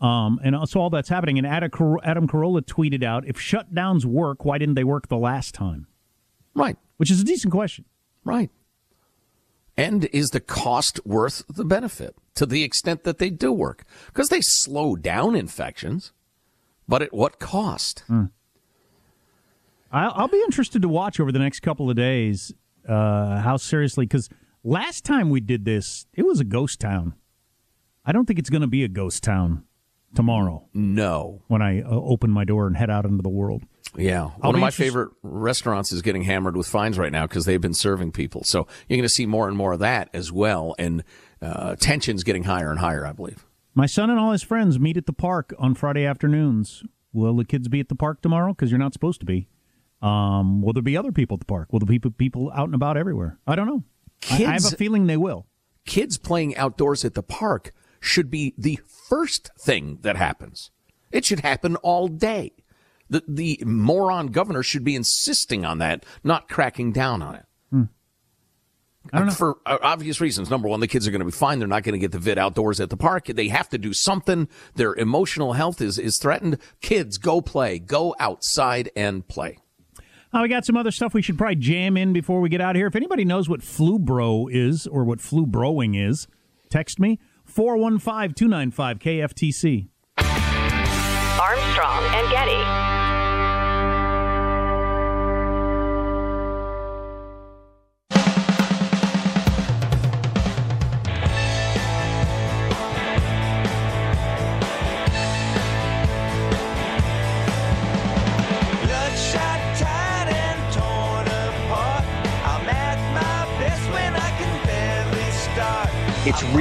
Um, 0.00 0.38
and 0.42 0.56
so 0.68 0.80
all 0.80 0.90
that's 0.90 1.08
happening. 1.10 1.36
And 1.38 1.46
Adam, 1.46 1.70
Car- 1.70 1.98
Adam 2.02 2.26
Carolla 2.28 2.62
tweeted 2.62 3.02
out, 3.02 3.26
"If 3.26 3.36
shutdowns 3.36 4.04
work, 4.04 4.44
why 4.44 4.58
didn't 4.58 4.74
they 4.74 4.84
work 4.84 5.08
the 5.08 5.18
last 5.18 5.54
time?" 5.54 5.86
Right, 6.54 6.76
Which 6.96 7.10
is 7.10 7.20
a 7.20 7.24
decent 7.24 7.52
question. 7.52 7.84
right. 8.24 8.50
And 9.76 10.06
is 10.06 10.30
the 10.30 10.40
cost 10.40 11.00
worth 11.06 11.42
the 11.48 11.64
benefit 11.64 12.14
to 12.34 12.44
the 12.44 12.64
extent 12.64 13.04
that 13.04 13.18
they 13.18 13.30
do 13.30 13.50
work? 13.52 13.84
Because 14.08 14.28
they 14.28 14.40
slow 14.42 14.94
down 14.96 15.34
infections, 15.34 16.12
but 16.86 17.00
at 17.02 17.14
what 17.14 17.38
cost? 17.38 18.02
I'll, 19.92 20.12
I'll 20.14 20.28
be 20.28 20.40
interested 20.42 20.82
to 20.82 20.88
watch 20.88 21.20
over 21.20 21.32
the 21.32 21.38
next 21.38 21.60
couple 21.60 21.90
of 21.90 21.96
days 21.96 22.52
uh, 22.88 23.40
how 23.40 23.56
seriously, 23.56 24.06
because 24.06 24.28
last 24.64 25.04
time 25.04 25.30
we 25.30 25.40
did 25.40 25.64
this, 25.64 26.06
it 26.14 26.24
was 26.26 26.40
a 26.40 26.44
ghost 26.44 26.80
town. 26.80 27.14
I 28.04 28.12
don't 28.12 28.26
think 28.26 28.38
it's 28.38 28.50
going 28.50 28.62
to 28.62 28.66
be 28.68 28.84
a 28.84 28.88
ghost 28.88 29.22
town 29.22 29.64
tomorrow 30.14 30.66
No. 30.74 31.42
when 31.48 31.62
I 31.62 31.82
uh, 31.82 31.88
open 31.90 32.30
my 32.30 32.44
door 32.44 32.66
and 32.66 32.76
head 32.76 32.90
out 32.90 33.04
into 33.04 33.22
the 33.22 33.28
world. 33.28 33.62
Yeah. 33.96 34.22
I'll 34.42 34.48
One 34.50 34.54
of 34.54 34.60
my 34.60 34.68
interest- 34.68 34.78
favorite 34.78 35.10
restaurants 35.22 35.92
is 35.92 36.02
getting 36.02 36.22
hammered 36.22 36.56
with 36.56 36.66
fines 36.66 36.98
right 36.98 37.12
now 37.12 37.26
because 37.26 37.44
they've 37.44 37.60
been 37.60 37.74
serving 37.74 38.12
people. 38.12 38.44
So 38.44 38.66
you're 38.88 38.96
going 38.96 39.02
to 39.02 39.08
see 39.08 39.26
more 39.26 39.48
and 39.48 39.56
more 39.56 39.72
of 39.72 39.80
that 39.80 40.08
as 40.14 40.30
well. 40.32 40.74
And 40.78 41.02
uh, 41.42 41.76
tension's 41.76 42.22
getting 42.24 42.44
higher 42.44 42.70
and 42.70 42.78
higher, 42.80 43.04
I 43.06 43.12
believe. 43.12 43.44
My 43.74 43.86
son 43.86 44.10
and 44.10 44.18
all 44.18 44.32
his 44.32 44.42
friends 44.42 44.78
meet 44.80 44.96
at 44.96 45.06
the 45.06 45.12
park 45.12 45.54
on 45.58 45.74
Friday 45.74 46.04
afternoons. 46.04 46.82
Will 47.12 47.36
the 47.36 47.44
kids 47.44 47.68
be 47.68 47.80
at 47.80 47.88
the 47.88 47.94
park 47.94 48.20
tomorrow? 48.22 48.52
Because 48.52 48.70
you're 48.70 48.78
not 48.80 48.92
supposed 48.92 49.20
to 49.20 49.26
be. 49.26 49.48
Um, 50.02 50.62
will 50.62 50.72
there 50.72 50.82
be 50.82 50.96
other 50.96 51.12
people 51.12 51.34
at 51.34 51.40
the 51.40 51.46
park? 51.46 51.72
Will 51.72 51.80
there 51.80 51.86
be 51.86 51.98
people 51.98 52.50
out 52.54 52.64
and 52.66 52.74
about 52.74 52.96
everywhere? 52.96 53.38
I 53.46 53.54
don't 53.54 53.66
know. 53.66 53.84
I- 54.30 54.36
I 54.46 54.52
have 54.52 54.64
a 54.72 54.76
feeling 54.76 55.06
they 55.06 55.16
will. 55.16 55.46
kids 55.86 56.18
playing 56.18 56.56
outdoors 56.56 57.04
at 57.04 57.14
the 57.14 57.22
park 57.22 57.72
should 58.00 58.30
be 58.30 58.54
the 58.56 58.78
first 59.08 59.50
thing 59.58 59.98
that 60.02 60.16
happens. 60.16 60.70
It 61.10 61.24
should 61.24 61.40
happen 61.40 61.76
all 61.76 62.06
day. 62.08 62.52
The, 63.08 63.22
the 63.26 63.60
moron 63.66 64.28
governor 64.28 64.62
should 64.62 64.84
be 64.84 64.94
insisting 64.94 65.64
on 65.64 65.78
that, 65.78 66.04
not 66.22 66.48
cracking 66.48 66.92
down 66.92 67.22
on 67.22 67.34
it. 67.34 67.46
I 69.12 69.18
don't 69.18 69.28
know. 69.28 69.32
For 69.32 69.56
uh, 69.64 69.78
obvious 69.82 70.20
reasons. 70.20 70.50
Number 70.50 70.68
one, 70.68 70.80
the 70.80 70.86
kids 70.86 71.08
are 71.08 71.10
going 71.10 71.20
to 71.20 71.24
be 71.24 71.30
fine. 71.32 71.58
They're 71.58 71.66
not 71.66 71.82
going 71.82 71.94
to 71.94 71.98
get 71.98 72.12
the 72.12 72.18
vid 72.18 72.36
outdoors 72.38 72.80
at 72.80 72.90
the 72.90 72.98
park. 72.98 73.24
They 73.26 73.48
have 73.48 73.70
to 73.70 73.78
do 73.78 73.94
something. 73.94 74.46
Their 74.74 74.94
emotional 74.94 75.54
health 75.54 75.80
is, 75.80 75.98
is 75.98 76.18
threatened. 76.18 76.58
Kids, 76.82 77.16
go 77.16 77.40
play. 77.40 77.78
Go 77.78 78.14
outside 78.20 78.90
and 78.94 79.26
play. 79.26 79.56
Uh, 80.32 80.40
we 80.42 80.48
got 80.48 80.64
some 80.64 80.76
other 80.76 80.92
stuff 80.92 81.12
we 81.12 81.22
should 81.22 81.36
probably 81.36 81.56
jam 81.56 81.96
in 81.96 82.12
before 82.12 82.40
we 82.40 82.48
get 82.48 82.60
out 82.60 82.70
of 82.70 82.76
here. 82.76 82.86
If 82.86 82.94
anybody 82.94 83.24
knows 83.24 83.48
what 83.48 83.62
flu 83.62 83.98
bro 83.98 84.48
is 84.50 84.86
or 84.86 85.04
what 85.04 85.20
flu 85.20 85.44
broing 85.44 86.00
is, 86.00 86.28
text 86.68 87.00
me 87.00 87.18
415 87.44 88.34
295 88.34 88.98
KFTC. 89.00 89.88
Armstrong 91.40 92.04
and 92.14 92.30
Getty. 92.30 92.79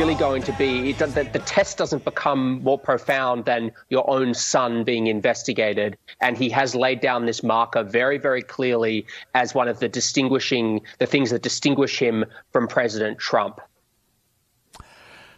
Really 0.10 0.20
going 0.20 0.42
to 0.42 0.54
be 0.54 0.92
the, 0.94 1.06
the 1.34 1.40
test 1.46 1.78
doesn't 1.78 2.04
become 2.04 2.64
more 2.64 2.80
profound 2.80 3.46
than 3.46 3.72
your 3.90 4.10
own 4.10 4.34
son 4.34 4.84
being 4.84 5.06
investigated 5.06 5.96
and 6.20 6.36
he 6.36 6.50
has 6.50 6.74
laid 6.74 7.00
down 7.00 7.28
this 7.28 7.44
marker 7.44 7.84
very 7.84 8.18
very 8.18 8.42
clearly 8.42 9.06
as 9.36 9.54
one 9.54 9.68
of 9.68 9.80
the 9.80 9.88
distinguishing 9.88 10.82
the 10.98 11.06
things 11.06 11.30
that 11.30 11.44
distinguish 11.44 12.00
him 12.00 12.26
from 12.52 12.68
president 12.68 13.20
trump 13.20 13.62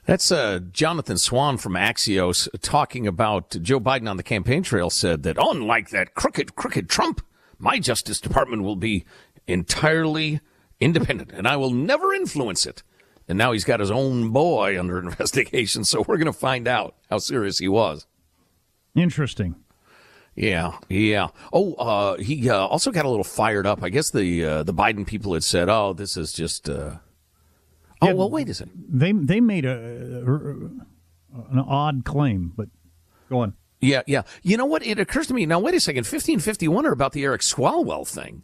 That's 0.05 0.31
uh, 0.31 0.59
Jonathan 0.71 1.17
Swan 1.17 1.57
from 1.57 1.73
Axios 1.73 2.47
talking 2.61 3.05
about 3.05 3.49
Joe 3.61 3.81
Biden 3.81 4.09
on 4.09 4.15
the 4.15 4.23
campaign 4.23 4.63
trail 4.63 4.89
said 4.89 5.23
that 5.23 5.37
unlike 5.37 5.89
that 5.89 6.15
crooked, 6.15 6.55
crooked 6.55 6.89
Trump, 6.89 7.21
my 7.59 7.77
Justice 7.77 8.21
Department 8.21 8.63
will 8.63 8.77
be 8.77 9.03
entirely 9.47 10.39
independent 10.79 11.31
and 11.33 11.45
I 11.45 11.57
will 11.57 11.71
never 11.71 12.13
influence 12.13 12.65
it. 12.65 12.83
And 13.27 13.37
now 13.37 13.51
he's 13.51 13.63
got 13.63 13.79
his 13.79 13.91
own 13.91 14.29
boy 14.29 14.79
under 14.79 14.99
investigation, 15.03 15.83
so 15.83 16.03
we're 16.07 16.17
going 16.17 16.25
to 16.25 16.33
find 16.33 16.67
out 16.67 16.95
how 17.09 17.17
serious 17.17 17.59
he 17.59 17.67
was. 17.67 18.05
Interesting. 18.95 19.55
Yeah, 20.35 20.77
yeah. 20.89 21.27
Oh, 21.51 21.73
uh, 21.73 22.17
he 22.17 22.49
uh, 22.49 22.65
also 22.65 22.91
got 22.91 23.05
a 23.05 23.09
little 23.09 23.23
fired 23.23 23.67
up. 23.67 23.83
I 23.83 23.89
guess 23.89 24.11
the 24.11 24.45
uh, 24.45 24.63
the 24.63 24.73
Biden 24.73 25.05
people 25.05 25.33
had 25.33 25.43
said, 25.43 25.69
"Oh, 25.69 25.93
this 25.93 26.15
is 26.15 26.31
just." 26.31 26.69
Uh... 26.69 26.97
Oh 28.01 28.07
Yeah, 28.07 28.13
well, 28.13 28.29
wait 28.29 28.49
a 28.49 28.53
second. 28.53 28.85
They 28.89 29.11
they 29.11 29.41
made 29.41 29.65
a 29.65 30.69
an 31.51 31.59
odd 31.59 32.05
claim, 32.05 32.53
but 32.55 32.69
go 33.29 33.39
on. 33.39 33.53
Yeah, 33.81 34.03
yeah. 34.07 34.23
You 34.41 34.57
know 34.57 34.65
what? 34.65 34.85
It 34.85 34.99
occurs 34.99 35.27
to 35.27 35.33
me 35.33 35.45
now. 35.45 35.59
Wait 35.59 35.73
a 35.73 35.79
second. 35.79 36.05
Fifteen 36.07 36.39
fifty 36.39 36.67
one 36.67 36.85
are 36.85 36.93
about 36.93 37.11
the 37.11 37.23
Eric 37.23 37.41
Swalwell 37.41 38.07
thing. 38.07 38.43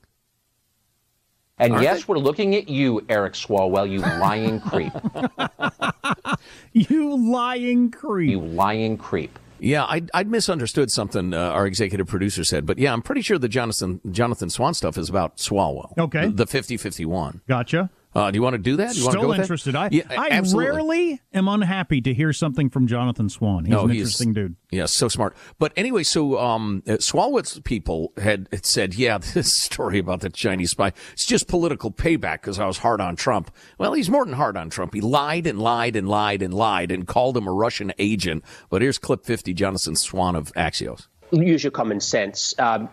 And 1.60 1.74
Aren't 1.74 1.84
yes, 1.84 2.00
they? 2.00 2.06
we're 2.14 2.20
looking 2.20 2.56
at 2.56 2.70
you, 2.70 3.04
Eric 3.10 3.34
Swalwell, 3.34 3.90
you 3.90 4.00
lying 4.00 4.60
creep. 4.60 4.94
You 6.74 7.18
lying 7.32 7.90
creep. 7.92 8.30
You 8.30 8.40
lying 8.40 8.98
creep. 8.98 9.38
Yeah, 9.60 9.84
I 9.86 10.04
I 10.14 10.24
misunderstood 10.24 10.92
something 10.92 11.34
uh, 11.34 11.40
our 11.40 11.66
executive 11.66 12.06
producer 12.08 12.44
said, 12.44 12.66
but 12.68 12.78
yeah, 12.78 12.94
I'm 12.94 13.02
pretty 13.02 13.22
sure 13.22 13.40
the 13.40 13.50
Jonathan 13.50 14.00
Jonathan 14.12 14.50
Swan 14.52 14.76
stuff 14.76 14.98
is 14.98 15.10
about 15.10 15.38
Swalwell. 15.38 15.98
Okay. 15.98 16.28
the 16.28 16.46
fifty 16.46 16.78
fifty 16.78 17.06
one. 17.06 17.42
Gotcha. 17.48 17.90
Uh, 18.16 18.32
do 18.32 18.38
you 18.38 18.42
want 18.42 18.54
to 18.56 18.58
do 18.58 18.78
that? 18.78 18.94
Do 18.94 18.98
you 19.00 19.04
want 19.06 19.14
to 19.14 19.18
go 19.18 19.22
Still 19.22 19.30
with 19.30 19.38
that? 19.38 19.44
interested. 19.44 19.76
I 19.76 19.90
yeah, 19.92 20.04
I 20.10 20.30
absolutely. 20.32 20.72
rarely 20.72 21.22
am 21.34 21.48
unhappy 21.48 22.02
to 22.02 22.14
hear 22.14 22.34
something 22.34 22.70
from 22.70 22.88
Jonathan 22.88 23.30
Swan. 23.30 23.66
He's 23.66 23.72
No, 23.72 23.84
an 23.84 23.90
he's- 23.92 24.02
interesting 24.08 24.34
dude. 24.34 24.56
Yeah, 24.72 24.86
so 24.86 25.08
smart. 25.08 25.36
But 25.60 25.72
anyway, 25.78 26.04
so 26.04 26.40
um, 26.40 26.82
uh, 26.88 26.94
Swalwell's 26.94 27.60
people 27.60 28.14
had, 28.18 28.48
had 28.52 28.66
said, 28.66 28.96
yeah, 28.96 29.18
this 29.34 29.56
story 29.62 30.00
about 30.00 30.22
the 30.22 30.30
Chinese 30.30 30.72
spy, 30.72 30.94
it's 31.14 31.26
just 31.26 31.48
political 31.48 31.92
payback 31.92 32.42
because 32.42 32.60
I 32.60 32.66
was 32.66 32.80
hard 32.80 33.02
on 33.02 33.16
Trump. 33.16 33.52
Well, 33.78 33.94
he's 33.94 34.10
more 34.10 34.26
than 34.26 34.34
hard 34.34 34.58
on 34.58 34.70
Trump. 34.72 34.94
He 34.96 35.02
lied 35.02 35.46
and 35.46 35.60
lied 35.60 35.96
and 35.96 36.10
lied 36.10 36.42
and 36.42 36.54
lied 36.54 36.92
and 36.92 37.06
called 37.08 37.38
him 37.38 37.48
a 37.48 37.54
Russian 37.54 37.94
agent. 38.00 38.44
But 38.70 38.82
here's 38.82 38.98
clip 38.98 39.26
50, 39.26 39.54
Jonathan 39.54 39.96
Swan 39.96 40.36
of 40.36 40.52
Axios. 40.54 41.08
use 41.32 41.64
your 41.64 41.72
common 41.72 42.00
sense. 42.00 42.58
Um, 42.58 42.90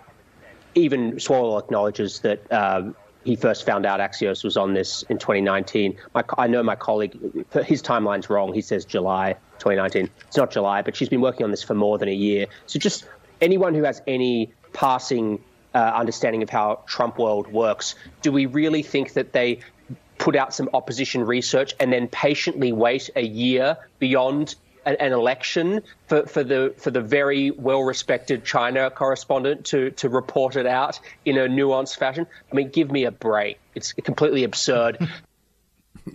even 0.74 1.12
Swalwell 1.12 1.58
acknowledges 1.62 2.20
that 2.20 2.52
um, 2.52 2.94
he 3.24 3.36
first 3.36 3.64
found 3.64 3.86
out 3.86 4.00
Axios 4.00 4.44
was 4.44 4.56
on 4.56 4.74
this 4.74 5.02
in 5.08 5.18
2019. 5.18 5.96
My, 6.14 6.24
I 6.36 6.46
know 6.46 6.62
my 6.62 6.76
colleague, 6.76 7.18
his 7.64 7.82
timeline's 7.82 8.28
wrong. 8.28 8.52
He 8.52 8.60
says 8.60 8.84
July 8.84 9.32
2019. 9.58 10.10
It's 10.28 10.36
not 10.36 10.50
July, 10.50 10.82
but 10.82 10.94
she's 10.94 11.08
been 11.08 11.22
working 11.22 11.44
on 11.44 11.50
this 11.50 11.62
for 11.62 11.74
more 11.74 11.98
than 11.98 12.08
a 12.08 12.14
year. 12.14 12.46
So 12.66 12.78
just 12.78 13.06
anyone 13.40 13.74
who 13.74 13.82
has 13.84 14.02
any 14.06 14.52
passing 14.72 15.42
uh, 15.74 15.78
understanding 15.78 16.42
of 16.42 16.50
how 16.50 16.82
Trump 16.86 17.18
world 17.18 17.50
works, 17.50 17.94
do 18.22 18.30
we 18.30 18.46
really 18.46 18.82
think 18.82 19.14
that 19.14 19.32
they 19.32 19.60
put 20.18 20.36
out 20.36 20.54
some 20.54 20.68
opposition 20.74 21.24
research 21.24 21.74
and 21.80 21.92
then 21.92 22.08
patiently 22.08 22.72
wait 22.72 23.10
a 23.16 23.22
year 23.22 23.76
beyond 23.98 24.54
an, 24.86 24.96
an 25.00 25.12
election 25.12 25.82
for, 26.06 26.26
for 26.26 26.44
the 26.44 26.74
for 26.78 26.90
the 26.90 27.00
very 27.00 27.50
well 27.52 27.82
respected 27.82 28.44
China 28.44 28.90
correspondent 28.90 29.64
to 29.66 29.90
to 29.92 30.08
report 30.08 30.56
it 30.56 30.66
out 30.66 31.00
in 31.24 31.36
a 31.38 31.46
nuanced 31.48 31.96
fashion. 31.98 32.26
I 32.50 32.54
mean, 32.54 32.68
give 32.70 32.90
me 32.90 33.04
a 33.04 33.10
break. 33.10 33.58
It's 33.74 33.92
completely 33.92 34.44
absurd. 34.44 34.98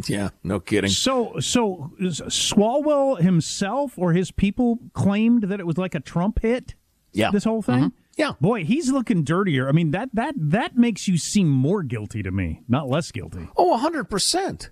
Yeah, 0.08 0.30
no 0.44 0.60
kidding. 0.60 0.92
So 0.92 1.40
so 1.40 1.92
is 2.00 2.22
Swalwell 2.22 3.20
himself 3.20 3.98
or 3.98 4.14
his 4.14 4.30
people 4.30 4.78
claimed 4.94 5.44
that 5.44 5.60
it 5.60 5.66
was 5.66 5.80
like 5.80 5.96
a 5.96 6.00
Trump 6.00 6.42
hit. 6.44 6.76
Yeah. 7.12 7.32
This 7.32 7.44
whole 7.44 7.64
thing. 7.64 7.86
Mhm. 7.86 7.92
Yeah. 8.16 8.34
Boy, 8.40 8.66
he's 8.66 8.92
looking 8.92 9.24
dirtier. 9.24 9.68
I 9.68 9.72
mean 9.72 9.90
that 9.92 10.10
that 10.14 10.36
that 10.38 10.78
makes 10.78 11.08
you 11.08 11.18
seem 11.18 11.50
more 11.50 11.82
guilty 11.82 12.22
to 12.22 12.30
me, 12.30 12.62
not 12.68 12.88
less 12.88 13.12
guilty. 13.12 13.48
Oh, 13.58 13.80
100%. 13.84 14.70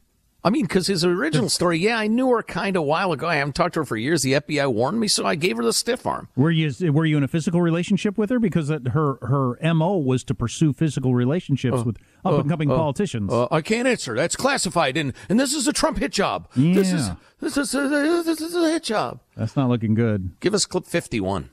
I 0.47 0.49
mean, 0.49 0.63
because 0.63 0.87
his 0.87 1.03
original 1.03 1.49
story, 1.49 1.77
yeah, 1.77 1.97
I 1.97 2.07
knew 2.07 2.29
her 2.29 2.41
kind 2.41 2.77
of 2.77 2.83
a 2.83 2.85
while 2.85 3.11
ago. 3.11 3.27
I 3.27 3.35
haven't 3.35 3.53
talked 3.53 3.73
to 3.73 3.81
her 3.81 3.85
for 3.85 3.97
years. 3.97 4.21
The 4.21 4.31
FBI 4.31 4.71
warned 4.73 4.97
me, 4.97 5.09
so 5.09 5.25
I 5.25 5.35
gave 5.35 5.57
her 5.57 5.63
the 5.63 5.73
stiff 5.73 6.05
arm. 6.07 6.29
Were 6.37 6.51
you 6.51 6.93
were 6.93 7.05
you 7.05 7.17
in 7.17 7.23
a 7.23 7.27
physical 7.27 7.61
relationship 7.61 8.17
with 8.17 8.29
her 8.29 8.39
because 8.39 8.69
that 8.69 8.87
her 8.89 9.15
her 9.23 9.73
mo 9.73 9.97
was 9.97 10.23
to 10.23 10.33
pursue 10.33 10.71
physical 10.71 11.13
relationships 11.13 11.83
with 11.83 11.97
up 12.23 12.39
and 12.39 12.49
coming 12.49 12.71
uh, 12.71 12.77
politicians? 12.77 13.29
Uh, 13.29 13.49
I 13.51 13.59
can't 13.59 13.89
answer. 13.89 14.15
That's 14.15 14.37
classified, 14.37 14.95
and 14.95 15.11
and 15.27 15.37
this 15.37 15.53
is 15.53 15.67
a 15.67 15.73
Trump 15.73 15.97
hit 15.97 16.13
job. 16.13 16.47
This 16.55 16.93
is 16.93 17.09
this 17.41 17.57
is 17.57 17.75
a, 17.75 17.89
this 18.23 18.39
is 18.39 18.55
a 18.55 18.71
hit 18.71 18.83
job. 18.83 19.19
That's 19.35 19.57
not 19.57 19.67
looking 19.67 19.95
good. 19.95 20.39
Give 20.39 20.53
us 20.53 20.65
clip 20.65 20.85
fifty 20.87 21.19
one. 21.19 21.49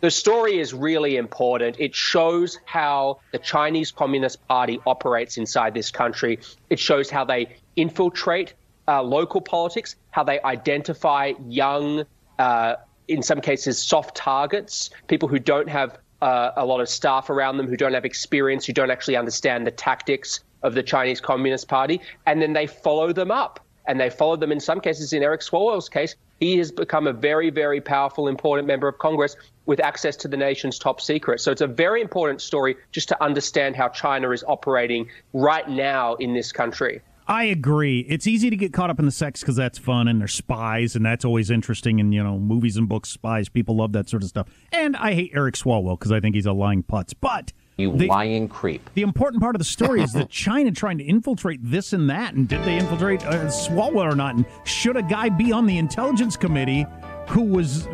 the 0.00 0.10
story 0.10 0.58
is 0.58 0.74
really 0.74 1.16
important. 1.16 1.76
It 1.80 1.94
shows 1.94 2.58
how 2.66 3.20
the 3.32 3.38
Chinese 3.38 3.90
Communist 3.90 4.46
Party 4.46 4.78
operates 4.86 5.38
inside 5.38 5.72
this 5.72 5.90
country. 5.90 6.40
It 6.68 6.78
shows 6.78 7.08
how 7.08 7.24
they 7.24 7.56
infiltrate 7.78 8.54
uh, 8.88 9.02
local 9.02 9.40
politics, 9.40 9.96
how 10.10 10.24
they 10.24 10.40
identify 10.42 11.32
young, 11.46 12.04
uh, 12.38 12.74
in 13.06 13.22
some 13.22 13.40
cases, 13.40 13.80
soft 13.80 14.16
targets, 14.16 14.90
people 15.06 15.28
who 15.28 15.38
don't 15.38 15.68
have 15.68 15.98
uh, 16.20 16.50
a 16.56 16.64
lot 16.64 16.80
of 16.80 16.88
staff 16.88 17.30
around 17.30 17.56
them, 17.56 17.68
who 17.68 17.76
don't 17.76 17.94
have 17.94 18.04
experience, 18.04 18.66
who 18.66 18.72
don't 18.72 18.90
actually 18.90 19.16
understand 19.16 19.66
the 19.66 19.70
tactics 19.70 20.40
of 20.62 20.74
the 20.74 20.82
Chinese 20.82 21.20
Communist 21.20 21.68
Party, 21.68 22.00
and 22.26 22.42
then 22.42 22.52
they 22.52 22.66
follow 22.66 23.12
them 23.12 23.30
up. 23.30 23.60
And 23.86 23.98
they 23.98 24.10
follow 24.10 24.36
them 24.36 24.52
in 24.52 24.60
some 24.60 24.80
cases. 24.82 25.14
In 25.14 25.22
Eric 25.22 25.40
Swalwell's 25.40 25.88
case, 25.88 26.14
he 26.40 26.58
has 26.58 26.70
become 26.70 27.06
a 27.06 27.12
very, 27.12 27.48
very 27.48 27.80
powerful, 27.80 28.28
important 28.28 28.68
member 28.68 28.86
of 28.86 28.98
Congress 28.98 29.34
with 29.64 29.80
access 29.80 30.14
to 30.16 30.28
the 30.28 30.36
nation's 30.36 30.78
top 30.78 31.00
secret. 31.00 31.40
So 31.40 31.50
it's 31.50 31.62
a 31.62 31.66
very 31.66 32.02
important 32.02 32.42
story 32.42 32.76
just 32.92 33.08
to 33.08 33.24
understand 33.24 33.76
how 33.76 33.88
China 33.88 34.30
is 34.30 34.44
operating 34.46 35.08
right 35.32 35.66
now 35.70 36.16
in 36.16 36.34
this 36.34 36.52
country. 36.52 37.00
I 37.28 37.44
agree. 37.44 38.00
It's 38.08 38.26
easy 38.26 38.48
to 38.48 38.56
get 38.56 38.72
caught 38.72 38.88
up 38.88 38.98
in 38.98 39.04
the 39.04 39.12
sex 39.12 39.40
because 39.40 39.56
that's 39.56 39.76
fun 39.76 40.08
and 40.08 40.18
they're 40.18 40.26
spies 40.26 40.96
and 40.96 41.04
that's 41.04 41.26
always 41.26 41.50
interesting. 41.50 42.00
And 42.00 42.14
you 42.14 42.24
know, 42.24 42.38
movies 42.38 42.78
and 42.78 42.88
books, 42.88 43.10
spies, 43.10 43.50
people 43.50 43.76
love 43.76 43.92
that 43.92 44.08
sort 44.08 44.22
of 44.22 44.30
stuff. 44.30 44.48
And 44.72 44.96
I 44.96 45.12
hate 45.12 45.32
Eric 45.34 45.54
Swalwell 45.54 45.98
because 45.98 46.10
I 46.10 46.20
think 46.20 46.34
he's 46.34 46.46
a 46.46 46.52
lying 46.52 46.82
putz. 46.82 47.12
But 47.20 47.52
You 47.76 47.94
the, 47.94 48.06
lying 48.06 48.48
creep. 48.48 48.88
the 48.94 49.02
important 49.02 49.42
part 49.42 49.54
of 49.54 49.58
the 49.58 49.66
story 49.66 50.00
is 50.00 50.14
that 50.14 50.30
China 50.30 50.70
trying 50.70 50.96
to 50.98 51.04
infiltrate 51.04 51.60
this 51.62 51.92
and 51.92 52.08
that. 52.08 52.32
And 52.32 52.48
did 52.48 52.64
they 52.64 52.78
infiltrate 52.78 53.22
uh, 53.26 53.48
Swalwell 53.48 54.10
or 54.10 54.16
not? 54.16 54.34
And 54.34 54.46
should 54.64 54.96
a 54.96 55.02
guy 55.02 55.28
be 55.28 55.52
on 55.52 55.66
the 55.66 55.76
intelligence 55.76 56.34
committee 56.34 56.86
who 57.28 57.42
was 57.42 57.86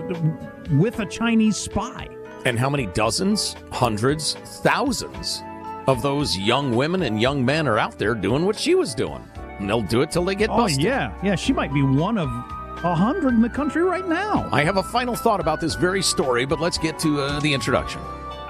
with 0.70 1.00
a 1.00 1.06
Chinese 1.06 1.56
spy? 1.56 2.08
And 2.44 2.56
how 2.56 2.70
many 2.70 2.86
dozens, 2.86 3.56
hundreds, 3.72 4.34
thousands 4.34 5.42
of 5.86 6.02
those 6.02 6.36
young 6.38 6.74
women 6.74 7.02
and 7.02 7.20
young 7.20 7.44
men 7.44 7.66
are 7.68 7.78
out 7.78 7.98
there 7.98 8.14
doing 8.14 8.44
what 8.46 8.58
she 8.58 8.74
was 8.74 8.94
doing? 8.94 9.22
And 9.58 9.68
they'll 9.68 9.82
do 9.82 10.02
it 10.02 10.10
till 10.10 10.24
they 10.24 10.34
get 10.34 10.50
Oh 10.50 10.56
busted. 10.56 10.82
yeah, 10.82 11.12
yeah. 11.22 11.34
She 11.34 11.52
might 11.52 11.72
be 11.72 11.82
one 11.82 12.18
of 12.18 12.28
a 12.28 12.94
hundred 12.94 13.28
in 13.34 13.40
the 13.40 13.48
country 13.48 13.82
right 13.82 14.06
now. 14.06 14.48
I 14.52 14.64
have 14.64 14.76
a 14.78 14.82
final 14.82 15.14
thought 15.14 15.40
about 15.40 15.60
this 15.60 15.74
very 15.74 16.02
story, 16.02 16.44
but 16.44 16.60
let's 16.60 16.76
get 16.78 16.98
to 17.00 17.20
uh, 17.20 17.40
the 17.40 17.52
introduction. 17.54 18.00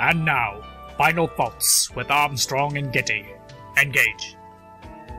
And 0.01 0.24
now, 0.24 0.61
final 0.97 1.26
thoughts 1.28 1.91
with 1.95 2.11
Armstrong 2.11 2.76
and 2.76 2.93
Getty. 2.93 3.26
Engage. 3.80 4.37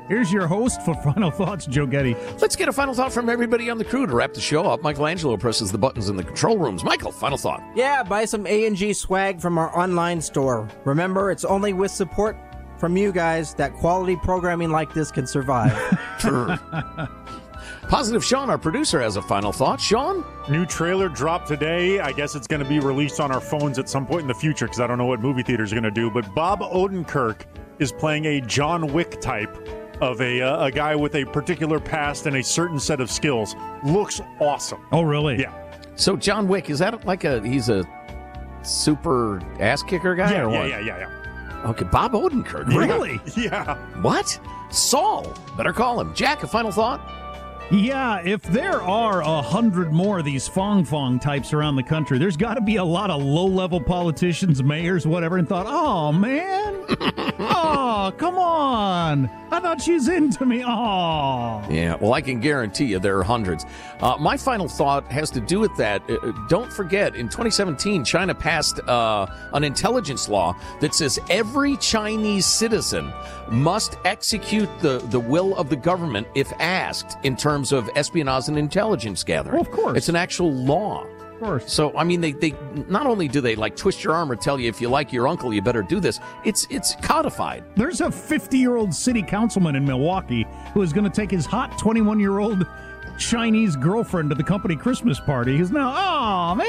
Here's 0.08 0.32
your 0.32 0.46
host 0.46 0.82
for 0.84 0.94
final 1.04 1.32
thoughts, 1.32 1.66
Joe 1.66 1.88
Getty. 1.88 2.16
Let's 2.40 2.56
get 2.56 2.68
a 2.68 2.74
final 2.74 2.94
thought 2.94 3.12
from 3.12 3.30
everybody 3.30 3.70
on 3.70 3.78
the 3.78 3.86
crew 3.86 4.06
to 4.06 4.16
wrap 4.16 4.34
the 4.34 4.42
show 4.42 4.64
up. 4.64 4.84
Michael 4.84 5.08
Angelo 5.08 5.36
presses 5.38 5.72
the 5.72 5.78
buttons 5.78 6.10
in 6.10 6.16
the 6.16 6.24
control 6.24 6.58
rooms. 6.58 6.84
Michael, 6.84 7.12
final 7.12 7.38
thought. 7.38 7.64
Yeah, 7.76 8.04
buy 8.04 8.26
some 8.26 8.46
A&G 8.46 8.94
swag 8.94 9.42
from 9.42 9.58
our 9.58 9.76
online 9.78 10.22
store. 10.22 10.68
Remember, 10.84 11.32
it's 11.32 11.46
only 11.46 11.74
with 11.74 11.92
support 11.92 12.38
from 12.78 12.98
you 12.98 13.12
guys 13.12 13.54
that 13.56 13.74
quality 13.74 14.16
programming 14.18 14.70
like 14.70 14.94
this 14.94 15.10
can 15.10 15.26
survive. 15.26 15.74
True. 16.20 16.56
Positive 17.88 18.24
Sean, 18.24 18.50
our 18.50 18.58
producer, 18.58 19.00
has 19.00 19.16
a 19.16 19.22
final 19.22 19.52
thought. 19.52 19.80
Sean? 19.80 20.24
New 20.50 20.66
trailer 20.66 21.08
dropped 21.08 21.48
today. 21.48 22.00
I 22.00 22.12
guess 22.12 22.36
it's 22.36 22.48
going 22.48 22.62
to 22.62 22.68
be 22.68 22.80
released 22.80 23.20
on 23.20 23.32
our 23.32 23.42
phones 23.42 23.80
at 23.80 23.88
some 23.90 24.06
point 24.06 24.22
in 24.22 24.28
the 24.28 24.34
future 24.34 24.66
because 24.66 24.80
I 24.80 24.88
don't 24.88 24.98
know 24.98 25.06
what 25.06 25.20
movie 25.20 25.44
theaters 25.44 25.72
are 25.72 25.76
going 25.76 25.84
to 25.84 25.92
do. 25.92 26.10
But 26.12 26.34
Bob 26.36 26.60
Odenkirk 26.62 27.42
is 27.80 27.92
playing 27.92 28.26
a 28.26 28.42
John 28.42 28.92
Wick 28.92 29.22
type 29.22 29.56
of 30.02 30.22
a 30.22 30.42
uh, 30.42 30.66
a 30.66 30.72
guy 30.72 30.96
with 30.96 31.16
a 31.16 31.26
particular 31.26 31.80
past 31.80 32.26
and 32.26 32.38
a 32.38 32.44
certain 32.44 32.80
set 32.80 33.00
of 33.00 33.10
skills. 33.12 33.56
Looks 33.84 34.22
awesome. 34.40 34.86
Oh, 34.92 35.02
really? 35.04 35.40
Yeah. 35.40 35.54
So 35.96 36.16
John 36.16 36.48
Wick, 36.48 36.70
is 36.70 36.80
that 36.80 37.06
like 37.06 37.24
a 37.24 37.42
he's 37.48 37.70
a 37.70 37.84
super 38.64 39.40
ass 39.60 39.84
kicker 39.84 40.16
guy 40.16 40.32
Yeah, 40.32 40.46
or 40.46 40.52
yeah, 40.52 40.60
what? 40.60 40.70
yeah, 40.70 40.80
yeah, 40.80 40.98
yeah. 41.00 41.70
Okay, 41.70 41.86
Bob 41.86 42.12
Odenkirk. 42.14 42.68
Really? 42.68 43.20
Yeah. 43.36 43.76
What? 44.02 44.40
Saul. 44.70 45.34
Better 45.58 45.74
call 45.74 46.00
him. 46.00 46.14
Jack, 46.14 46.44
a 46.44 46.48
final 46.48 46.72
thought? 46.72 47.02
Yeah, 47.72 48.22
if 48.24 48.44
there 48.44 48.80
are 48.84 49.22
a 49.24 49.42
hundred 49.42 49.92
more 49.92 50.20
of 50.20 50.26
these 50.26 50.48
Fang 50.48 50.86
Fang 50.86 51.18
types 51.18 51.52
around 51.54 51.76
the 51.76 51.82
country, 51.84 52.20
there's 52.20 52.38
got 52.38 52.54
to 52.54 52.62
be 52.62 52.76
a 52.76 52.84
lot 52.84 53.10
of 53.10 53.24
low 53.24 53.48
level 53.48 53.82
politicians, 53.82 54.62
mayors, 54.62 55.08
whatever, 55.08 55.38
and 55.40 55.50
thought, 55.50 55.66
oh 55.68 56.12
man, 56.12 56.86
oh 57.40 58.14
come 58.18 58.36
on, 58.38 59.28
I 59.52 59.60
thought 59.60 59.82
she's 59.82 60.08
into 60.08 60.46
me. 60.46 60.64
Oh, 60.66 61.64
Yeah, 61.70 61.96
well, 61.96 62.14
I 62.14 62.22
can 62.22 62.40
guarantee 62.40 62.86
you 62.86 63.00
there 63.00 63.18
are 63.20 63.24
hundreds. 63.24 63.66
Uh, 64.00 64.18
my 64.20 64.38
final 64.38 64.68
thought 64.68 65.10
has 65.12 65.30
to 65.32 65.40
do 65.40 65.60
with 65.60 65.76
that. 65.78 66.02
Uh, 66.10 66.32
don't 66.50 66.72
forget, 66.72 67.16
in 67.16 67.28
2017, 67.28 68.04
China 68.04 68.34
passed 68.34 68.80
uh, 68.88 69.28
an 69.54 69.64
intelligence 69.64 70.28
law 70.28 70.56
that 70.82 70.94
says 70.94 71.20
every 71.30 71.78
Chinese 71.78 72.46
citizen 72.46 73.14
must 73.50 73.98
execute 74.06 74.70
the, 74.80 74.98
the 75.10 75.20
will 75.20 75.56
of 75.58 75.70
the 75.70 75.76
government 75.76 76.28
if 76.36 76.52
asked 76.60 77.18
in 77.24 77.36
terms 77.36 77.72
of 77.72 77.90
espionage 77.96 78.48
and 78.48 78.58
intelligence 78.58 79.24
gathering. 79.24 79.54
Well, 79.54 79.62
of 79.62 79.72
course. 79.72 79.98
It's 79.98 80.10
an 80.10 80.16
actual 80.16 80.52
law. 80.52 81.06
Of 81.36 81.40
course. 81.42 81.72
So 81.72 81.96
I 81.98 82.04
mean, 82.04 82.22
they, 82.22 82.32
they 82.32 82.54
not 82.88 83.06
only 83.08 83.28
do 83.28 83.42
they 83.42 83.56
like 83.56 83.76
twist 83.76 84.04
your 84.04 84.14
arm 84.14 84.32
or 84.32 84.36
tell 84.36 84.60
you 84.60 84.68
if 84.70 84.80
you 84.82 84.90
like 84.90 85.12
your 85.14 85.28
uncle, 85.28 85.54
you 85.54 85.62
better 85.62 85.82
do 85.84 86.00
this. 86.00 86.20
It's 86.44 86.66
it's 86.70 86.96
codified. 87.02 87.64
There's 87.76 88.02
a 88.02 88.12
50 88.12 88.58
year 88.58 88.76
old 88.78 88.94
city 88.94 89.22
councilman 89.22 89.76
in 89.76 89.86
Milwaukee 89.86 90.46
who 90.74 90.82
is 90.82 90.94
going 90.94 91.04
to 91.04 91.10
take 91.16 91.32
his 91.32 91.46
hot 91.46 91.78
21 91.80 92.20
year 92.20 92.40
old 92.40 92.66
Chinese 93.18 93.76
girlfriend 93.78 94.30
to 94.30 94.36
the 94.36 94.44
company 94.44 94.76
Christmas 94.76 95.20
party. 95.22 95.58
He's 95.58 95.72
now, 95.72 95.90
oh 95.96 96.56
man, 96.56 96.66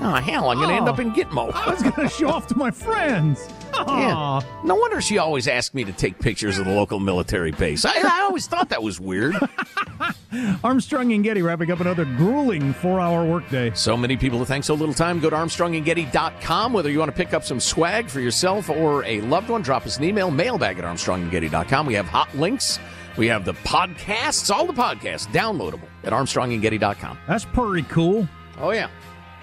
Oh 0.00 0.20
hell, 0.24 0.50
I'm 0.50 0.56
going 0.56 0.70
to 0.70 0.74
end 0.74 0.88
Oh. 0.88 0.92
up 0.92 0.98
in 0.98 1.12
Gitmo. 1.12 1.52
I 1.54 1.70
was 1.70 1.82
going 1.82 1.94
to 1.94 2.08
show 2.08 2.28
off 2.28 2.46
to 2.48 2.56
my 2.56 2.70
friends. 2.70 3.48
Yeah. 3.74 4.40
No 4.64 4.74
wonder 4.76 5.00
she 5.00 5.18
always 5.18 5.48
asked 5.48 5.74
me 5.74 5.84
to 5.84 5.92
take 5.92 6.18
pictures 6.18 6.58
of 6.58 6.66
the 6.66 6.72
local 6.72 7.00
military 7.00 7.52
base. 7.52 7.84
I, 7.84 7.92
I 7.96 8.22
always 8.22 8.46
thought 8.46 8.68
that 8.68 8.82
was 8.82 9.00
weird. 9.00 9.34
Armstrong 10.64 11.12
and 11.12 11.24
Getty 11.24 11.42
wrapping 11.42 11.70
up 11.70 11.80
another 11.80 12.04
grueling 12.04 12.72
four 12.74 13.00
hour 13.00 13.24
workday. 13.24 13.72
So 13.74 13.96
many 13.96 14.16
people 14.16 14.38
to 14.40 14.46
thank 14.46 14.64
so 14.64 14.74
little 14.74 14.94
time. 14.94 15.20
Go 15.20 15.30
to 15.30 15.36
ArmstrongandGetty.com. 15.36 16.72
Whether 16.72 16.90
you 16.90 16.98
want 16.98 17.10
to 17.10 17.16
pick 17.16 17.34
up 17.34 17.44
some 17.44 17.60
swag 17.60 18.08
for 18.08 18.20
yourself 18.20 18.68
or 18.68 19.04
a 19.04 19.20
loved 19.22 19.48
one, 19.48 19.62
drop 19.62 19.86
us 19.86 19.96
an 19.98 20.04
email, 20.04 20.30
mailbag 20.30 20.78
at 20.78 20.84
ArmstrongandGetty.com. 20.84 21.86
We 21.86 21.94
have 21.94 22.06
hot 22.06 22.32
links. 22.36 22.78
We 23.16 23.26
have 23.28 23.44
the 23.44 23.54
podcasts, 23.54 24.54
all 24.54 24.66
the 24.66 24.72
podcasts 24.72 25.26
downloadable 25.28 25.88
at 26.04 26.12
ArmstrongandGetty.com. 26.12 27.18
That's 27.26 27.44
pretty 27.44 27.86
cool. 27.88 28.28
Oh, 28.58 28.70
yeah. 28.70 28.88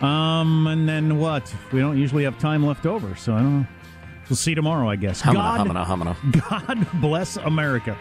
Um, 0.01 0.67
and 0.67 0.87
then 0.87 1.19
what? 1.19 1.53
We 1.71 1.79
don't 1.79 1.97
usually 1.97 2.23
have 2.25 2.37
time 2.39 2.65
left 2.65 2.85
over, 2.85 3.15
so 3.15 3.33
I 3.33 3.39
don't 3.39 3.61
know. 3.61 3.67
We'll 4.29 4.37
see 4.37 4.51
you 4.51 4.55
tomorrow, 4.55 4.89
I 4.89 4.95
guess. 4.95 5.21
Humana, 5.21 5.63
God, 5.63 5.85
humana, 5.85 5.85
humana. 5.85 6.17
God 6.49 7.01
bless 7.01 7.37
America. 7.37 7.97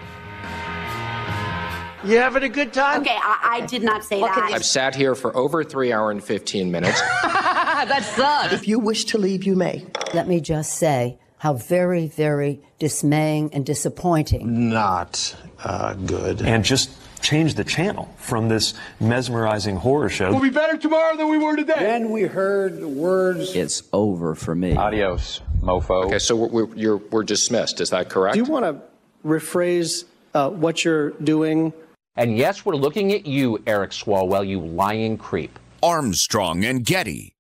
You 2.05 2.19
having 2.19 2.43
a 2.43 2.49
good 2.51 2.73
time? 2.73 3.01
Okay, 3.01 3.17
I, 3.17 3.61
I 3.63 3.67
did 3.67 3.83
not 3.83 4.05
say 4.05 4.21
that. 4.21 4.37
I've 4.37 4.65
sat 4.65 4.95
here 4.95 5.15
for 5.15 5.35
over 5.35 5.65
three 5.65 5.91
hour 5.91 6.11
and 6.11 6.23
15 6.23 6.71
minutes. 6.71 7.01
that 7.23 8.03
sucks. 8.03 8.53
If 8.53 8.69
you 8.69 8.79
wish 8.79 9.07
to 9.07 9.19
leave, 9.19 9.45
you 9.45 9.57
may. 9.57 9.87
Let 10.13 10.29
me 10.29 10.41
just 10.41 10.77
say 10.77 11.19
how 11.39 11.55
very, 11.55 12.07
very 12.07 12.61
dismaying 12.79 13.55
and 13.55 13.65
disappointing. 13.65 14.69
Not 14.69 15.35
uh, 15.63 15.95
good. 15.95 16.43
And 16.43 16.63
just 16.63 16.91
change 17.23 17.55
the 17.55 17.65
channel 17.65 18.15
from 18.19 18.49
this 18.49 18.75
mesmerizing 19.01 19.77
horror 19.77 20.11
show. 20.11 20.31
We'll 20.31 20.43
be 20.43 20.51
better 20.51 20.77
tomorrow 20.77 21.17
than 21.17 21.29
we 21.31 21.39
were 21.39 21.57
today. 21.57 21.75
Then 21.79 22.11
we 22.11 22.23
heard 22.23 22.81
the 22.81 22.89
words. 22.89 23.57
It's 23.57 23.83
over 23.93 24.35
for 24.35 24.55
me. 24.55 24.77
Adios, 24.77 25.41
mofo. 25.65 26.05
Okay, 26.05 26.19
so 26.19 26.37
we're, 26.37 26.49
we're, 26.49 26.77
you're, 26.77 26.97
we're 26.97 27.25
dismissed. 27.25 27.81
Is 27.81 27.91
that 27.91 28.09
correct? 28.09 28.35
Do 28.35 28.41
you 28.41 28.51
want 28.51 28.65
to 28.65 28.81
rephrase 29.27 30.05
uh, 30.35 30.51
what 30.51 30.85
you're 30.85 31.11
doing? 31.11 31.73
And 32.17 32.37
yes, 32.37 32.65
we're 32.65 32.77
looking 32.77 33.13
at 33.13 33.27
you, 33.27 33.63
Eric 33.67 33.91
Swalwell, 33.91 34.47
you 34.47 34.61
lying 34.61 35.19
creep. 35.19 35.59
Armstrong 35.83 36.65
and 36.65 36.85
Getty. 36.85 37.34